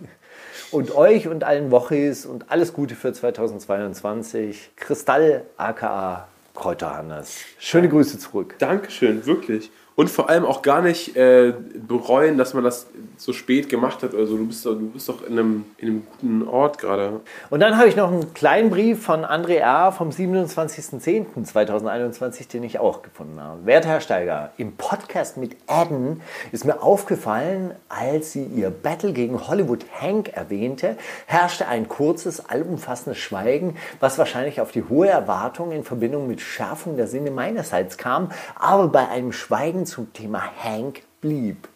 und 0.70 0.94
euch 0.94 1.28
und 1.28 1.44
allen 1.44 1.70
Wochis 1.70 2.26
und 2.26 2.50
alles 2.50 2.72
Gute 2.72 2.94
für 2.94 3.12
2022. 3.12 4.70
Kristall 4.76 5.44
aka 5.56 6.28
Kräuterhannes. 6.54 7.36
Schöne 7.58 7.88
Grüße 7.88 8.18
zurück. 8.18 8.56
Dankeschön, 8.58 9.24
wirklich. 9.24 9.70
Und 9.98 10.08
vor 10.08 10.30
allem 10.30 10.44
auch 10.44 10.62
gar 10.62 10.80
nicht 10.80 11.16
äh, 11.16 11.52
bereuen, 11.88 12.38
dass 12.38 12.54
man 12.54 12.62
das 12.62 12.86
so 13.16 13.32
spät 13.32 13.68
gemacht 13.68 14.04
hat. 14.04 14.14
Also 14.14 14.36
du 14.36 14.46
bist 14.46 14.64
doch, 14.64 14.74
du 14.74 14.88
bist 14.90 15.08
doch 15.08 15.26
in, 15.26 15.32
einem, 15.32 15.64
in 15.76 15.88
einem 15.88 16.06
guten 16.06 16.46
Ort 16.46 16.78
gerade. 16.78 17.18
Und 17.50 17.58
dann 17.58 17.76
habe 17.76 17.88
ich 17.88 17.96
noch 17.96 18.12
einen 18.12 18.32
kleinen 18.32 18.70
Brief 18.70 19.02
von 19.02 19.24
André 19.24 19.54
R. 19.54 19.90
vom 19.90 20.10
27.10.2021, 20.10 22.48
den 22.48 22.62
ich 22.62 22.78
auch 22.78 23.02
gefunden 23.02 23.40
habe. 23.40 23.66
Werter 23.66 23.88
Herr 23.88 24.00
Steiger, 24.00 24.52
im 24.56 24.76
Podcast 24.76 25.36
mit 25.36 25.56
Adam 25.66 26.20
ist 26.52 26.64
mir 26.64 26.80
aufgefallen, 26.80 27.74
als 27.88 28.30
sie 28.30 28.44
ihr 28.44 28.70
Battle 28.70 29.12
gegen 29.12 29.48
Hollywood 29.48 29.84
Hank 30.00 30.28
erwähnte, 30.28 30.96
herrschte 31.26 31.66
ein 31.66 31.88
kurzes, 31.88 32.48
allumfassendes 32.48 33.18
Schweigen, 33.18 33.74
was 33.98 34.16
wahrscheinlich 34.16 34.60
auf 34.60 34.70
die 34.70 34.84
hohe 34.84 35.08
Erwartung 35.08 35.72
in 35.72 35.82
Verbindung 35.82 36.28
mit 36.28 36.40
Schärfung 36.40 36.96
der 36.96 37.08
Sinne 37.08 37.32
meinerseits 37.32 37.98
kam, 37.98 38.30
aber 38.54 38.86
bei 38.86 39.08
einem 39.08 39.32
Schweigen 39.32 39.86
zum 39.88 40.12
Thema 40.12 40.42
Hank 40.62 41.02
blieb. 41.20 41.68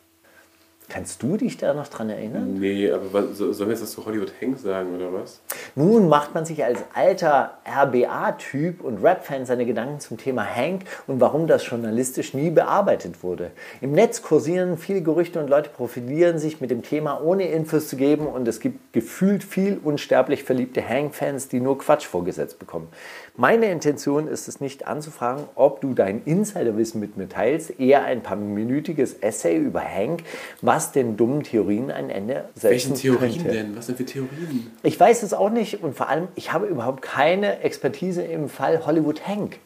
Kannst 0.93 1.23
du 1.23 1.39
dich 1.39 1.57
da 1.57 1.73
noch 1.73 1.89
dran 1.89 2.11
erinnern? 2.11 2.59
Nee, 2.61 2.91
aber 2.91 3.13
was, 3.13 3.39
sollen 3.39 3.61
wir 3.61 3.69
jetzt 3.69 3.83
das 3.83 3.93
zu 3.93 4.05
Hollywood 4.05 4.31
Hank 4.43 4.59
sagen 4.59 4.95
oder 4.95 5.11
was? 5.11 5.41
Nun 5.75 6.07
macht 6.07 6.35
man 6.35 6.45
sich 6.45 6.63
als 6.65 6.81
alter 6.93 7.57
RBA-Typ 7.67 8.83
und 8.83 9.03
Rap-Fan 9.03 9.47
seine 9.47 9.65
Gedanken 9.65 10.01
zum 10.01 10.19
Thema 10.19 10.45
Hank 10.45 10.83
und 11.07 11.19
warum 11.19 11.47
das 11.47 11.67
journalistisch 11.67 12.35
nie 12.35 12.51
bearbeitet 12.51 13.23
wurde. 13.23 13.53
Im 13.81 13.93
Netz 13.93 14.21
kursieren 14.21 14.77
viele 14.77 15.01
Gerüchte 15.01 15.41
und 15.41 15.49
Leute 15.49 15.71
profilieren 15.71 16.39
sich 16.39 16.61
mit 16.61 16.71
dem 16.71 16.83
Thema, 16.83 17.23
ohne 17.23 17.49
Infos 17.49 17.89
zu 17.89 17.97
geben 17.97 18.27
und 18.27 18.47
es 18.47 18.61
gibt 18.61 18.93
gefühlt 18.93 19.45
viel 19.45 19.81
unsterblich 19.83 20.45
verliebte 20.45 20.87
Hank-Fans, 20.87 21.49
die 21.49 21.61
nur 21.61 21.79
Quatsch 21.79 22.05
vorgesetzt 22.05 22.59
bekommen. 22.59 22.89
Meine 23.35 23.71
Intention 23.71 24.29
ist 24.29 24.47
es 24.47 24.61
nicht 24.61 24.87
anzufragen, 24.87 25.45
ob 25.55 25.81
du 25.81 25.95
dein 25.95 26.23
Insiderwissen 26.27 27.01
mit 27.01 27.17
mir 27.17 27.31
teilst, 27.31 27.81
eher 27.81 28.05
ein 28.05 28.23
paar 28.23 28.37
minütiges 28.37 29.15
Essay 29.15 29.57
über 29.57 29.81
Hank, 29.81 30.23
was 30.61 30.93
den 30.93 31.17
dummen 31.17 31.43
Theorien 31.43 31.91
ein 31.91 32.11
Ende 32.11 32.45
setzen 32.55 32.71
Welchen 32.71 32.95
Theorien 32.95 33.33
könnte. 33.39 33.49
denn? 33.51 33.77
Was 33.77 33.87
denn 33.87 33.97
für 33.97 34.05
Theorien? 34.05 34.71
Ich 34.83 35.01
weiß 35.01 35.23
es 35.23 35.33
auch 35.33 35.49
nicht 35.49 35.83
und 35.83 35.97
vor 35.97 36.11
allem, 36.11 36.29
ich 36.35 36.53
habe 36.53 36.67
überhaupt 36.67 37.01
keine 37.01 37.61
Expertise 37.61 38.21
im 38.23 38.51
Fall 38.51 38.85
Hollywood 38.85 39.27
Hank. 39.27 39.59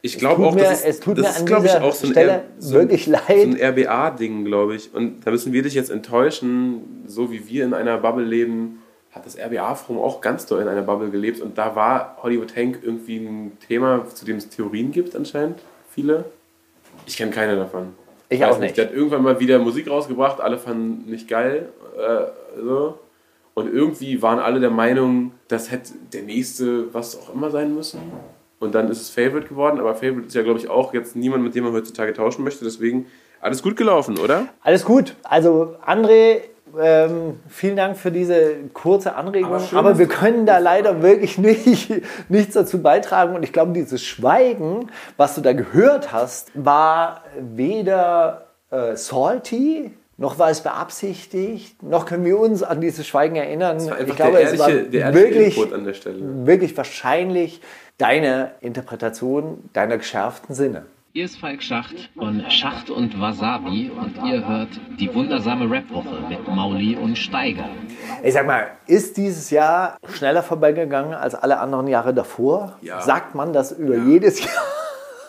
Ich 0.00 0.18
glaube 0.18 0.46
auch, 0.46 0.54
mir- 0.54 0.62
das 0.64 0.80
ist, 0.80 0.86
es 0.86 1.00
tut 1.00 1.18
das 1.18 1.24
mir 1.24 1.30
ist, 1.30 1.40
an 1.40 1.46
glaube 1.46 1.66
ich, 1.66 1.74
auch 1.76 1.92
so 1.92 2.06
ein, 2.06 2.12
Stelle 2.12 2.44
so 2.58 2.74
ein, 2.76 2.80
wirklich 2.82 3.06
leid. 3.06 3.22
so 3.28 3.48
ein 3.48 3.56
RBA-Ding, 3.60 4.46
glaube 4.46 4.76
ich. 4.76 4.94
Und 4.94 5.26
da 5.26 5.30
müssen 5.30 5.52
wir 5.52 5.62
dich 5.62 5.74
jetzt 5.74 5.90
enttäuschen, 5.90 7.02
so 7.06 7.30
wie 7.30 7.46
wir 7.48 7.64
in 7.64 7.74
einer 7.74 7.98
Bubble 7.98 8.24
leben, 8.24 8.80
hat 9.14 9.24
das 9.26 9.38
RBA-Forum 9.38 10.02
auch 10.02 10.20
ganz 10.20 10.46
doll 10.46 10.60
in 10.60 10.68
einer 10.68 10.82
Bubble 10.82 11.10
gelebt. 11.10 11.40
Und 11.40 11.56
da 11.56 11.76
war 11.76 12.16
Hollywood 12.22 12.56
Hank 12.56 12.80
irgendwie 12.82 13.18
ein 13.18 13.58
Thema, 13.66 14.04
zu 14.12 14.24
dem 14.24 14.36
es 14.36 14.48
Theorien 14.48 14.90
gibt 14.90 15.14
anscheinend. 15.14 15.60
Viele. 15.90 16.24
Ich 17.06 17.16
kenne 17.16 17.30
keine 17.30 17.56
davon. 17.56 17.94
Ich 18.28 18.40
weiß 18.40 18.56
auch 18.56 18.58
nicht. 18.58 18.76
Der 18.76 18.86
hat 18.86 18.94
irgendwann 18.94 19.22
mal 19.22 19.38
wieder 19.38 19.58
Musik 19.58 19.88
rausgebracht, 19.88 20.40
alle 20.40 20.58
fanden 20.58 21.08
nicht 21.10 21.28
geil. 21.28 21.68
Äh, 21.96 22.60
so. 22.60 22.98
Und 23.54 23.72
irgendwie 23.72 24.20
waren 24.20 24.40
alle 24.40 24.58
der 24.58 24.70
Meinung, 24.70 25.32
das 25.46 25.70
hätte 25.70 25.92
der 26.12 26.22
nächste 26.22 26.92
was 26.92 27.16
auch 27.16 27.32
immer 27.32 27.50
sein 27.50 27.74
müssen. 27.74 28.00
und 28.58 28.74
dann 28.74 28.88
ist 28.88 29.00
es 29.00 29.10
Favorite 29.10 29.46
geworden. 29.46 29.78
Aber 29.78 29.94
Favorite 29.94 30.26
ist 30.26 30.34
ja, 30.34 30.42
glaube 30.42 30.58
ich, 30.58 30.68
auch 30.68 30.92
jetzt 30.92 31.14
niemand, 31.14 31.44
mit 31.44 31.54
dem 31.54 31.64
man 31.64 31.72
heutzutage 31.72 32.12
tauschen 32.14 32.42
möchte. 32.42 32.64
Deswegen 32.64 33.06
alles 33.40 33.62
gut 33.62 33.76
gelaufen, 33.76 34.18
oder? 34.18 34.48
Alles 34.62 34.84
gut. 34.84 35.14
Also 35.22 35.76
André, 35.86 36.40
ähm, 36.80 37.40
vielen 37.48 37.76
Dank 37.76 37.96
für 37.96 38.10
diese 38.10 38.56
kurze 38.72 39.14
Anregung. 39.14 39.50
Aber 39.50 39.60
schön, 39.60 39.78
Aber, 39.78 39.98
wir 39.98 40.08
können 40.08 40.46
da 40.46 40.58
leider 40.58 41.02
wirklich 41.02 41.38
nicht, 41.38 41.90
nichts 42.28 42.54
dazu 42.54 42.82
beitragen. 42.82 43.34
Und 43.34 43.42
ich 43.42 43.52
glaube, 43.52 43.72
dieses 43.72 44.02
Schweigen, 44.02 44.90
was 45.16 45.34
du 45.34 45.40
da 45.40 45.52
gehört 45.52 46.12
hast, 46.12 46.50
war 46.54 47.22
weder 47.38 48.46
äh, 48.70 48.96
salty, 48.96 49.92
noch 50.16 50.38
war 50.38 50.50
es 50.50 50.60
beabsichtigt, 50.60 51.82
noch 51.82 52.06
können 52.06 52.24
wir 52.24 52.38
uns 52.38 52.62
an 52.62 52.80
dieses 52.80 53.06
Schweigen 53.06 53.36
erinnern. 53.36 53.78
Ich 53.78 54.16
glaube, 54.16 54.38
der 54.38 54.52
es 54.52 54.58
war 54.58 54.68
ehrliche, 54.68 54.96
ehrliche 54.96 55.24
wirklich, 55.24 55.72
wirklich 56.46 56.76
wahrscheinlich 56.76 57.60
deine 57.98 58.52
Interpretation 58.60 59.68
deiner 59.72 59.98
geschärften 59.98 60.54
Sinne. 60.54 60.86
Hier 61.16 61.26
ist 61.26 61.36
Falk 61.36 61.62
Schacht 61.62 62.10
von 62.18 62.44
Schacht 62.50 62.90
und 62.90 63.20
Wasabi 63.20 63.88
und 63.88 64.16
ihr 64.26 64.48
hört 64.48 64.70
die 64.98 65.14
wundersame 65.14 65.70
Rap-Woche 65.70 66.24
mit 66.28 66.48
Mauli 66.48 66.96
und 66.96 67.16
Steiger. 67.16 67.68
Ich 68.24 68.34
sag 68.34 68.48
mal, 68.48 68.72
ist 68.88 69.16
dieses 69.16 69.50
Jahr 69.50 69.96
schneller 70.12 70.42
vorbeigegangen 70.42 71.14
als 71.14 71.36
alle 71.36 71.60
anderen 71.60 71.86
Jahre 71.86 72.12
davor? 72.14 72.76
Ja. 72.82 73.00
Sagt 73.00 73.36
man 73.36 73.52
das 73.52 73.70
über 73.70 73.96
jedes 73.96 74.40
Jahr? 74.40 74.64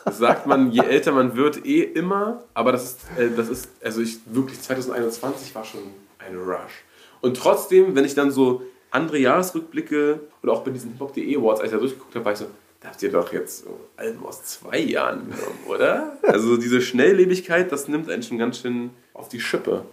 Das 0.06 0.18
sagt 0.18 0.48
man, 0.48 0.72
je 0.72 0.82
älter 0.82 1.12
man 1.12 1.36
wird, 1.36 1.64
eh 1.68 1.84
immer. 1.84 2.42
Aber 2.56 2.72
das 2.72 2.84
ist, 2.86 3.00
äh, 3.20 3.30
das 3.38 3.50
ist 3.50 3.70
also 3.84 4.02
ich 4.02 4.18
wirklich 4.26 4.60
2021 4.60 5.54
war 5.54 5.66
schon 5.66 5.82
ein 6.18 6.36
Rush. 6.36 6.84
Und 7.22 7.38
trotzdem, 7.38 7.96
wenn 7.96 8.06
ich 8.06 8.16
dann 8.16 8.32
so 8.32 8.64
andere 8.90 9.20
Jahresrückblicke 9.20 10.20
oder 10.42 10.52
auch 10.52 10.64
bei 10.64 10.72
diesen 10.72 10.94
Hip-Hop.de 10.94 11.38
Awards, 11.38 11.60
als 11.60 11.70
ich 11.70 11.76
da 11.76 11.80
durchgeguckt 11.80 12.16
habe, 12.16 12.26
war 12.26 12.32
ich 12.32 12.40
so, 12.40 12.48
da 12.86 12.92
habt 12.92 13.02
ihr 13.02 13.12
doch 13.12 13.34
jetzt 13.34 13.64
so 13.64 13.80
Alben 13.98 14.24
aus 14.24 14.44
zwei 14.44 14.78
Jahren 14.78 15.22
genommen, 15.32 15.60
oder? 15.68 16.18
Also 16.22 16.56
diese 16.56 16.82
Schnelllebigkeit, 16.82 17.72
das 17.72 17.88
nimmt 17.88 18.10
einen 18.12 18.22
schon 18.22 18.38
ganz 18.38 18.60
schön 18.60 18.92
auf 19.16 19.28
die 19.28 19.40
Schippe, 19.40 19.86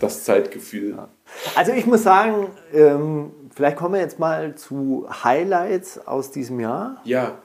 das 0.00 0.24
Zeitgefühl. 0.24 0.96
Also 1.54 1.72
ich 1.72 1.84
muss 1.84 2.02
sagen, 2.04 2.46
ähm, 2.72 3.32
vielleicht 3.54 3.76
kommen 3.76 3.94
wir 3.94 4.00
jetzt 4.00 4.18
mal 4.18 4.54
zu 4.54 5.06
Highlights 5.22 6.06
aus 6.06 6.30
diesem 6.30 6.58
Jahr. 6.58 7.02
Ja, 7.04 7.36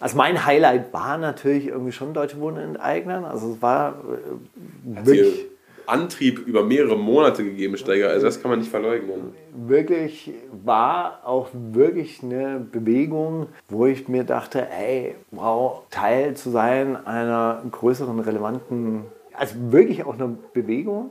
Also 0.00 0.16
mein 0.16 0.46
Highlight 0.46 0.90
war 0.94 1.18
natürlich 1.18 1.66
irgendwie 1.66 1.92
schon 1.92 2.14
Deutsche 2.14 2.40
Wohnen 2.40 2.76
enteignern. 2.76 3.26
Also 3.26 3.52
es 3.52 3.62
war 3.62 3.90
äh, 3.90 5.04
wirklich, 5.04 5.46
Antrieb 5.86 6.38
über 6.46 6.64
mehrere 6.64 6.96
Monate 6.96 7.44
gegeben, 7.44 7.76
Steiger. 7.76 8.08
Also 8.08 8.26
das 8.26 8.40
kann 8.40 8.50
man 8.50 8.60
nicht 8.60 8.70
verleugnen. 8.70 9.34
wirklich, 9.54 10.32
war 10.64 11.20
auch 11.24 11.48
wirklich 11.52 12.22
eine 12.22 12.60
Bewegung, 12.60 13.48
wo 13.68 13.86
ich 13.86 14.08
mir 14.08 14.24
dachte, 14.24 14.68
ey, 14.70 15.14
wow, 15.30 15.82
Teil 15.90 16.34
zu 16.34 16.50
sein 16.50 16.96
einer 17.06 17.62
größeren, 17.70 18.20
relevanten, 18.20 19.04
also 19.32 19.54
wirklich 19.70 20.04
auch 20.04 20.14
eine 20.14 20.36
Bewegung. 20.52 21.10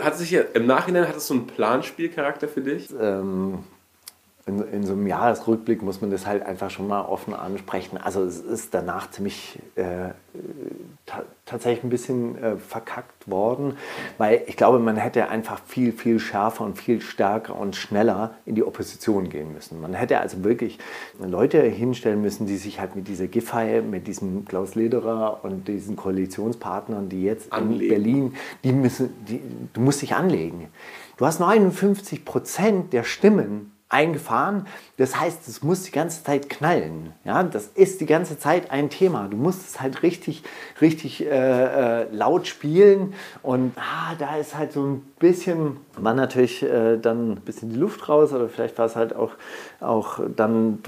Hat 0.00 0.16
sich 0.16 0.30
ja 0.30 0.42
im 0.54 0.66
Nachhinein 0.66 1.08
hat 1.08 1.16
es 1.16 1.26
so 1.26 1.34
einen 1.34 1.46
Planspielcharakter 1.46 2.48
für 2.48 2.60
dich? 2.60 2.90
ähm, 3.00 3.60
in, 4.46 4.60
in 4.72 4.84
so 4.84 4.92
einem 4.92 5.06
Jahresrückblick 5.06 5.82
muss 5.82 6.00
man 6.00 6.10
das 6.10 6.26
halt 6.26 6.44
einfach 6.44 6.70
schon 6.70 6.88
mal 6.88 7.02
offen 7.02 7.34
ansprechen. 7.34 7.96
Also 7.96 8.24
es 8.24 8.40
ist 8.40 8.74
danach 8.74 9.10
ziemlich 9.10 9.58
äh, 9.76 10.10
tatsächlich 11.52 11.84
ein 11.84 11.90
bisschen 11.90 12.42
äh, 12.42 12.56
verkackt 12.56 13.30
worden, 13.30 13.76
weil 14.18 14.42
ich 14.46 14.56
glaube, 14.56 14.78
man 14.78 14.96
hätte 14.96 15.28
einfach 15.28 15.60
viel, 15.64 15.92
viel 15.92 16.18
schärfer 16.18 16.64
und 16.64 16.78
viel 16.78 17.00
stärker 17.00 17.56
und 17.56 17.76
schneller 17.76 18.34
in 18.44 18.54
die 18.54 18.64
Opposition 18.64 19.28
gehen 19.28 19.52
müssen. 19.52 19.80
Man 19.80 19.94
hätte 19.94 20.18
also 20.18 20.42
wirklich 20.42 20.78
Leute 21.20 21.62
hinstellen 21.62 22.20
müssen, 22.20 22.46
die 22.46 22.56
sich 22.56 22.80
halt 22.80 22.96
mit 22.96 23.06
dieser 23.06 23.26
Giffey, 23.26 23.82
mit 23.82 24.06
diesem 24.06 24.44
Klaus 24.44 24.74
Lederer 24.74 25.40
und 25.44 25.68
diesen 25.68 25.96
Koalitionspartnern, 25.96 27.08
die 27.08 27.22
jetzt 27.22 27.52
Anlegen. 27.52 27.82
in 27.82 27.88
Berlin, 27.88 28.34
die 28.64 28.72
müssen, 28.72 29.10
die, 29.26 29.40
du 29.72 29.80
musst 29.80 30.02
dich 30.02 30.14
anlegen. 30.14 30.68
Du 31.16 31.26
hast 31.26 31.40
59 31.40 32.24
Prozent 32.24 32.92
der 32.92 33.04
Stimmen 33.04 33.71
eingefahren. 33.92 34.66
Das 34.96 35.18
heißt, 35.20 35.48
es 35.48 35.62
muss 35.62 35.82
die 35.84 35.90
ganze 35.90 36.22
Zeit 36.24 36.48
knallen. 36.48 37.12
Ja, 37.24 37.42
das 37.42 37.66
ist 37.74 38.00
die 38.00 38.06
ganze 38.06 38.38
Zeit 38.38 38.70
ein 38.70 38.88
Thema. 38.90 39.28
Du 39.30 39.36
musst 39.36 39.68
es 39.68 39.80
halt 39.80 40.02
richtig, 40.02 40.42
richtig 40.80 41.24
äh, 41.24 42.02
äh, 42.02 42.06
laut 42.12 42.46
spielen. 42.46 43.14
Und 43.42 43.72
ah, 43.76 44.14
da 44.18 44.36
ist 44.36 44.56
halt 44.56 44.72
so 44.72 44.82
ein 44.84 45.02
bisschen, 45.18 45.76
war 45.96 46.14
natürlich 46.14 46.62
äh, 46.62 46.96
dann 46.98 47.32
ein 47.32 47.40
bisschen 47.40 47.70
die 47.70 47.76
Luft 47.78 48.08
raus. 48.08 48.32
Oder 48.32 48.48
vielleicht 48.48 48.78
war 48.78 48.86
es 48.86 48.96
halt 48.96 49.14
auch, 49.14 49.32
auch 49.80 50.20
dann 50.36 50.78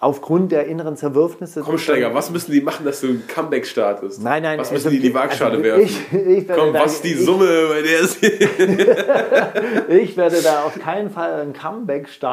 aufgrund 0.00 0.52
der 0.52 0.66
inneren 0.66 0.96
Zerwürfnisse. 0.96 1.60
Komm, 1.62 1.78
Steiger, 1.78 2.12
was 2.14 2.30
müssen 2.30 2.52
die 2.52 2.60
machen, 2.60 2.84
dass 2.84 3.00
du 3.00 3.08
ein 3.08 3.24
Comeback 3.32 3.66
startest? 3.66 4.22
Nein, 4.22 4.42
nein, 4.42 4.58
Was 4.58 4.70
also 4.72 4.88
müssen 4.88 4.90
die 4.90 4.96
in 4.96 5.02
die 5.12 5.14
Waagschale 5.14 5.52
also 5.52 5.62
werfen? 5.64 5.82
ich- 6.12 6.38
ich 6.38 6.48
Komm, 6.48 6.72
da- 6.72 6.80
was 6.84 6.94
ist 6.94 7.04
die 7.04 7.12
ich- 7.12 7.24
Summe, 7.24 7.46
bei 7.68 7.82
der 7.82 8.00
es 8.00 8.16
Ich 9.88 10.16
werde 10.16 10.42
da 10.42 10.64
auf 10.64 10.78
keinen 10.78 11.10
Fall 11.10 11.40
ein 11.42 11.52
Comeback 11.52 12.08
starten. 12.08 12.25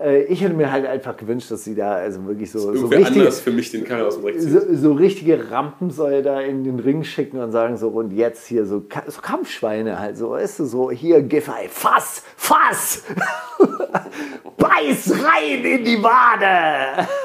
Äh, 0.00 0.24
Ich 0.24 0.42
hätte 0.42 0.54
mir 0.54 0.70
halt 0.70 0.86
einfach 0.86 1.16
gewünscht, 1.16 1.50
dass 1.50 1.64
sie 1.64 1.74
da 1.74 1.92
also 1.92 2.24
wirklich 2.26 2.50
so, 2.50 2.58
so, 2.74 2.86
richtige, 2.86 3.20
anders 3.20 3.40
für 3.40 3.50
mich 3.50 3.70
den 3.70 3.84
Karren 3.84 4.06
aus 4.06 4.14
dem 4.16 4.24
Dreck 4.24 4.40
zieht. 4.40 4.50
so, 4.50 4.60
so 4.74 4.92
richtige 4.92 5.50
Rampensäue 5.50 6.22
da 6.22 6.40
in 6.40 6.64
den 6.64 6.78
Ring 6.80 7.04
schicken 7.04 7.38
und 7.38 7.52
sagen 7.52 7.76
so, 7.76 7.88
und 7.88 8.12
jetzt 8.12 8.46
hier 8.46 8.66
so, 8.66 8.84
so 9.06 9.20
Kampfschweine 9.20 9.98
halt, 9.98 10.16
so, 10.16 10.30
weißt 10.30 10.60
du, 10.60 10.64
so, 10.64 10.90
hier 10.90 11.22
Giffey, 11.22 11.68
fass, 11.68 12.22
fass, 12.36 13.02
beiß 14.56 15.12
rein 15.24 15.64
in 15.64 15.84
die 15.84 16.02
Wade. 16.02 17.06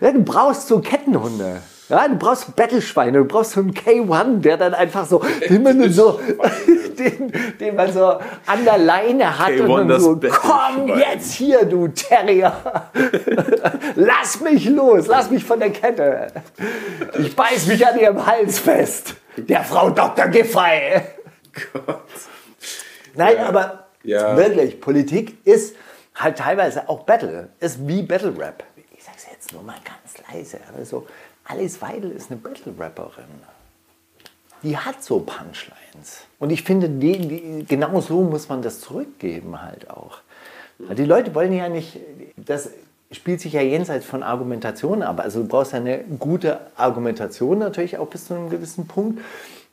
Du 0.00 0.22
brauchst 0.24 0.68
so 0.68 0.80
Kettenhunde. 0.80 1.60
Ja, 1.88 2.08
du 2.08 2.16
brauchst 2.16 2.56
Battle-Schweine, 2.56 3.18
du 3.18 3.24
brauchst 3.24 3.52
so 3.52 3.60
einen 3.60 3.72
K1, 3.72 4.40
der 4.40 4.56
dann 4.56 4.74
einfach 4.74 5.06
so, 5.06 5.22
den 5.48 5.62
man 5.62 5.88
so, 5.92 6.20
den, 6.98 7.32
den 7.60 7.76
man 7.76 7.92
so 7.92 8.06
an 8.46 8.64
der 8.64 8.78
Leine 8.78 9.38
hat 9.38 9.50
K1, 9.50 9.66
und 9.66 9.88
dann 9.88 10.00
so, 10.00 10.18
komm 10.30 10.88
jetzt 10.98 11.32
hier, 11.34 11.64
du 11.64 11.86
Terrier. 11.88 12.52
lass 13.94 14.40
mich 14.40 14.64
los, 14.68 15.06
lass 15.06 15.30
mich 15.30 15.44
von 15.44 15.60
der 15.60 15.70
Kette. 15.70 16.28
Ich 17.20 17.36
beiß 17.36 17.66
mich 17.68 17.86
an 17.86 17.98
ihrem 18.00 18.26
Hals 18.26 18.58
fest. 18.58 19.14
Der 19.36 19.62
Frau 19.62 19.90
Dr. 19.90 20.26
Giffey. 20.26 21.02
Gott. 21.72 22.02
Nein, 23.14 23.38
aber 23.38 23.86
Ja. 24.02 24.36
wirklich, 24.36 24.80
Politik 24.80 25.38
ist 25.46 25.76
halt 26.16 26.38
teilweise 26.38 26.88
auch 26.88 27.04
Battle. 27.04 27.50
Ist 27.60 27.86
wie 27.86 28.02
Battle 28.02 28.34
Rap. 28.38 28.64
Ich 28.96 29.04
sag's 29.04 29.26
jetzt 29.30 29.52
nur 29.52 29.62
mal 29.62 29.76
ganz 29.84 30.16
leise. 30.32 30.58
Also, 30.76 31.06
Alice 31.48 31.80
Weidel 31.80 32.10
ist 32.10 32.30
eine 32.30 32.40
Battle 32.40 32.72
Rapperin. 32.78 33.24
Die 34.62 34.76
hat 34.76 35.02
so 35.04 35.20
Punchlines. 35.20 36.24
Und 36.38 36.50
ich 36.50 36.62
finde, 36.62 36.88
die, 36.88 37.18
die, 37.28 37.64
genau 37.68 38.00
so 38.00 38.22
muss 38.22 38.48
man 38.48 38.62
das 38.62 38.80
zurückgeben 38.80 39.62
halt 39.62 39.90
auch. 39.90 40.18
Die 40.78 41.04
Leute 41.04 41.34
wollen 41.34 41.52
ja 41.52 41.68
nicht, 41.68 41.98
das 42.36 42.70
spielt 43.12 43.40
sich 43.40 43.52
ja 43.52 43.62
jenseits 43.62 44.04
von 44.04 44.22
Argumentation 44.22 45.02
ab. 45.02 45.20
Also 45.20 45.42
du 45.42 45.48
brauchst 45.48 45.72
ja 45.72 45.78
eine 45.78 46.04
gute 46.18 46.60
Argumentation 46.76 47.58
natürlich 47.58 47.96
auch 47.98 48.08
bis 48.08 48.26
zu 48.26 48.34
einem 48.34 48.50
gewissen 48.50 48.86
Punkt. 48.86 49.20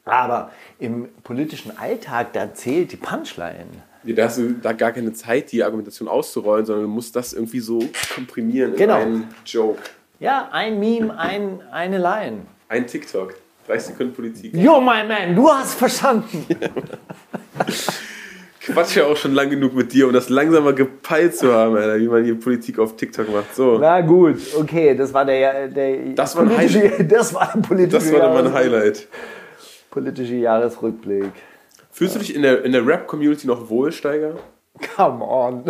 Aber 0.05 0.51
im 0.80 1.07
politischen 1.24 1.78
Alltag, 1.78 2.34
da 2.34 2.53
zählt 2.53 2.91
die 2.91 2.97
Punchline. 2.97 3.65
Nee, 4.03 4.13
Da 4.13 4.26
hast 4.26 4.38
du 4.38 4.51
da 4.53 4.74
gar 4.74 4.91
keine 4.91 5.13
Zeit, 5.13 5.51
die 5.53 5.63
Argumentation 5.63 6.09
auszurollen, 6.09 6.65
sondern 6.65 6.84
du 6.86 6.89
musst 6.91 7.15
das 7.15 7.32
irgendwie 7.34 7.61
so 7.61 7.80
komprimieren 8.13 8.76
Genau. 8.76 8.97
in 8.97 9.01
einen 9.01 9.34
Joke. 9.45 9.82
Ja, 10.24 10.47
ein 10.53 10.80
Meme, 10.80 11.13
ein, 11.19 11.59
eine 11.69 11.97
Line. 11.97 12.43
Ein 12.69 12.88
TikTok. 12.88 13.34
30 13.67 13.88
Sekunden 13.89 14.13
Politik. 14.13 14.55
Yo, 14.55 14.80
my 14.80 15.03
man, 15.05 15.36
du 15.36 15.49
hast 15.49 15.74
verstanden. 15.74 16.45
Quatsch 18.61 18.95
ja 18.95 19.03
auch 19.03 19.17
schon 19.17 19.34
lang 19.34 19.49
genug 19.49 19.74
mit 19.74 19.91
dir, 19.91 20.07
um 20.07 20.13
das 20.13 20.30
langsam 20.30 20.63
mal 20.63 20.74
gepeilt 20.74 21.36
zu 21.36 21.51
haben, 21.53 21.76
Alter, 21.76 21.99
wie 21.99 22.07
man 22.07 22.24
hier 22.24 22.39
Politik 22.39 22.80
auf 22.80 22.95
TikTok 22.95 23.34
macht. 23.34 23.53
So, 23.53 23.78
Na 23.80 23.99
gut, 23.99 24.38
okay, 24.57 24.95
das 24.95 25.13
war 25.13 25.26
der, 25.26 25.67
der 25.67 26.13
Das 26.15 26.38
war 26.38 26.43
ein 26.43 26.49
politische, 26.51 27.03
das 27.09 27.34
war 27.34 27.51
der 27.53 27.59
politische, 27.61 27.97
das 27.97 28.13
war 28.13 28.19
dann 28.21 28.45
mein 28.45 28.53
Highlight. 28.53 29.09
politische 29.91 30.36
Jahresrückblick. 30.36 31.34
Fühlst 31.91 32.15
du 32.15 32.19
dich 32.19 32.34
in 32.34 32.43
der, 32.43 32.63
in 32.63 32.71
der 32.71 32.88
Rap-Community 32.88 33.45
noch 33.45 33.69
wohl, 33.69 33.91
Steiger? 33.91 34.36
Come 34.95 35.21
on. 35.21 35.65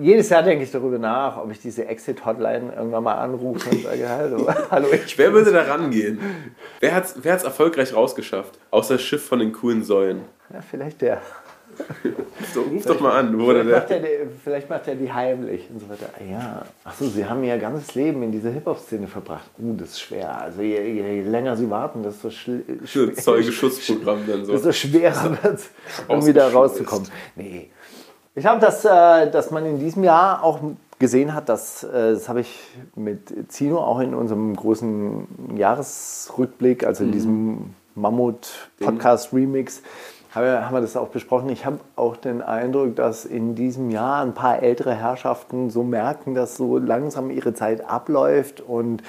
Jedes 0.00 0.28
Jahr 0.28 0.42
denke 0.42 0.64
ich 0.64 0.70
darüber 0.70 0.98
nach, 0.98 1.36
ob 1.38 1.50
ich 1.50 1.60
diese 1.60 1.86
Exit-Hotline 1.86 2.72
irgendwann 2.76 3.02
mal 3.04 3.14
anrufe 3.16 3.68
und 3.70 3.82
sage, 3.82 4.08
hallo, 4.08 4.46
hallo 4.70 4.86
ich 4.92 5.16
Wer 5.18 5.32
würde 5.32 5.52
da 5.52 5.62
rangehen? 5.62 6.18
Wer 6.80 6.94
hat 6.94 7.04
es 7.06 7.14
wer 7.22 7.32
hat's 7.32 7.44
erfolgreich 7.44 7.94
rausgeschafft? 7.94 8.58
Außer 8.70 8.94
das 8.94 9.02
Schiff 9.02 9.26
von 9.26 9.38
den 9.40 9.52
coolen 9.52 9.82
Säulen. 9.82 10.22
Ja, 10.52 10.60
vielleicht 10.62 11.00
der. 11.02 11.20
So, 12.54 12.62
ruf 12.62 12.84
doch 12.86 12.98
mal 13.00 13.12
an. 13.18 13.38
Wo 13.38 13.44
wurde 13.46 13.62
Vielleicht 13.62 13.76
macht, 13.80 13.90
der? 13.90 13.96
er, 14.20 14.24
die- 14.26 14.30
vielleicht 14.42 14.70
macht 14.70 14.88
er 14.88 14.94
die 14.94 15.12
heimlich 15.12 15.68
und 15.70 15.80
so 15.80 15.88
weiter. 15.88 16.06
Ah, 16.18 16.22
Ja, 16.30 16.62
achso, 16.84 17.04
Sie 17.06 17.24
haben 17.24 17.42
Ihr 17.44 17.56
ganzes 17.58 17.94
Leben 17.94 18.22
in 18.22 18.32
dieser 18.32 18.50
Hip-Hop-Szene 18.50 19.06
verbracht. 19.06 19.48
Uh, 19.58 19.74
das 19.76 19.90
ist 19.90 20.00
schwer. 20.00 20.40
Also 20.40 20.62
je, 20.62 20.80
je 20.80 21.22
länger 21.22 21.56
Sie 21.56 21.68
warten, 21.70 22.02
desto 22.02 22.28
schl- 22.28 22.62
Für 22.84 22.86
schwer- 22.86 23.14
Zeugeschutzprogramm 23.14 24.20
dann 24.26 24.44
so. 24.44 24.52
desto 24.52 24.72
schwerer 24.72 25.30
wird 25.42 25.54
es, 25.58 25.70
um 26.08 26.24
wieder 26.26 26.50
rauszukommen. 26.52 27.08
Nee. 27.36 27.70
Ich 28.38 28.44
glaube, 28.44 28.60
dass, 28.60 28.84
äh, 28.84 29.28
dass 29.32 29.50
man 29.50 29.66
in 29.66 29.80
diesem 29.80 30.04
Jahr 30.04 30.44
auch 30.44 30.60
gesehen 31.00 31.34
hat, 31.34 31.48
dass, 31.48 31.82
äh, 31.82 32.12
das 32.12 32.28
habe 32.28 32.40
ich 32.42 32.60
mit 32.94 33.50
Zino 33.50 33.78
auch 33.78 33.98
in 33.98 34.14
unserem 34.14 34.54
großen 34.54 35.56
Jahresrückblick, 35.56 36.86
also 36.86 37.02
in 37.02 37.10
diesem 37.10 37.74
Mammut-Podcast-Remix, 37.96 39.82
haben 40.32 40.44
wir, 40.44 40.64
haben 40.64 40.72
wir 40.72 40.80
das 40.82 40.96
auch 40.96 41.08
besprochen. 41.08 41.48
Ich 41.48 41.66
habe 41.66 41.80
auch 41.96 42.16
den 42.16 42.40
Eindruck, 42.40 42.94
dass 42.94 43.24
in 43.24 43.56
diesem 43.56 43.90
Jahr 43.90 44.22
ein 44.22 44.34
paar 44.34 44.62
ältere 44.62 44.94
Herrschaften 44.94 45.70
so 45.70 45.82
merken, 45.82 46.36
dass 46.36 46.56
so 46.56 46.78
langsam 46.78 47.32
ihre 47.32 47.54
Zeit 47.54 47.90
abläuft 47.90 48.60
und 48.60 49.02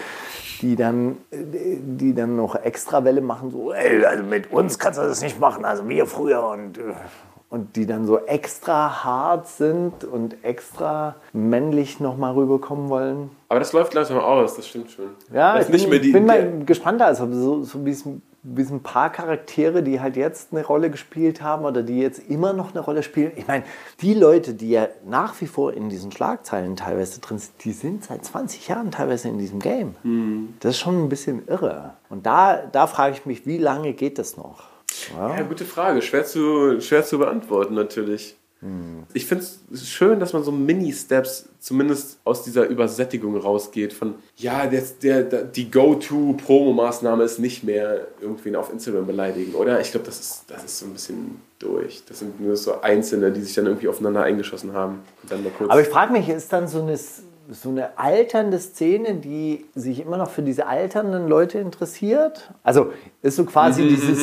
die 0.62 0.76
dann, 0.76 1.18
die 1.32 2.16
dann 2.16 2.36
noch 2.36 2.56
extra 2.56 3.04
Welle 3.04 3.22
machen, 3.22 3.52
so, 3.52 3.74
ey, 3.74 4.04
also 4.06 4.24
mit 4.24 4.52
uns 4.52 4.80
kannst 4.80 4.98
du 4.98 5.04
das 5.04 5.22
nicht 5.22 5.40
machen, 5.40 5.66
also 5.66 5.88
wir 5.88 6.08
früher 6.08 6.48
und, 6.48 6.80
äh, 6.80 6.82
und 7.50 7.76
die 7.76 7.86
dann 7.86 8.06
so 8.06 8.20
extra 8.20 9.04
hart 9.04 9.48
sind 9.48 10.04
und 10.04 10.44
extra 10.44 11.16
männlich 11.34 12.00
nochmal 12.00 12.34
rüberkommen 12.34 12.90
wollen. 12.90 13.32
Aber 13.48 13.60
das 13.60 13.74
läuft 13.74 13.94
langsam 13.94 14.20
aus, 14.20 14.56
das 14.56 14.68
stimmt 14.68 14.92
schon. 14.92 15.06
Ja, 15.34 15.58
das 15.58 15.70
ich 15.70 15.76
ist 15.76 15.90
nicht 15.90 16.02
bin, 16.02 16.12
bin 16.14 16.26
mal 16.26 16.66
gespannt, 16.66 17.02
also 17.02 17.32
so, 17.32 17.64
so 17.64 17.86
wie 17.86 17.92
es 17.92 18.06
wie 18.42 18.62
ein 18.62 18.82
paar 18.82 19.12
Charaktere, 19.12 19.84
die 19.84 20.00
halt 20.00 20.16
jetzt 20.16 20.54
eine 20.54 20.66
Rolle 20.66 20.90
gespielt 20.90 21.42
haben 21.42 21.66
oder 21.66 21.84
die 21.84 22.00
jetzt 22.00 22.20
immer 22.30 22.54
noch 22.54 22.72
eine 22.72 22.80
Rolle 22.80 23.04
spielen. 23.04 23.34
Ich 23.36 23.48
meine, 23.48 23.66
die 24.02 24.14
Leute, 24.14 24.54
die 24.54 24.70
ja 24.70 24.88
nach 25.06 25.40
wie 25.42 25.48
vor 25.48 25.74
in 25.74 25.90
diesen 25.90 26.12
Schlagzeilen 26.12 26.76
teilweise 26.76 27.20
drin 27.20 27.40
sind, 27.40 27.54
die 27.64 27.74
sind 27.74 28.06
seit 28.06 28.24
20 28.24 28.68
Jahren 28.68 28.92
teilweise 28.92 29.28
in 29.28 29.40
diesem 29.40 29.60
Game. 29.60 29.96
Mhm. 30.04 30.54
Das 30.62 30.76
ist 30.76 30.80
schon 30.80 31.04
ein 31.04 31.10
bisschen 31.10 31.48
irre. 31.48 31.96
Und 32.10 32.26
da, 32.26 32.64
da 32.72 32.88
frage 32.88 33.14
ich 33.14 33.26
mich, 33.26 33.46
wie 33.46 33.58
lange 33.58 33.94
geht 33.94 34.18
das 34.18 34.38
noch? 34.38 34.64
Ja, 35.16 35.42
gute 35.42 35.66
Frage. 35.66 36.02
Schwer 36.02 36.26
zu, 36.26 36.80
schwer 36.82 37.04
zu 37.04 37.18
beantworten, 37.18 37.74
natürlich. 37.74 38.36
Ich 39.14 39.26
finde 39.26 39.46
es 39.72 39.88
schön, 39.88 40.20
dass 40.20 40.34
man 40.34 40.44
so 40.44 40.52
Mini-Steps 40.52 41.48
zumindest 41.60 42.20
aus 42.26 42.44
dieser 42.44 42.68
Übersättigung 42.68 43.38
rausgeht. 43.38 43.94
Von, 43.94 44.16
ja, 44.36 44.68
der, 44.68 44.84
der, 45.02 45.24
der, 45.24 45.44
die 45.46 45.72
Go-To-Promo-Maßnahme 45.72 47.24
ist 47.24 47.40
nicht 47.40 47.64
mehr 47.64 48.08
irgendwen 48.20 48.58
auf 48.58 48.70
Instagram 48.70 49.08
beleidigen, 49.08 49.56
oder? 49.56 49.80
Ich 49.80 49.92
glaube, 49.92 50.06
das 50.06 50.20
ist, 50.20 50.44
das 50.48 50.66
ist 50.66 50.80
so 50.80 50.88
ein 50.88 50.92
bisschen 50.92 51.40
durch. 51.60 52.04
Das 52.06 52.20
sind 52.20 52.42
nur 52.42 52.58
so 52.58 52.82
Einzelne, 52.82 53.32
die 53.32 53.42
sich 53.42 53.56
dann 53.56 53.66
irgendwie 53.66 53.88
aufeinander 53.88 54.24
eingeschossen 54.24 54.74
haben. 54.74 55.04
Und 55.24 55.32
dann 55.32 55.42
mal 55.42 55.54
kurz 55.58 55.72
Aber 55.72 55.82
ich 55.82 55.88
frage 55.88 56.12
mich, 56.12 56.28
ist 56.28 56.52
dann 56.52 56.68
so 56.68 56.82
eine, 56.82 57.00
so 57.52 57.70
eine 57.70 57.98
alternde 57.98 58.60
Szene, 58.60 59.16
die 59.16 59.66
sich 59.74 60.02
immer 60.02 60.18
noch 60.18 60.30
für 60.30 60.42
diese 60.42 60.68
alternden 60.68 61.28
Leute 61.28 61.58
interessiert? 61.58 62.52
Also 62.64 62.92
ist 63.22 63.36
so 63.36 63.46
quasi 63.46 63.88
dieses, 63.88 64.20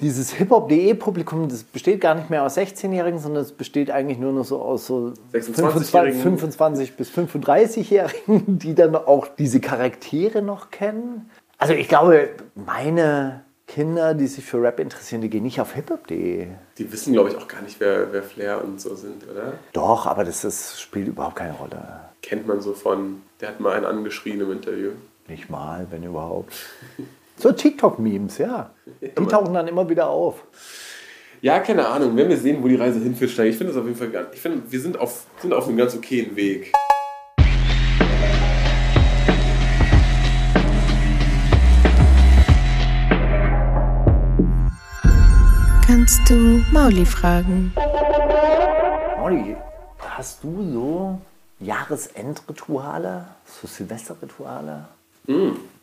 dieses 0.00 0.32
Hip-Hop.de-Publikum, 0.32 1.48
das 1.48 1.62
besteht 1.62 2.00
gar 2.00 2.14
nicht 2.14 2.30
mehr 2.30 2.42
aus 2.42 2.56
16-Jährigen, 2.56 3.18
sondern 3.18 3.42
es 3.42 3.52
besteht 3.52 3.90
eigentlich 3.90 4.18
nur 4.18 4.32
noch 4.32 4.44
so 4.44 4.62
aus 4.62 4.86
so 4.86 5.12
26-Jährigen. 5.32 6.20
25 6.20 6.96
bis 6.96 7.10
35-Jährigen, 7.10 8.58
die 8.58 8.74
dann 8.74 8.96
auch 8.96 9.28
diese 9.28 9.60
Charaktere 9.60 10.40
noch 10.40 10.70
kennen. 10.70 11.30
Also 11.58 11.74
ich 11.74 11.88
glaube, 11.88 12.30
meine 12.54 13.44
Kinder, 13.66 14.14
die 14.14 14.26
sich 14.26 14.44
für 14.44 14.62
Rap 14.62 14.78
interessieren, 14.78 15.20
die 15.22 15.30
gehen 15.30 15.42
nicht 15.42 15.60
auf 15.60 15.74
hiphop.de. 15.74 16.48
Die 16.78 16.92
wissen, 16.92 17.12
glaube 17.12 17.30
ich, 17.30 17.36
auch 17.36 17.48
gar 17.48 17.62
nicht, 17.62 17.80
wer, 17.80 18.12
wer 18.12 18.22
Flair 18.22 18.62
und 18.62 18.80
so 18.80 18.94
sind, 18.94 19.28
oder? 19.28 19.54
Doch, 19.72 20.06
aber 20.06 20.24
das 20.24 20.44
ist, 20.44 20.80
spielt 20.80 21.08
überhaupt 21.08 21.36
keine 21.36 21.54
Rolle. 21.54 22.00
Kennt 22.24 22.46
man 22.46 22.62
so 22.62 22.72
von, 22.72 23.20
der 23.38 23.48
hat 23.50 23.60
mal 23.60 23.74
einen 23.76 23.84
angeschrien 23.84 24.40
im 24.40 24.50
Interview. 24.50 24.92
Nicht 25.28 25.50
mal, 25.50 25.86
wenn 25.90 26.02
überhaupt. 26.02 26.54
So 27.36 27.50
TikTok-Memes, 27.50 28.38
ja. 28.38 28.70
Die 29.02 29.26
tauchen 29.26 29.52
dann 29.52 29.66
immer 29.66 29.88
wieder 29.88 30.08
auf. 30.08 30.44
Ja, 31.42 31.58
keine 31.58 31.88
Ahnung. 31.88 32.16
Wenn 32.16 32.28
wir 32.28 32.36
sehen, 32.36 32.62
wo 32.62 32.68
die 32.68 32.76
Reise 32.76 33.00
hinführt, 33.00 33.32
Stein. 33.32 33.48
Ich 33.48 33.56
finde 33.56 33.72
das 33.72 33.80
auf 33.80 33.86
jeden 33.86 33.98
Fall 33.98 34.10
ganz. 34.10 34.28
Ich 34.34 34.40
finde, 34.40 34.62
wir 34.70 34.80
sind 34.80 34.96
auf, 34.96 35.26
sind 35.40 35.52
auf 35.52 35.66
einem 35.66 35.76
ganz 35.76 35.96
okayen 35.96 36.36
Weg. 36.36 36.72
Kannst 45.84 46.20
du 46.30 46.62
Mauli 46.72 47.04
fragen? 47.04 47.74
Molly, 49.18 49.56
hast 49.98 50.44
du 50.44 50.72
so 50.72 51.18
Jahresendrituale? 51.60 53.28
So 53.46 53.66
Silvesterrituale? 53.66 54.88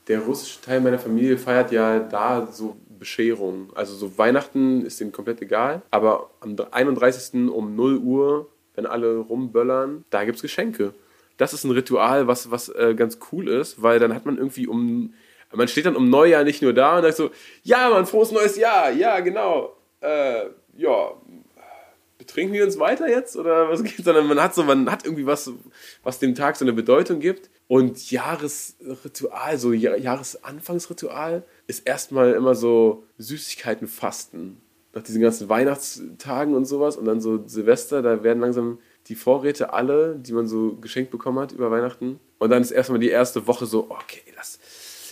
Der 0.08 0.20
russische 0.20 0.62
Teil 0.62 0.82
meiner 0.82 1.00
Familie 1.00 1.38
feiert 1.38 1.72
ja 1.72 2.00
da 2.00 2.48
so 2.52 2.78
Bescherung. 3.00 3.72
Also 3.76 3.96
so 3.96 4.18
Weihnachten 4.18 4.86
ist 4.86 5.00
denen 5.00 5.12
komplett 5.12 5.42
egal. 5.42 5.82
Aber 5.92 6.30
am 6.40 6.56
31. 6.72 7.50
um 7.50 7.76
0 7.76 7.98
Uhr, 7.98 8.50
wenn 8.76 8.86
alle 8.86 9.18
rumböllern, 9.18 10.06
da 10.10 10.24
gibt 10.24 10.38
es 10.38 10.42
Geschenke. 10.42 10.94
Das 11.38 11.54
ist 11.54 11.64
ein 11.64 11.72
Ritual, 11.72 12.28
was, 12.28 12.52
was 12.52 12.70
äh, 12.70 12.94
ganz 12.96 13.18
cool 13.32 13.48
ist, 13.48 13.82
weil 13.82 14.00
dann 14.00 14.14
hat 14.14 14.26
man 14.26 14.38
irgendwie 14.38 14.68
um. 14.68 15.14
Man 15.54 15.68
steht 15.68 15.86
dann 15.86 15.98
um 15.98 16.10
Neujahr 16.10 16.46
nicht 16.46 16.62
nur 16.62 16.72
da 16.74 16.96
und 16.96 17.02
sagt 17.02 17.18
so, 17.18 17.32
ja, 17.64 17.90
Mann, 17.90 18.06
frohes 18.06 18.32
neues 18.32 18.56
Jahr, 18.56 18.92
ja, 18.92 19.20
genau. 19.20 19.76
Äh, 20.00 20.46
ja, 20.78 21.12
betrinken 22.32 22.54
wir 22.54 22.64
uns 22.64 22.80
weiter 22.80 23.10
jetzt 23.10 23.36
oder 23.36 23.70
was 23.70 23.84
geht? 23.84 24.04
Sondern 24.04 24.26
man 24.28 24.42
hat 24.42 24.56
so, 24.56 24.64
man 24.64 24.90
hat 24.90 25.06
irgendwie 25.06 25.26
was, 25.26 25.52
was 26.04 26.20
dem 26.20 26.34
Tag 26.34 26.56
so 26.56 26.64
eine 26.66 26.74
Bedeutung 26.74 27.20
gibt. 27.20 27.50
Und 27.68 28.10
Jahresritual, 28.12 29.58
so 29.58 29.74
Ja- 29.74 29.96
Jahresanfangsritual, 29.96 31.44
ist 31.68 31.86
erstmal 31.86 32.34
immer 32.34 32.56
so 32.56 33.04
Süßigkeiten 33.18 33.88
fasten. 33.88 34.62
Nach 34.94 35.04
diesen 35.04 35.22
ganzen 35.22 35.48
Weihnachtstagen 35.48 36.54
und 36.54 36.66
sowas 36.66 36.98
und 36.98 37.06
dann 37.06 37.22
so 37.22 37.48
Silvester, 37.48 38.02
da 38.02 38.24
werden 38.24 38.42
langsam 38.42 38.80
die 39.08 39.16
Vorräte 39.16 39.74
alle, 39.74 40.16
die 40.16 40.34
man 40.34 40.48
so 40.48 40.76
geschenkt 40.76 41.12
bekommen 41.12 41.40
hat 41.40 41.54
über 41.54 41.72
Weihnachten. 41.72 42.20
Und 42.40 42.50
dann 42.50 42.62
ist 42.62 42.72
erstmal 42.72 43.00
die 43.00 43.10
erste 43.10 43.48
Woche 43.48 43.66
so, 43.66 43.90
okay, 43.90 44.22
das, 44.36 44.60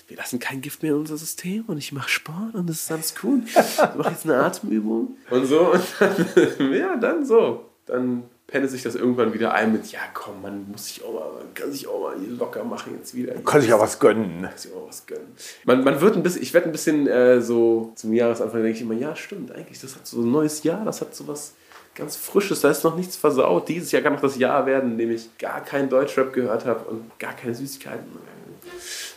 wir 0.09 0.17
lassen 0.17 0.39
kein 0.39 0.61
Gift 0.61 0.81
mehr 0.81 0.93
in 0.93 0.99
unser 0.99 1.17
System 1.17 1.65
und 1.67 1.77
ich 1.77 1.91
mache 1.91 2.09
Sport 2.09 2.55
und 2.55 2.67
das 2.67 2.77
ist 2.77 2.91
alles 2.91 3.13
cool. 3.23 3.41
Ich 3.45 3.77
mache 3.95 4.09
jetzt 4.09 4.25
eine 4.25 4.37
Atemübung 4.37 5.17
und 5.29 5.45
so. 5.45 5.71
Und 5.71 5.83
dann, 5.99 6.73
ja, 6.73 6.95
dann 6.97 7.25
so. 7.25 7.65
Dann 7.85 8.23
pendelt 8.47 8.71
sich 8.71 8.81
das 8.81 8.95
irgendwann 8.95 9.33
wieder 9.33 9.53
ein 9.53 9.71
mit, 9.71 9.91
ja 9.91 9.99
komm, 10.13 10.41
man 10.41 10.69
muss 10.71 10.87
sich 10.87 11.03
auch 11.03 11.13
mal, 11.13 11.31
man 11.43 11.53
kann 11.53 11.71
sich 11.71 11.87
auch 11.87 12.01
mal 12.01 12.15
hier 12.19 12.35
locker 12.35 12.63
machen 12.63 12.95
jetzt 12.97 13.13
wieder. 13.13 13.35
Kann 13.35 13.61
sich 13.61 13.69
ja 13.69 13.79
was 13.79 13.99
gönnen. 13.99 14.41
Kann 14.41 14.57
sich 14.57 14.73
auch 14.73 14.87
was 14.87 15.05
gönnen. 15.05 15.35
Man, 15.63 15.83
man 15.83 16.01
wird 16.01 16.15
ein 16.15 16.23
bisschen, 16.23 16.41
ich 16.41 16.53
werde 16.55 16.67
ein 16.67 16.71
bisschen 16.71 17.05
äh, 17.05 17.41
so 17.41 17.91
zum 17.95 18.11
Jahresanfang 18.11 18.63
denke 18.63 18.77
ich 18.77 18.81
immer, 18.81 18.95
ja 18.95 19.15
stimmt, 19.15 19.51
eigentlich, 19.51 19.79
das 19.79 19.95
hat 19.95 20.07
so 20.07 20.21
ein 20.21 20.31
neues 20.31 20.63
Jahr, 20.63 20.83
das 20.85 21.01
hat 21.01 21.13
so 21.13 21.27
was 21.27 21.53
ganz 21.93 22.15
Frisches, 22.15 22.61
da 22.61 22.71
ist 22.71 22.83
noch 22.83 22.95
nichts 22.95 23.15
versaut. 23.15 23.69
Dieses 23.69 23.91
Jahr 23.91 24.01
kann 24.01 24.13
noch 24.13 24.21
das 24.21 24.37
Jahr 24.37 24.65
werden, 24.65 24.93
in 24.93 24.97
dem 24.97 25.11
ich 25.11 25.37
gar 25.37 25.63
keinen 25.63 25.89
Deutschrap 25.89 26.33
gehört 26.33 26.65
habe 26.65 26.85
und 26.89 27.19
gar 27.19 27.33
keine 27.33 27.53
Süßigkeiten. 27.53 28.05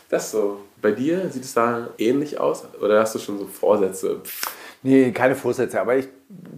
Das 0.09 0.31
so. 0.31 0.61
Bei 0.83 0.91
dir 0.91 1.31
sieht 1.31 1.45
es 1.45 1.55
da 1.55 1.89
ähnlich 1.97 2.41
aus? 2.41 2.65
Oder 2.81 3.01
hast 3.01 3.15
du 3.15 3.21
schon 3.21 3.39
so 3.39 3.47
Vorsätze? 3.47 4.21
Nee, 4.85 5.13
keine 5.13 5.37
Vorsätze, 5.37 5.81
aber 5.81 5.97
ich 5.97 6.09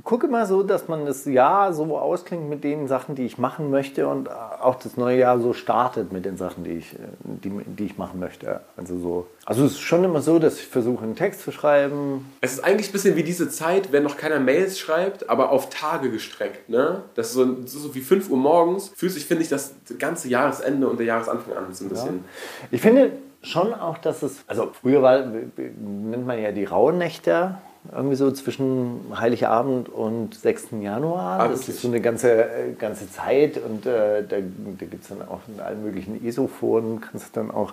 gucke 0.03 0.29
mal 0.29 0.47
so, 0.47 0.63
dass 0.63 0.89
man 0.89 1.05
das 1.05 1.27
Jahr 1.27 1.75
so 1.75 1.99
ausklingt 1.99 2.49
mit 2.49 2.65
den 2.65 2.89
Sachen, 2.89 3.15
die 3.15 3.27
ich 3.27 3.37
machen 3.37 3.71
möchte 3.71 4.09
und 4.09 4.31
auch 4.31 4.77
das 4.77 4.97
neue 4.97 5.19
Jahr 5.19 5.39
so 5.41 5.53
startet 5.53 6.11
mit 6.11 6.25
den 6.25 6.39
Sachen, 6.39 6.65
die 6.65 6.71
ich, 6.71 6.97
die, 7.23 7.51
die 7.51 7.85
ich 7.85 7.99
machen 7.99 8.19
möchte. 8.21 8.61
Also 8.79 8.99
so. 8.99 9.27
Also 9.45 9.67
es 9.67 9.73
ist 9.73 9.81
schon 9.81 10.05
immer 10.05 10.23
so, 10.23 10.39
dass 10.39 10.59
ich 10.59 10.67
versuche, 10.67 11.05
einen 11.05 11.17
Text 11.17 11.43
zu 11.43 11.53
schreiben. 11.53 12.33
Es 12.41 12.55
ist 12.55 12.65
eigentlich 12.65 12.89
ein 12.89 12.93
bisschen 12.93 13.17
wie 13.17 13.25
diese 13.25 13.51
Zeit, 13.51 13.93
wenn 13.93 14.05
noch 14.05 14.17
keiner 14.17 14.41
Mails 14.41 14.79
schreibt, 14.79 15.29
aber 15.29 15.51
auf 15.51 15.69
Tage 15.69 16.11
gestreckt. 16.11 16.71
Ne? 16.71 17.03
Das 17.15 17.29
ist 17.29 17.35
so, 17.35 17.45
das 17.45 17.75
ist 17.75 17.83
so 17.83 17.95
wie 17.95 18.01
5 18.01 18.31
Uhr 18.31 18.39
morgens. 18.39 18.91
Fühlt 18.97 19.13
sich, 19.13 19.27
finde 19.27 19.43
ich, 19.43 19.51
das 19.51 19.75
ganze 19.99 20.29
Jahresende 20.29 20.89
und 20.89 20.99
der 20.99 21.07
Jahresanfang 21.07 21.55
an. 21.55 21.75
So 21.75 21.85
ein 21.85 21.89
bisschen. 21.91 22.25
Ich 22.71 22.81
finde 22.81 23.13
schon 23.45 23.75
auch, 23.75 23.99
dass 23.99 24.23
es, 24.23 24.45
also 24.47 24.71
früher 24.73 25.03
war, 25.03 25.21
nennt 25.21 26.27
man 26.27 26.41
ja 26.41 26.53
die 26.53 26.65
Rauhnächte, 26.65 27.57
irgendwie 27.93 28.17
so 28.17 28.31
zwischen 28.31 29.01
Heiligabend 29.15 29.89
und 29.89 30.35
6. 30.35 30.69
Januar. 30.81 31.41
Ah, 31.41 31.49
das 31.49 31.69
ist 31.69 31.83
so 31.83 31.89
eine 31.89 32.01
ganze, 32.01 32.45
äh, 32.45 32.73
ganze 32.73 33.11
Zeit 33.11 33.59
und 33.59 33.85
äh, 33.85 34.23
da, 34.23 34.37
da 34.37 34.87
gibt 34.87 35.03
es 35.03 35.09
dann 35.09 35.23
auch 35.23 35.41
in 35.49 35.61
allen 35.61 35.83
möglichen 35.83 36.25
Esophonen, 36.27 37.01
kannst 37.01 37.37
du 37.37 37.41
dann 37.41 37.51
auch 37.51 37.73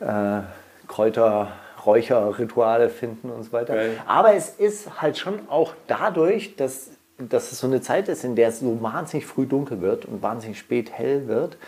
äh, 0.00 0.42
Kräuter, 0.88 1.52
Räucherrituale 1.86 2.88
finden 2.88 3.30
und 3.30 3.44
so 3.44 3.52
weiter. 3.52 3.74
Geil. 3.74 3.98
Aber 4.06 4.34
es 4.34 4.48
ist 4.48 5.00
halt 5.00 5.18
schon 5.18 5.40
auch 5.48 5.74
dadurch, 5.86 6.56
dass, 6.56 6.90
dass 7.18 7.52
es 7.52 7.60
so 7.60 7.66
eine 7.66 7.80
Zeit 7.80 8.08
ist, 8.08 8.24
in 8.24 8.36
der 8.36 8.48
es 8.48 8.60
so 8.60 8.82
wahnsinnig 8.82 9.26
früh 9.26 9.46
dunkel 9.46 9.80
wird 9.80 10.04
und 10.04 10.22
wahnsinnig 10.22 10.58
spät 10.58 10.90
hell 10.92 11.28
wird, 11.28 11.58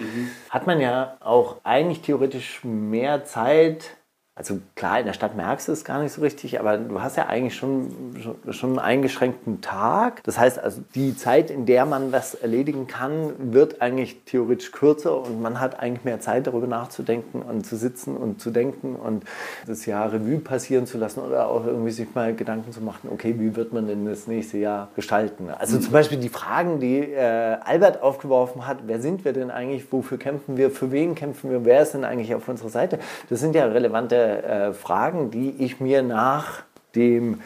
hat 0.50 0.66
man 0.66 0.80
ja 0.80 1.16
auch 1.20 1.56
eigentlich 1.62 2.00
theoretisch 2.02 2.64
mehr 2.64 3.24
Zeit, 3.24 3.96
Also 4.38 4.58
klar, 4.74 5.00
in 5.00 5.06
der 5.06 5.14
Stadt 5.14 5.34
merkst 5.34 5.66
du 5.66 5.72
es 5.72 5.82
gar 5.82 6.02
nicht 6.02 6.12
so 6.12 6.20
richtig, 6.20 6.60
aber 6.60 6.76
du 6.76 7.00
hast 7.00 7.16
ja 7.16 7.24
eigentlich 7.24 7.56
schon, 7.56 8.14
schon, 8.22 8.52
schon 8.52 8.70
einen 8.72 8.78
eingeschränkten 8.78 9.62
Tag. 9.62 10.22
Das 10.24 10.38
heißt 10.38 10.58
also, 10.58 10.82
die 10.94 11.16
Zeit, 11.16 11.50
in 11.50 11.64
der 11.64 11.86
man 11.86 12.12
was 12.12 12.34
erledigen 12.34 12.86
kann, 12.86 13.32
wird 13.38 13.80
eigentlich 13.80 14.24
theoretisch 14.26 14.72
kürzer 14.72 15.22
und 15.22 15.40
man 15.40 15.58
hat 15.58 15.80
eigentlich 15.80 16.04
mehr 16.04 16.20
Zeit, 16.20 16.46
darüber 16.46 16.66
nachzudenken 16.66 17.40
und 17.40 17.64
zu 17.64 17.76
sitzen 17.76 18.14
und 18.14 18.38
zu 18.38 18.50
denken 18.50 18.96
und 18.96 19.24
das 19.66 19.86
Jahr 19.86 20.12
Revue 20.12 20.40
passieren 20.40 20.86
zu 20.86 20.98
lassen 20.98 21.20
oder 21.20 21.48
auch 21.48 21.64
irgendwie 21.64 21.92
sich 21.92 22.14
mal 22.14 22.34
Gedanken 22.34 22.72
zu 22.72 22.82
machen, 22.82 23.08
okay, 23.10 23.36
wie 23.38 23.56
wird 23.56 23.72
man 23.72 23.86
denn 23.86 24.04
das 24.04 24.26
nächste 24.26 24.58
Jahr 24.58 24.90
gestalten? 24.96 25.48
Also 25.48 25.78
zum 25.78 25.92
Beispiel 25.92 26.18
die 26.18 26.28
Fragen, 26.28 26.78
die 26.78 26.98
äh, 26.98 27.56
Albert 27.64 28.02
aufgeworfen 28.02 28.66
hat, 28.66 28.80
wer 28.86 29.00
sind 29.00 29.24
wir 29.24 29.32
denn 29.32 29.50
eigentlich, 29.50 29.90
wofür 29.90 30.18
kämpfen 30.18 30.58
wir, 30.58 30.70
für 30.70 30.92
wen 30.92 31.14
kämpfen 31.14 31.50
wir, 31.50 31.64
wer 31.64 31.80
ist 31.80 31.94
denn 31.94 32.04
eigentlich 32.04 32.34
auf 32.34 32.46
unserer 32.46 32.68
Seite? 32.68 32.98
Das 33.30 33.40
sind 33.40 33.54
ja 33.54 33.64
relevante 33.64 34.25
äh, 34.26 34.72
Fragen, 34.72 35.30
die 35.30 35.50
ich 35.58 35.80
mir 35.80 36.02
nach 36.02 36.62
dem 36.94 37.40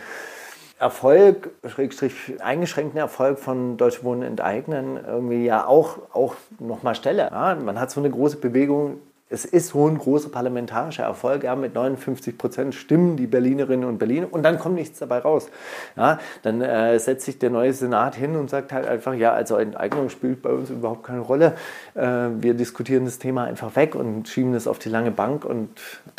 Erfolg, 0.78 1.50
Schrägstrich 1.66 2.40
eingeschränkten 2.40 2.98
Erfolg 2.98 3.38
von 3.38 3.76
Deutsche 3.76 4.02
Wohnen 4.02 4.22
enteignen, 4.22 4.98
irgendwie 5.06 5.44
ja 5.44 5.66
auch, 5.66 5.98
auch 6.14 6.36
nochmal 6.58 6.94
stelle. 6.94 7.28
Ja, 7.30 7.54
man 7.54 7.78
hat 7.78 7.90
so 7.90 8.00
eine 8.00 8.08
große 8.08 8.38
Bewegung 8.38 8.98
es 9.30 9.44
ist 9.44 9.68
so 9.68 9.88
ein 9.88 9.96
großer 9.96 10.28
parlamentarischer 10.28 11.04
Erfolg. 11.04 11.44
Ja, 11.44 11.54
mit 11.54 11.74
59 11.74 12.36
Prozent 12.36 12.74
stimmen 12.74 13.16
die 13.16 13.28
Berlinerinnen 13.28 13.88
und 13.88 13.98
Berliner 13.98 14.26
und 14.30 14.42
dann 14.42 14.58
kommt 14.58 14.74
nichts 14.74 14.98
dabei 14.98 15.18
raus. 15.18 15.48
Ja, 15.96 16.18
dann 16.42 16.60
äh, 16.60 16.98
setzt 16.98 17.24
sich 17.24 17.38
der 17.38 17.50
neue 17.50 17.72
Senat 17.72 18.16
hin 18.16 18.34
und 18.34 18.50
sagt 18.50 18.72
halt 18.72 18.86
einfach, 18.86 19.14
ja, 19.14 19.32
also 19.32 19.56
Enteignung 19.56 20.10
spielt 20.10 20.42
bei 20.42 20.50
uns 20.50 20.70
überhaupt 20.70 21.04
keine 21.04 21.20
Rolle. 21.20 21.54
Äh, 21.94 22.28
wir 22.40 22.54
diskutieren 22.54 23.04
das 23.04 23.18
Thema 23.20 23.44
einfach 23.44 23.76
weg 23.76 23.94
und 23.94 24.28
schieben 24.28 24.52
es 24.54 24.66
auf 24.66 24.80
die 24.80 24.88
lange 24.88 25.12
Bank 25.12 25.44
und 25.44 25.70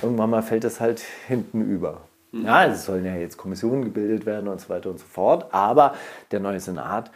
irgendwann 0.02 0.30
mal 0.30 0.42
fällt 0.42 0.64
es 0.64 0.80
halt 0.80 1.02
hinten 1.28 1.62
über. 1.62 2.02
Ja, 2.34 2.66
es 2.66 2.86
sollen 2.86 3.04
ja 3.04 3.16
jetzt 3.16 3.36
Kommissionen 3.36 3.84
gebildet 3.84 4.26
werden 4.26 4.48
und 4.48 4.62
so 4.62 4.70
weiter 4.70 4.90
und 4.90 5.00
so 5.00 5.06
fort. 5.06 5.54
Aber 5.54 5.96
der 6.32 6.40
neue 6.40 6.62
Senat 6.62 7.12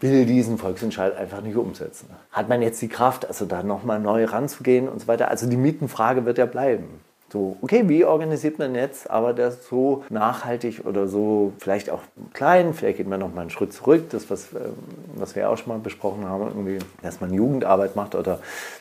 will 0.00 0.26
diesen 0.26 0.58
Volksentscheid 0.58 1.16
einfach 1.16 1.40
nicht 1.40 1.56
umsetzen. 1.56 2.10
Hat 2.30 2.48
man 2.48 2.60
jetzt 2.62 2.82
die 2.82 2.88
Kraft, 2.88 3.26
also 3.26 3.46
da 3.46 3.62
nochmal 3.62 3.98
neu 3.98 4.24
ranzugehen 4.24 4.88
und 4.88 5.00
so 5.00 5.08
weiter? 5.08 5.28
Also 5.28 5.48
die 5.48 5.56
Mietenfrage 5.56 6.24
wird 6.24 6.38
ja 6.38 6.46
bleiben. 6.46 7.00
So, 7.32 7.56
okay, 7.62 7.88
wie 7.88 8.04
organisiert 8.04 8.60
man 8.60 8.76
jetzt, 8.76 9.10
aber 9.10 9.32
das 9.32 9.66
so 9.66 10.04
nachhaltig 10.08 10.82
oder 10.86 11.08
so 11.08 11.52
vielleicht 11.58 11.90
auch 11.90 11.98
klein, 12.32 12.74
vielleicht 12.74 12.98
geht 12.98 13.08
man 13.08 13.18
noch 13.18 13.34
mal 13.34 13.40
einen 13.40 13.50
Schritt 13.50 13.72
zurück, 13.72 14.10
das, 14.10 14.30
was, 14.30 14.52
ähm, 14.52 14.74
was 15.16 15.34
wir 15.34 15.50
auch 15.50 15.56
schon 15.58 15.72
mal 15.72 15.80
besprochen 15.80 16.28
haben, 16.28 16.46
irgendwie, 16.46 16.78
dass 17.02 17.20
man 17.20 17.34
Jugendarbeit 17.34 17.96
macht 17.96 18.14
oder 18.14 18.38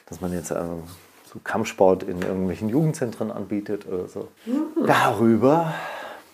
dass 0.07 0.21
man 0.21 0.34
jetzt 0.34 0.51
ähm, 0.51 0.84
so 1.25 1.39
Kampfsport 1.43 2.03
in 2.03 2.21
irgendwelchen 2.21 2.69
Jugendzentren 2.69 3.31
anbietet 3.31 3.88
oder 3.88 4.07
so. 4.07 4.27
Mhm. 4.45 4.86
Darüber 4.86 5.73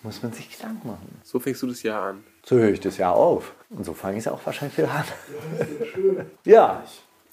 muss 0.02 0.22
man 0.22 0.32
sich 0.32 0.56
Gedanken 0.56 0.88
machen. 0.88 1.20
So 1.24 1.38
fängst 1.40 1.62
du 1.62 1.66
das 1.66 1.82
Jahr 1.82 2.02
an. 2.10 2.24
So 2.44 2.56
höre 2.56 2.70
ich 2.70 2.80
das 2.80 2.96
Jahr 2.96 3.14
auf. 3.14 3.54
Und 3.70 3.84
so 3.84 3.92
fange 3.92 4.18
ich 4.18 4.26
es 4.26 4.28
auch 4.32 4.40
wahrscheinlich 4.44 4.78
wieder 4.78 4.90
an. 4.90 5.04
Ja, 6.44 6.82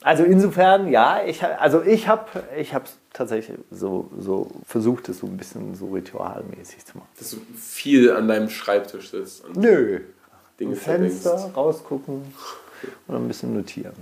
also 0.02 0.24
insofern, 0.24 0.88
ja, 0.90 1.24
ich, 1.26 1.44
also 1.44 1.82
ich 1.82 2.08
habe 2.08 2.26
ich 2.56 2.74
tatsächlich 3.14 3.58
so, 3.72 4.10
so 4.18 4.52
versucht, 4.66 5.10
es 5.10 5.20
so 5.20 5.28
ein 5.28 5.38
bisschen 5.38 5.76
so 5.76 5.88
ritualmäßig 5.88 6.86
zu 6.86 6.98
machen. 6.98 7.10
Dass 7.18 7.32
du 7.32 7.38
viel 7.56 8.12
an 8.12 8.28
deinem 8.28 8.50
Schreibtisch 8.50 9.10
sitzt. 9.10 9.44
Und 9.46 9.58
Nö. 9.58 10.02
Dinge 10.60 10.76
Fenster 10.76 11.32
verdenkst. 11.32 11.58
rausgucken 11.58 12.34
und 13.08 13.16
ein 13.16 13.28
bisschen 13.28 13.54
notieren. 13.54 13.96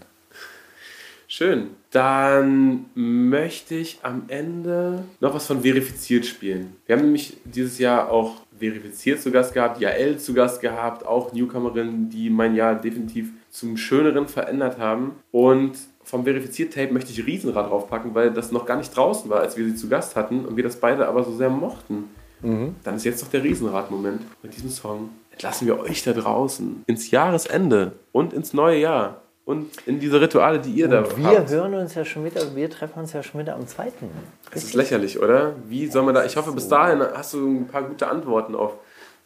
Schön. 1.28 1.72
Dann 1.92 2.86
möchte 2.94 3.76
ich 3.76 4.00
am 4.04 4.24
Ende 4.28 5.04
noch 5.20 5.34
was 5.34 5.48
von 5.48 5.62
verifiziert 5.62 6.26
spielen. 6.26 6.76
Wir 6.86 6.96
haben 6.96 7.04
nämlich 7.04 7.38
dieses 7.46 7.80
Jahr 7.80 8.12
auch 8.12 8.42
verifiziert 8.58 9.22
zu 9.22 9.32
Gast 9.32 9.54
gehabt, 9.54 9.80
Jael 9.80 10.18
zu 10.18 10.34
Gast 10.34 10.62
gehabt, 10.62 11.06
auch 11.06 11.34
Newcomerinnen, 11.34 12.10
die 12.10 12.30
mein 12.30 12.56
Jahr 12.56 12.76
definitiv 12.76 13.32
zum 13.50 13.78
Schöneren 13.78 14.28
verändert 14.28 14.78
haben. 14.78 15.16
Und 15.32 15.74
vom 16.04 16.24
Verifiziert-Tape 16.24 16.94
möchte 16.94 17.12
ich 17.12 17.26
Riesenrad 17.26 17.70
draufpacken, 17.70 18.14
weil 18.14 18.32
das 18.32 18.52
noch 18.52 18.66
gar 18.66 18.78
nicht 18.78 18.96
draußen 18.96 19.30
war, 19.30 19.40
als 19.40 19.58
wir 19.58 19.66
sie 19.66 19.76
zu 19.76 19.90
Gast 19.90 20.16
hatten 20.16 20.46
und 20.46 20.56
wir 20.56 20.64
das 20.64 20.80
beide 20.80 21.08
aber 21.08 21.24
so 21.24 21.36
sehr 21.36 21.50
mochten. 21.50 22.06
Mhm. 22.42 22.76
Dann 22.84 22.96
ist 22.96 23.06
jetzt 23.06 23.24
noch 23.24 23.32
der 23.32 23.44
Riesenrad-Moment. 23.44 24.22
Mit 24.44 24.56
diesem 24.56 24.70
Song 24.70 25.10
entlassen 25.32 25.68
wir 25.68 25.80
euch 25.80 26.04
da 26.04 26.14
draußen 26.14 26.84
ins 26.86 27.12
Jahresende 27.12 27.94
und 28.12 28.34
ins 28.34 28.54
neue 28.54 28.80
Jahr 28.80 29.22
und 29.46 29.72
in 29.86 30.00
diese 30.00 30.20
Rituale, 30.20 30.60
die 30.60 30.72
ihr 30.72 30.86
und 30.86 30.92
da 30.92 31.18
wir 31.18 31.28
habt. 31.28 31.50
Wir 31.52 31.58
hören 31.58 31.76
uns 31.76 31.94
ja 31.94 32.04
schon 32.04 32.26
wieder, 32.26 32.56
wir 32.56 32.70
treffen 32.70 33.00
uns 33.00 33.14
ja 33.14 33.22
schon 33.22 33.42
wieder 33.42 33.56
am 33.56 33.68
zweiten. 33.68 34.10
Das 34.52 34.64
ist 34.64 34.74
lächerlich, 34.74 35.20
oder? 35.20 35.54
Wie 35.68 35.88
soll 35.88 36.04
man 36.04 36.16
da, 36.16 36.26
ich 36.26 36.36
hoffe, 36.36 36.52
bis 36.52 36.68
dahin 36.68 37.02
hast 37.02 37.34
du 37.34 37.48
ein 37.48 37.68
paar 37.68 37.84
gute 37.84 38.08
Antworten 38.08 38.56
auf, 38.56 38.74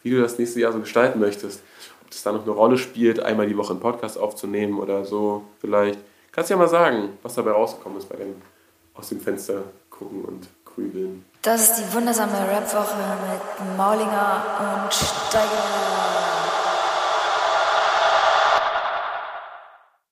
wie 0.02 0.10
du 0.10 0.20
das 0.20 0.38
nächste 0.38 0.60
Jahr 0.60 0.72
so 0.72 0.80
gestalten 0.80 1.20
möchtest. 1.20 1.62
Ob 2.02 2.10
das 2.10 2.22
da 2.22 2.32
noch 2.32 2.42
eine 2.42 2.52
Rolle 2.52 2.78
spielt, 2.78 3.20
einmal 3.20 3.46
die 3.46 3.56
Woche 3.56 3.72
einen 3.72 3.80
Podcast 3.80 4.18
aufzunehmen 4.18 4.78
oder 4.78 5.04
so 5.04 5.44
vielleicht. 5.60 5.98
Kannst 6.32 6.50
du 6.50 6.54
ja 6.54 6.58
mal 6.58 6.68
sagen, 6.68 7.10
was 7.22 7.34
dabei 7.34 7.52
rausgekommen 7.52 7.98
ist 7.98 8.08
bei 8.08 8.16
dem 8.16 8.34
aus 8.94 9.08
dem 9.08 9.20
Fenster 9.20 9.62
gucken 9.88 10.24
und 10.24 10.48
grübeln. 10.64 11.24
Das 11.42 11.62
ist 11.62 11.78
die 11.78 11.94
wundersame 11.94 12.32
Rap-Woche 12.32 12.96
mit 13.30 13.76
Maulinger 13.76 14.84
und 14.84 14.92
Steiger. 14.92 16.29